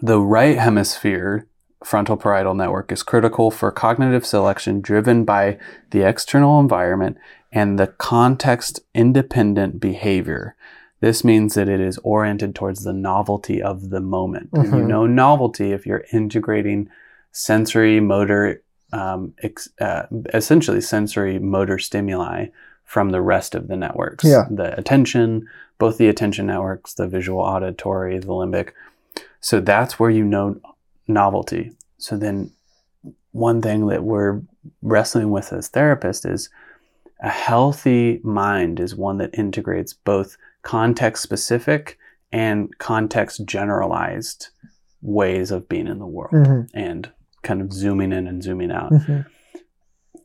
the 0.00 0.20
right 0.20 0.58
hemisphere 0.58 1.46
frontal 1.84 2.16
parietal 2.16 2.54
network 2.54 2.90
is 2.90 3.02
critical 3.02 3.50
for 3.50 3.70
cognitive 3.70 4.26
selection 4.26 4.80
driven 4.80 5.24
by 5.24 5.58
the 5.90 6.02
external 6.02 6.60
environment 6.60 7.16
and 7.52 7.78
the 7.78 7.86
context 7.86 8.80
independent 8.94 9.80
behavior. 9.80 10.56
This 11.00 11.22
means 11.22 11.54
that 11.54 11.68
it 11.68 11.80
is 11.80 11.98
oriented 11.98 12.54
towards 12.54 12.82
the 12.82 12.92
novelty 12.92 13.62
of 13.62 13.90
the 13.90 14.00
moment. 14.00 14.50
And 14.52 14.64
you 14.64 14.70
mm-hmm. 14.70 14.86
know 14.88 15.06
novelty 15.06 15.72
if 15.72 15.86
you're 15.86 16.04
integrating 16.12 16.90
sensory, 17.32 18.00
motor, 18.00 18.62
um, 18.92 19.34
ex- 19.42 19.68
uh, 19.80 20.04
essentially 20.34 20.80
sensory 20.80 21.38
motor 21.38 21.78
stimuli 21.78 22.46
from 22.84 23.10
the 23.10 23.20
rest 23.20 23.54
of 23.54 23.68
the 23.68 23.76
networks. 23.76 24.24
Yeah. 24.24 24.44
The 24.50 24.76
attention, 24.78 25.46
both 25.78 25.98
the 25.98 26.08
attention 26.08 26.46
networks, 26.46 26.94
the 26.94 27.06
visual, 27.06 27.40
auditory, 27.40 28.18
the 28.18 28.26
limbic. 28.28 28.70
So 29.40 29.60
that's 29.60 29.98
where 30.00 30.10
you 30.10 30.24
know 30.24 30.60
novelty. 31.06 31.72
So 31.98 32.16
then 32.16 32.50
one 33.32 33.60
thing 33.60 33.86
that 33.88 34.02
we're 34.04 34.40
wrestling 34.82 35.30
with 35.30 35.52
as 35.52 35.68
therapists 35.70 36.28
is 36.28 36.48
a 37.20 37.28
healthy 37.28 38.20
mind 38.22 38.80
is 38.80 38.94
one 38.96 39.18
that 39.18 39.38
integrates 39.38 39.92
both 39.92 40.36
context 40.62 41.22
specific 41.22 41.98
and 42.32 42.76
context 42.78 43.44
generalized 43.44 44.48
ways 45.02 45.50
of 45.50 45.68
being 45.68 45.86
in 45.86 45.98
the 45.98 46.06
world 46.06 46.32
Mhm, 46.32 46.68
and 46.74 47.10
kind 47.42 47.60
of 47.60 47.72
zooming 47.72 48.12
in 48.12 48.26
and 48.26 48.42
zooming 48.42 48.70
out. 48.70 48.90
mhm. 48.92 49.24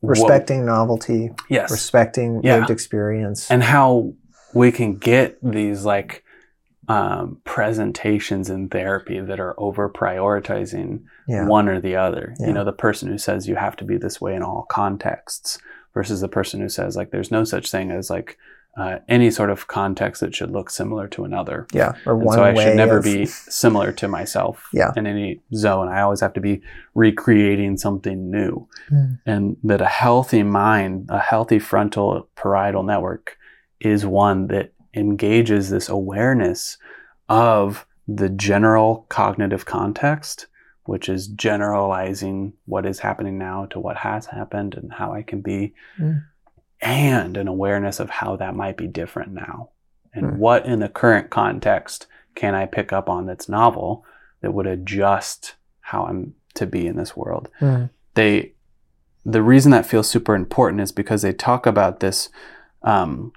What- 0.00 0.10
Respecting 0.10 0.66
novelty, 0.66 1.30
yes. 1.48 1.70
respecting 1.70 2.40
Yeah. 2.44 2.56
lived 2.58 2.70
experience. 2.70 3.50
and 3.50 3.62
how 3.62 4.12
we 4.52 4.70
can 4.70 4.96
get 4.96 5.38
these 5.42 5.84
like 5.84 6.22
um, 6.86 7.40
presentations 7.44 8.50
in 8.50 8.68
therapy 8.68 9.18
that 9.18 9.40
are 9.40 9.58
over 9.58 9.88
prioritizing 9.88 11.02
yeah. 11.26 11.46
one 11.46 11.66
or 11.66 11.80
the 11.80 11.96
other. 11.96 12.34
Yeah. 12.38 12.48
You 12.48 12.52
know, 12.52 12.64
the 12.64 12.72
person 12.72 13.08
who 13.08 13.16
says 13.16 13.48
you 13.48 13.56
have 13.56 13.74
to 13.76 13.84
be 13.84 13.96
this 13.96 14.20
way 14.20 14.34
in 14.34 14.42
all 14.42 14.66
contexts 14.68 15.58
versus 15.94 16.20
the 16.20 16.28
person 16.28 16.60
who 16.60 16.68
says 16.68 16.94
like 16.94 17.10
there's 17.10 17.30
no 17.30 17.42
such 17.44 17.70
thing 17.70 17.90
as 17.90 18.10
like 18.10 18.36
uh, 18.76 18.98
any 19.08 19.30
sort 19.30 19.50
of 19.50 19.66
context 19.68 20.20
that 20.20 20.34
should 20.34 20.50
look 20.50 20.68
similar 20.70 21.06
to 21.08 21.24
another. 21.24 21.66
Yeah. 21.72 21.92
Or 22.06 22.14
And 22.14 22.24
one 22.24 22.36
so 22.36 22.44
I 22.44 22.54
should 22.54 22.76
never 22.76 22.98
of- 22.98 23.04
be 23.04 23.24
similar 23.26 23.92
to 23.92 24.08
myself 24.08 24.68
Yeah. 24.72 24.90
in 24.96 25.06
any 25.06 25.40
zone. 25.54 25.88
I 25.88 26.00
always 26.00 26.20
have 26.20 26.32
to 26.34 26.40
be 26.40 26.60
recreating 26.94 27.76
something 27.76 28.30
new. 28.30 28.66
Mm. 28.90 29.18
And 29.26 29.56
that 29.64 29.80
a 29.80 29.86
healthy 29.86 30.42
mind, 30.42 31.06
a 31.08 31.18
healthy 31.20 31.58
frontal 31.60 32.28
parietal 32.36 32.82
network 32.82 33.36
is 33.80 34.04
one 34.06 34.48
that 34.48 34.72
engages 34.94 35.70
this 35.70 35.88
awareness 35.88 36.78
of 37.28 37.86
the 38.08 38.28
general 38.28 39.06
cognitive 39.08 39.64
context, 39.66 40.46
which 40.84 41.08
is 41.08 41.26
generalizing 41.28 42.52
what 42.66 42.84
is 42.86 42.98
happening 43.00 43.38
now 43.38 43.66
to 43.66 43.78
what 43.80 43.96
has 43.96 44.26
happened 44.26 44.74
and 44.74 44.92
how 44.92 45.12
I 45.12 45.22
can 45.22 45.40
be, 45.40 45.74
Mm. 45.98 46.22
And 46.80 47.36
an 47.36 47.48
awareness 47.48 48.00
of 48.00 48.10
how 48.10 48.36
that 48.36 48.54
might 48.54 48.76
be 48.76 48.86
different 48.86 49.32
now. 49.32 49.70
And 50.12 50.26
Mm. 50.26 50.36
what 50.38 50.66
in 50.66 50.80
the 50.80 50.88
current 50.88 51.30
context 51.30 52.06
can 52.34 52.54
I 52.54 52.66
pick 52.66 52.92
up 52.92 53.08
on 53.08 53.26
that's 53.26 53.48
novel 53.48 54.04
that 54.40 54.52
would 54.52 54.66
adjust 54.66 55.54
how 55.80 56.04
I'm 56.06 56.34
to 56.54 56.66
be 56.66 56.86
in 56.86 56.96
this 56.96 57.16
world? 57.16 57.48
Mm. 57.60 57.90
they 58.14 58.52
the 59.26 59.42
reason 59.42 59.70
that 59.72 59.86
feels 59.86 60.06
super 60.06 60.34
important 60.34 60.82
is 60.82 60.92
because 60.92 61.22
they 61.22 61.32
talk 61.32 61.66
about 61.66 62.00
this 62.00 62.28
um, 62.82 63.32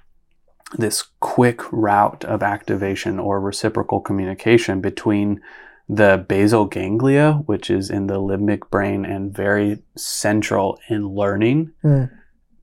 this 0.76 1.02
quick 1.20 1.62
route 1.72 2.24
of 2.26 2.42
activation 2.42 3.18
or 3.18 3.40
reciprocal 3.40 4.00
communication 4.00 4.82
between 4.82 5.40
the 5.88 6.22
basal 6.28 6.66
ganglia, 6.66 7.42
which 7.46 7.70
is 7.70 7.88
in 7.88 8.06
the 8.06 8.20
limbic 8.20 8.68
brain 8.70 9.06
and 9.06 9.34
very 9.34 9.82
central 9.96 10.78
in 10.90 11.08
learning, 11.08 11.72
Mm. 11.82 12.10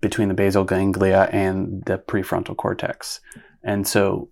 Between 0.05 0.27
the 0.27 0.35
basal 0.35 0.63
ganglia 0.63 1.27
and 1.31 1.83
the 1.85 1.97
prefrontal 1.97 2.55
cortex. 2.55 3.19
And 3.63 3.87
so 3.87 4.29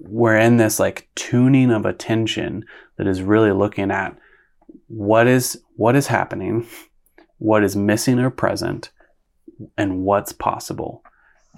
we're 0.00 0.36
in 0.36 0.56
this 0.56 0.80
like 0.80 1.08
tuning 1.14 1.70
of 1.70 1.86
attention 1.86 2.64
that 2.96 3.06
is 3.06 3.22
really 3.22 3.52
looking 3.52 3.92
at 3.92 4.18
what 4.88 5.28
is 5.28 5.62
what 5.76 5.94
is 5.94 6.08
happening, 6.08 6.66
what 7.38 7.62
is 7.62 7.76
missing 7.76 8.18
or 8.18 8.30
present, 8.30 8.90
and 9.78 10.02
what's 10.02 10.32
possible. 10.32 11.04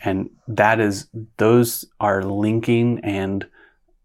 And 0.04 0.28
that 0.46 0.78
is 0.78 1.08
those 1.38 1.86
are 2.00 2.22
linking 2.22 3.00
and 3.02 3.46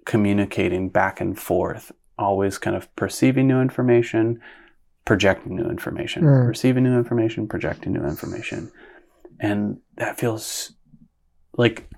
communicating 0.05 0.87
back 0.87 1.19
and 1.19 1.37
forth, 1.37 1.91
always 2.17 2.57
kind 2.57 2.77
of 2.77 2.87
perceiving 2.95 3.47
new 3.47 3.59
information, 3.59 4.39
projecting 5.03 5.57
new 5.57 5.69
information, 5.69 6.23
Mm. 6.23 6.47
receiving 6.47 6.83
new 6.85 6.97
information, 6.97 7.45
projecting 7.45 7.91
new 7.91 8.05
information. 8.05 8.71
And 9.39 9.79
that 9.95 10.19
feels 10.19 10.73
like 11.57 11.89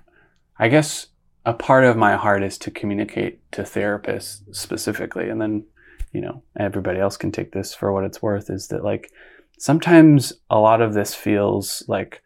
I 0.58 0.68
guess 0.68 1.08
a 1.44 1.54
part 1.54 1.84
of 1.84 1.96
my 1.96 2.16
heart 2.16 2.42
is 2.42 2.56
to 2.58 2.70
communicate 2.70 3.50
to 3.52 3.62
therapists 3.62 4.42
specifically. 4.54 5.28
And 5.28 5.40
then 5.40 5.64
you 6.12 6.20
know 6.20 6.42
everybody 6.58 7.00
else 7.00 7.16
can 7.16 7.32
take 7.32 7.52
this 7.52 7.74
for 7.74 7.92
what 7.92 8.04
it's 8.04 8.22
worth 8.22 8.50
is 8.50 8.68
that 8.68 8.84
like 8.84 9.10
sometimes 9.58 10.32
a 10.50 10.58
lot 10.58 10.80
of 10.80 10.94
this 10.94 11.14
feels 11.14 11.82
like 11.88 12.22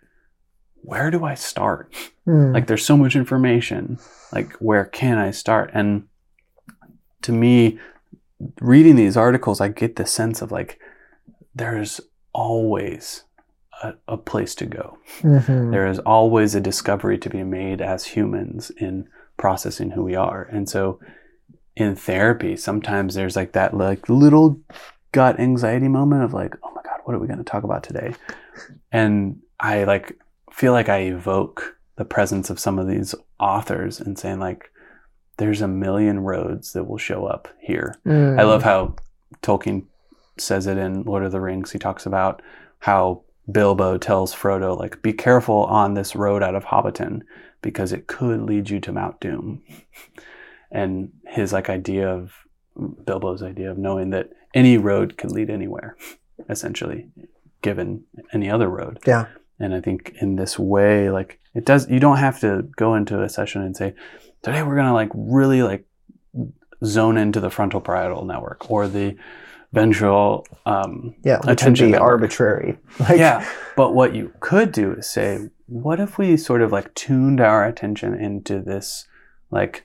where 0.83 1.11
do 1.11 1.25
i 1.25 1.35
start? 1.35 1.93
Mm. 2.27 2.53
like 2.53 2.67
there's 2.67 2.85
so 2.85 2.97
much 2.97 3.14
information. 3.17 3.99
Like 4.33 4.53
where 4.55 4.85
can 4.85 5.19
i 5.19 5.31
start? 5.31 5.71
And 5.73 6.09
to 7.23 7.33
me 7.33 7.79
reading 8.61 8.97
these 8.97 9.17
articles 9.17 9.61
i 9.62 9.69
get 9.69 9.97
the 9.97 10.05
sense 10.05 10.43
of 10.43 10.53
like 10.53 10.79
there's 11.55 12.01
always 12.35 13.25
a, 13.83 13.95
a 14.09 14.16
place 14.16 14.55
to 14.55 14.66
go 14.66 14.99
Mhm. 15.22 15.70
there 15.70 15.87
is 15.87 15.99
always 16.01 16.55
a 16.55 16.61
discovery 16.61 17.18
to 17.18 17.29
be 17.31 17.43
made 17.43 17.81
as 17.81 18.05
humans 18.07 18.70
in 18.79 19.09
processing 19.37 19.91
who 19.91 20.03
we 20.03 20.14
are. 20.16 20.45
And 20.51 20.68
so 20.68 20.99
in 21.77 21.95
therapy, 21.95 22.57
sometimes 22.57 23.14
there's 23.14 23.37
like 23.37 23.53
that 23.53 23.74
like 23.77 24.09
little 24.09 24.59
gut 25.12 25.39
anxiety 25.39 25.89
moment 25.89 26.22
of 26.24 26.33
like, 26.33 26.55
oh 26.62 26.72
my 26.74 26.83
God, 26.83 27.01
what 27.05 27.14
are 27.14 27.18
we 27.18 27.27
going 27.27 27.39
to 27.39 27.45
talk 27.45 27.64
about 27.64 27.83
today? 27.83 28.14
And 28.91 29.41
I 29.61 29.85
like 29.85 30.18
feel 30.53 30.72
like 30.72 30.89
I 30.89 31.01
evoke 31.01 31.77
the 31.97 32.05
presence 32.07 32.49
of 32.49 32.59
some 32.59 32.79
of 32.79 32.87
these 32.89 33.14
authors 33.39 34.01
and 34.01 34.18
saying 34.18 34.39
like, 34.41 34.70
there's 35.37 35.61
a 35.61 35.68
million 35.68 36.20
roads 36.20 36.72
that 36.72 36.85
will 36.85 36.97
show 36.99 37.27
up 37.27 37.49
here. 37.61 37.95
Mm. 38.07 38.41
I 38.41 38.45
love 38.45 38.62
how 38.62 38.97
Tolkien 39.43 39.85
says 40.39 40.66
it 40.66 40.79
in 40.79 41.03
Lord 41.03 41.24
of 41.24 41.33
the 41.33 41.41
Rings. 41.43 41.72
He 41.72 41.79
talks 41.79 42.07
about 42.07 42.41
how 42.79 43.22
Bilbo 43.51 43.99
tells 43.99 44.35
Frodo, 44.35 44.79
like, 44.79 45.03
be 45.03 45.13
careful 45.13 45.65
on 45.65 45.95
this 45.95 46.17
road 46.17 46.43
out 46.43 46.55
of 46.55 46.65
Hobbiton 46.65 47.23
because 47.63 47.93
it 47.93 48.07
could 48.07 48.43
lead 48.43 48.71
you 48.71 48.81
to 48.81 48.93
Mount 48.93 49.21
Doom. 49.21 49.63
And 50.71 51.13
his 51.27 51.53
like 51.53 51.71
idea 51.71 52.09
of 52.09 52.33
Bilbo's 53.05 53.43
idea 53.43 53.71
of 53.71 53.79
knowing 53.79 54.11
that 54.11 54.31
any 54.55 54.77
road 54.77 55.17
could 55.17 55.31
lead 55.31 55.49
anywhere, 55.49 55.97
essentially, 56.49 57.09
given 57.63 58.05
any 58.33 58.51
other 58.51 58.69
road. 58.69 58.99
Yeah. 59.07 59.27
And 59.59 59.75
I 59.75 59.81
think 59.81 60.15
in 60.21 60.37
this 60.37 60.59
way, 60.59 61.11
like 61.11 61.41
it 61.55 61.65
does, 61.65 61.89
you 61.89 62.01
don't 62.01 62.19
have 62.19 62.41
to 62.41 62.63
go 62.77 62.95
into 62.95 63.23
a 63.23 63.29
session 63.29 63.63
and 63.63 63.77
say, 63.77 63.95
today 64.43 64.63
we're 64.63 64.77
gonna 64.77 64.93
like 64.93 65.11
really 65.15 65.63
like 65.63 65.87
zone 66.85 67.17
into 67.17 67.41
the 67.41 67.51
frontal 67.51 67.81
parietal 67.81 68.25
network 68.25 68.71
or 68.71 68.87
the 68.87 69.17
ventral. 69.81 70.47
Um, 70.64 71.14
Yeah, 71.24 71.41
attention 71.47 71.93
be 71.93 71.97
arbitrary. 71.99 72.79
Like, 73.01 73.18
yeah, 73.18 73.47
but 73.77 73.95
what 73.95 74.14
you 74.14 74.33
could 74.41 74.72
do 74.72 74.93
is 74.93 75.09
say, 75.09 75.51
what 75.66 76.01
if 76.01 76.18
we 76.18 76.37
sort 76.37 76.62
of 76.62 76.72
like 76.72 76.95
tuned 76.95 77.41
our 77.41 77.64
attention 77.64 78.14
into 78.14 78.61
this 78.61 79.07
like 79.51 79.85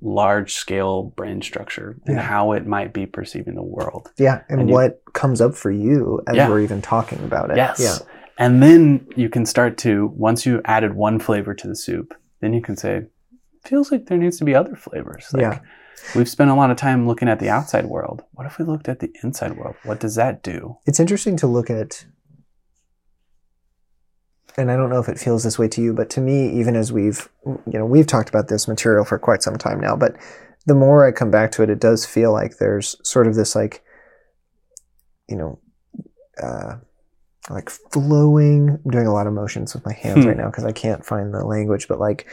large 0.00 0.54
scale 0.54 1.02
brain 1.16 1.42
structure 1.42 1.96
and 2.06 2.16
Yeah. 2.16 2.22
how 2.22 2.52
it 2.52 2.66
might 2.66 2.92
be 2.92 3.06
perceiving 3.06 3.54
the 3.54 3.62
world? 3.62 4.10
Yeah, 4.18 4.42
and, 4.48 4.60
And 4.60 4.68
you- 4.68 4.74
what 4.74 5.00
comes 5.12 5.40
up 5.40 5.54
for 5.54 5.70
you 5.70 6.20
as 6.28 6.36
Yeah. 6.36 6.48
we're 6.48 6.60
even 6.60 6.82
talking 6.82 7.18
about 7.24 7.50
it. 7.50 7.56
Yes. 7.56 7.80
Yeah. 7.80 7.96
And 8.38 8.62
then 8.62 9.06
you 9.16 9.28
can 9.28 9.44
start 9.46 9.76
to, 9.78 10.12
once 10.16 10.46
you 10.46 10.60
added 10.64 10.94
one 10.94 11.18
flavor 11.18 11.54
to 11.54 11.66
the 11.68 11.74
soup, 11.74 12.14
then 12.40 12.52
you 12.52 12.60
can 12.62 12.76
say, 12.76 13.06
feels 13.64 13.90
like 13.90 14.06
there 14.06 14.18
needs 14.18 14.38
to 14.38 14.44
be 14.44 14.54
other 14.54 14.76
flavors. 14.76 15.26
Like, 15.32 15.42
Yeah. 15.42 15.58
We've 16.14 16.28
spent 16.28 16.50
a 16.50 16.54
lot 16.54 16.70
of 16.70 16.76
time 16.76 17.06
looking 17.06 17.28
at 17.28 17.38
the 17.40 17.48
outside 17.48 17.86
world. 17.86 18.22
What 18.32 18.46
if 18.46 18.58
we 18.58 18.64
looked 18.64 18.88
at 18.88 19.00
the 19.00 19.12
inside 19.22 19.56
world? 19.56 19.76
What 19.84 20.00
does 20.00 20.14
that 20.16 20.42
do? 20.42 20.78
It's 20.86 21.00
interesting 21.00 21.36
to 21.38 21.46
look 21.46 21.70
at, 21.70 22.04
and 24.56 24.70
I 24.70 24.76
don't 24.76 24.90
know 24.90 25.00
if 25.00 25.08
it 25.08 25.18
feels 25.18 25.44
this 25.44 25.58
way 25.58 25.68
to 25.68 25.82
you, 25.82 25.92
but 25.92 26.10
to 26.10 26.20
me, 26.20 26.50
even 26.58 26.74
as 26.76 26.92
we've, 26.92 27.28
you 27.46 27.78
know, 27.78 27.86
we've 27.86 28.06
talked 28.06 28.28
about 28.28 28.48
this 28.48 28.66
material 28.66 29.04
for 29.04 29.18
quite 29.18 29.42
some 29.42 29.56
time 29.56 29.80
now, 29.80 29.94
but 29.96 30.16
the 30.66 30.74
more 30.74 31.06
I 31.06 31.12
come 31.12 31.30
back 31.30 31.52
to 31.52 31.62
it, 31.62 31.70
it 31.70 31.80
does 31.80 32.04
feel 32.04 32.32
like 32.32 32.58
there's 32.58 32.96
sort 33.02 33.26
of 33.26 33.34
this 33.34 33.54
like, 33.54 33.82
you 35.28 35.36
know, 35.36 35.58
uh, 36.42 36.76
like 37.50 37.70
flowing. 37.70 38.78
I'm 38.84 38.90
doing 38.90 39.06
a 39.06 39.12
lot 39.12 39.26
of 39.26 39.32
motions 39.32 39.74
with 39.74 39.86
my 39.86 39.94
hands 39.94 40.24
Hmm. 40.24 40.28
right 40.28 40.36
now 40.36 40.46
because 40.50 40.64
I 40.64 40.72
can't 40.72 41.04
find 41.06 41.32
the 41.32 41.44
language, 41.44 41.88
but 41.88 41.98
like 42.00 42.26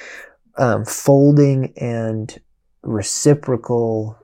um, 0.58 0.84
folding 0.86 1.74
and 1.78 2.38
reciprocal 2.86 4.18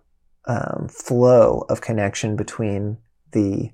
um, 0.46 0.88
flow 0.90 1.66
of 1.70 1.82
connection 1.82 2.36
between 2.36 2.98
the 3.32 3.72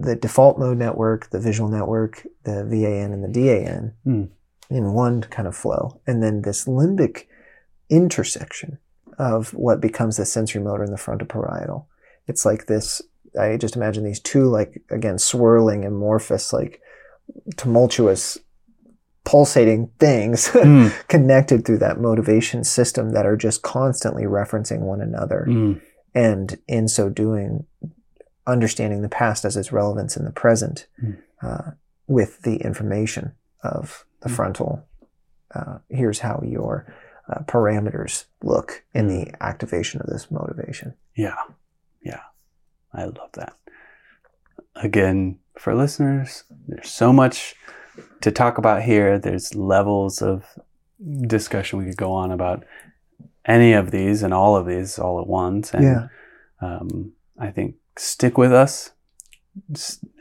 the 0.00 0.14
default 0.16 0.58
mode 0.58 0.78
network, 0.78 1.30
the 1.30 1.40
visual 1.40 1.68
network, 1.68 2.26
the 2.44 2.64
VAN 2.64 3.12
and 3.12 3.24
the 3.24 3.28
DAN 3.28 3.94
Hmm. 4.04 4.24
in 4.70 4.92
one 4.92 5.22
kind 5.22 5.48
of 5.48 5.56
flow, 5.56 6.00
and 6.06 6.22
then 6.22 6.42
this 6.42 6.66
limbic 6.66 7.26
intersection 7.90 8.78
of 9.18 9.52
what 9.54 9.80
becomes 9.80 10.16
the 10.16 10.24
sensory 10.24 10.62
motor 10.62 10.84
in 10.84 10.92
the 10.92 10.96
frontoparietal. 10.96 11.86
It's 12.26 12.44
like 12.44 12.66
this. 12.66 13.02
I 13.38 13.56
just 13.56 13.76
imagine 13.76 14.04
these 14.04 14.20
two, 14.20 14.44
like 14.48 14.82
again, 14.90 15.18
swirling, 15.18 15.84
amorphous, 15.84 16.52
like 16.52 16.80
tumultuous, 17.56 18.38
pulsating 19.30 19.90
things 19.98 20.48
Mm, 20.54 20.90
connected 21.08 21.64
through 21.64 21.78
that 21.78 22.00
motivation 22.00 22.64
system 22.64 23.10
that 23.12 23.26
are 23.26 23.36
just 23.36 23.62
constantly 23.62 24.24
referencing 24.24 24.80
one 24.80 25.00
another 25.02 25.44
mm, 25.48 25.80
and 26.14 26.58
in 26.66 26.88
so 26.88 27.08
doing 27.10 27.66
understanding 28.46 29.02
the 29.02 29.08
past 29.22 29.44
as 29.44 29.56
its 29.56 29.70
relevance 29.72 30.16
in 30.16 30.24
the 30.24 30.32
present 30.44 30.86
Mm. 31.02 31.18
uh, 31.42 31.70
with 32.06 32.40
the 32.42 32.56
information 32.56 33.32
of 33.62 34.04
the 34.22 34.28
Mm. 34.30 34.36
frontal 34.36 34.70
uh, 35.54 35.78
here's 35.90 36.20
how 36.20 36.42
your 36.44 36.74
uh, 37.30 37.40
parameters 37.44 38.24
look 38.42 38.84
in 38.94 39.08
Mm. 39.08 39.10
the 39.10 39.42
activation 39.50 40.00
of 40.00 40.06
this 40.08 40.30
motivation 40.30 40.94
yeah. 41.14 41.36
Yeah. 42.02 42.20
I 42.94 43.04
love 43.04 43.32
that. 43.34 43.54
Again, 44.76 45.38
for 45.58 45.74
listeners, 45.74 46.44
there's 46.68 46.88
so 46.88 47.12
much 47.12 47.54
to 48.20 48.30
talk 48.30 48.58
about 48.58 48.82
here. 48.82 49.18
There's 49.18 49.54
levels 49.54 50.22
of 50.22 50.44
discussion 51.26 51.78
we 51.78 51.84
could 51.86 51.96
go 51.96 52.12
on 52.12 52.32
about 52.32 52.64
any 53.46 53.72
of 53.72 53.90
these 53.90 54.22
and 54.22 54.34
all 54.34 54.56
of 54.56 54.66
these 54.66 54.98
all 54.98 55.20
at 55.20 55.26
once. 55.26 55.72
And 55.72 55.84
yeah 55.84 56.08
um, 56.60 57.12
I 57.38 57.50
think 57.50 57.76
stick 57.96 58.36
with 58.36 58.52
us. 58.52 58.90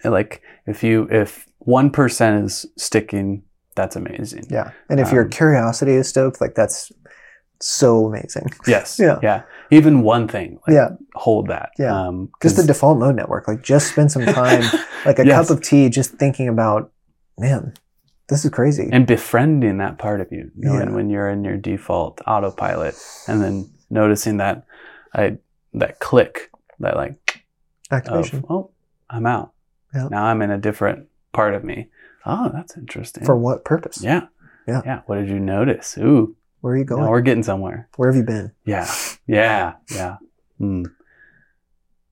Like 0.04 0.41
if 0.66 0.84
you 0.84 1.08
if 1.12 1.48
one 1.60 1.89
percent 1.89 2.45
is 2.45 2.66
sticking 2.78 3.43
that's 3.76 3.95
amazing. 3.95 4.45
Yeah. 4.50 4.72
And 4.89 5.00
if 5.00 5.12
your 5.12 5.24
Um, 5.26 5.30
curiosity 5.30 5.93
is 5.93 6.08
stoked, 6.08 6.41
like 6.41 6.56
that's 6.56 6.91
so 7.60 8.06
amazing. 8.08 8.50
Yes. 8.68 8.98
Yeah. 9.00 9.20
Yeah. 9.22 9.43
Even 9.70 10.02
one 10.02 10.28
thing. 10.28 10.60
Like, 10.68 10.74
Yeah. 10.76 10.89
Hold 11.16 11.48
that. 11.50 11.70
Yeah. 11.78 11.93
Um, 12.08 12.30
Just 12.41 12.56
the 12.58 12.64
default 12.64 12.98
mode 12.98 13.16
network. 13.16 13.48
Like 13.48 13.62
just 13.62 13.91
spend 13.91 14.12
some 14.12 14.26
time, 14.41 14.64
like 15.06 15.20
a 15.20 15.26
Yes. 15.26 15.48
cup 15.48 15.58
of 15.58 15.64
tea, 15.64 15.89
just 15.89 16.14
thinking 16.16 16.48
about, 16.48 16.91
man, 17.38 17.74
this 18.30 18.43
is 18.45 18.51
crazy. 18.51 18.89
and 18.91 19.05
befriending 19.07 19.78
that 19.78 19.97
part 19.97 20.21
of 20.21 20.32
you, 20.32 20.51
knowing 20.55 20.89
Yeah. 20.89 20.95
when 20.95 21.09
you're 21.09 21.30
in 21.30 21.43
your 21.43 21.57
default 21.57 22.21
autopilot, 22.28 22.95
and 23.28 23.41
then 23.41 23.69
noticing 23.89 24.38
that 24.38 24.65
I 25.13 25.38
that 25.73 25.99
click, 25.99 26.51
that 26.80 26.95
like 26.95 27.45
Activation. 27.91 28.39
of 28.39 28.45
oh, 28.51 28.71
I'm 29.09 29.25
out. 29.25 29.51
Yeah. 29.93 30.07
Now 30.11 30.25
I'm 30.25 30.41
in 30.41 30.51
a 30.51 30.57
different 30.57 31.07
part 31.32 31.53
of 31.55 31.63
me. 31.63 31.89
Oh, 32.25 32.49
that's 32.53 32.75
interesting. 32.78 33.23
For 33.25 33.36
what 33.38 33.63
purpose? 33.63 34.01
yeah. 34.03 34.28
Yeah. 34.67 34.82
Yeah. 34.86 35.01
What 35.05 35.15
did 35.15 35.30
you 35.30 35.39
notice? 35.39 35.97
Ooh, 35.97 36.36
Where 36.59 36.73
are 36.73 36.78
you 36.78 36.84
now 36.84 36.97
going? 36.97 37.09
we're 37.09 37.21
getting 37.21 37.43
somewhere. 37.43 37.88
Where 37.95 38.09
have 38.09 38.17
you 38.17 38.23
been? 38.23 38.51
Yeah. 38.65 38.86
Yeah. 39.25 39.75
Yeah. 39.89 40.17
Hmm. 40.57 40.84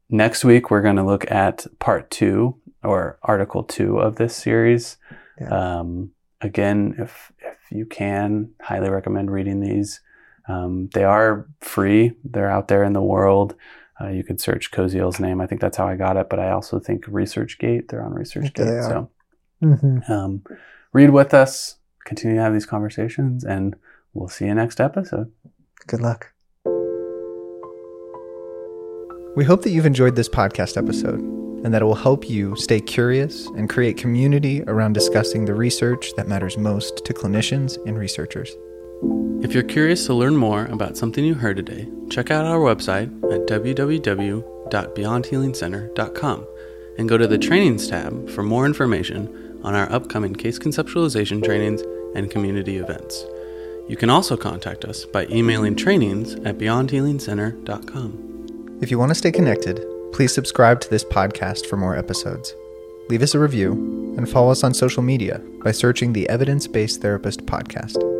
Next 0.10 0.46
week, 0.46 0.70
we're 0.72 0.82
going 0.82 0.96
to 0.98 1.04
look 1.04 1.30
at 1.32 1.66
part 1.80 2.10
two 2.12 2.58
or 2.84 3.18
article 3.24 3.64
two 3.64 3.98
of 3.98 4.16
this 4.16 4.36
series. 4.36 4.98
Yeah. 5.40 5.80
Um, 5.80 6.12
again, 6.42 6.96
if, 7.00 7.32
if 7.40 7.58
you 7.72 7.86
can, 7.86 8.52
highly 8.62 8.90
recommend 8.90 9.32
reading 9.32 9.60
these. 9.60 10.02
Um, 10.48 10.90
they 10.94 11.04
are 11.04 11.48
free, 11.62 12.14
they're 12.24 12.52
out 12.52 12.68
there 12.68 12.84
in 12.84 12.94
the 12.94 13.02
world. 13.02 13.56
Uh, 14.00 14.10
you 14.10 14.24
could 14.24 14.40
search 14.42 14.72
Koziol's 14.72 15.20
name. 15.20 15.40
I 15.42 15.48
think 15.48 15.62
that's 15.62 15.78
how 15.78 15.88
I 15.88 15.96
got 15.96 16.18
it, 16.18 16.30
but 16.30 16.40
I 16.40 16.52
also 16.52 16.80
think 16.80 17.06
ResearchGate, 17.06 17.88
they're 17.88 18.04
on 18.04 18.14
ResearchGate. 18.14 18.54
They. 18.56 18.82
So 18.82 19.10
Mm-hmm. 19.64 20.12
um, 20.12 20.44
read 20.92 21.12
with 21.12 21.34
us, 21.34 21.78
continue 22.04 22.36
to 22.36 22.42
have 22.42 22.54
these 22.54 22.66
conversations, 22.66 23.46
and 23.46 23.76
we'll 24.14 24.28
see 24.28 24.46
you 24.46 24.54
next 24.54 24.82
episode. 24.82 25.32
Good 25.88 26.02
luck. 26.02 26.34
We 29.36 29.46
hope 29.46 29.64
that 29.64 29.72
you've 29.72 29.86
enjoyed 29.86 30.16
this 30.16 30.30
podcast 30.30 30.78
episode 30.78 31.22
and 31.66 31.74
that 31.74 31.82
it 31.82 31.86
will 31.86 31.96
help 31.96 32.30
you 32.30 32.56
stay 32.56 32.80
curious 32.80 33.48
and 33.58 33.68
create 33.68 33.98
community 33.98 34.62
around 34.68 34.94
discussing 34.94 35.46
the 35.46 35.56
research 35.56 36.14
that 36.16 36.28
matters 36.28 36.60
most 36.60 37.04
to 37.04 37.12
clinicians 37.12 37.84
and 37.88 37.98
researchers. 37.98 38.56
If 39.42 39.52
you're 39.52 39.64
curious 39.64 40.06
to 40.06 40.14
learn 40.14 40.38
more 40.38 40.66
about 40.66 40.96
something 40.96 41.26
you 41.26 41.34
heard 41.34 41.58
today, 41.58 41.88
check 42.12 42.30
out 42.30 42.46
our 42.46 42.60
website 42.60 43.08
at 43.34 43.48
www.beyondhealingcenter.com 43.48 46.48
and 47.00 47.10
go 47.10 47.18
to 47.18 47.26
the 47.26 47.40
Trainings 47.40 47.88
tab 47.88 48.30
for 48.30 48.44
more 48.44 48.68
information 48.68 49.60
on 49.64 49.74
our 49.74 49.92
upcoming 49.92 50.36
case 50.36 50.60
conceptualization 50.60 51.44
trainings 51.44 51.82
and 52.16 52.30
community 52.30 52.78
events. 52.78 53.26
You 53.90 53.98
can 53.98 54.12
also 54.12 54.38
contact 54.38 54.86
us 54.86 55.06
by 55.06 55.26
emailing 55.32 55.76
trainings 55.76 56.36
at 56.36 56.60
beyondhealingcenter.com. 56.60 58.78
If 58.82 58.92
you 58.92 59.00
want 59.00 59.10
to 59.10 59.16
stay 59.16 59.32
connected, 59.32 59.84
please 60.16 60.34
subscribe 60.34 60.80
to 60.80 60.90
this 60.90 61.04
podcast 61.04 61.66
for 61.66 61.76
more 61.76 61.98
episodes. 61.98 62.56
Leave 63.10 63.22
us 63.22 63.36
a 63.36 63.40
review 63.40 63.74
and 64.18 64.30
follow 64.30 64.50
us 64.50 64.64
on 64.64 64.74
social 64.74 65.04
media 65.04 65.42
by 65.62 65.74
searching 65.74 66.14
the 66.14 66.28
Evidence 66.30 66.68
Based 66.68 67.02
Therapist 67.02 67.46
Podcast. 67.46 68.15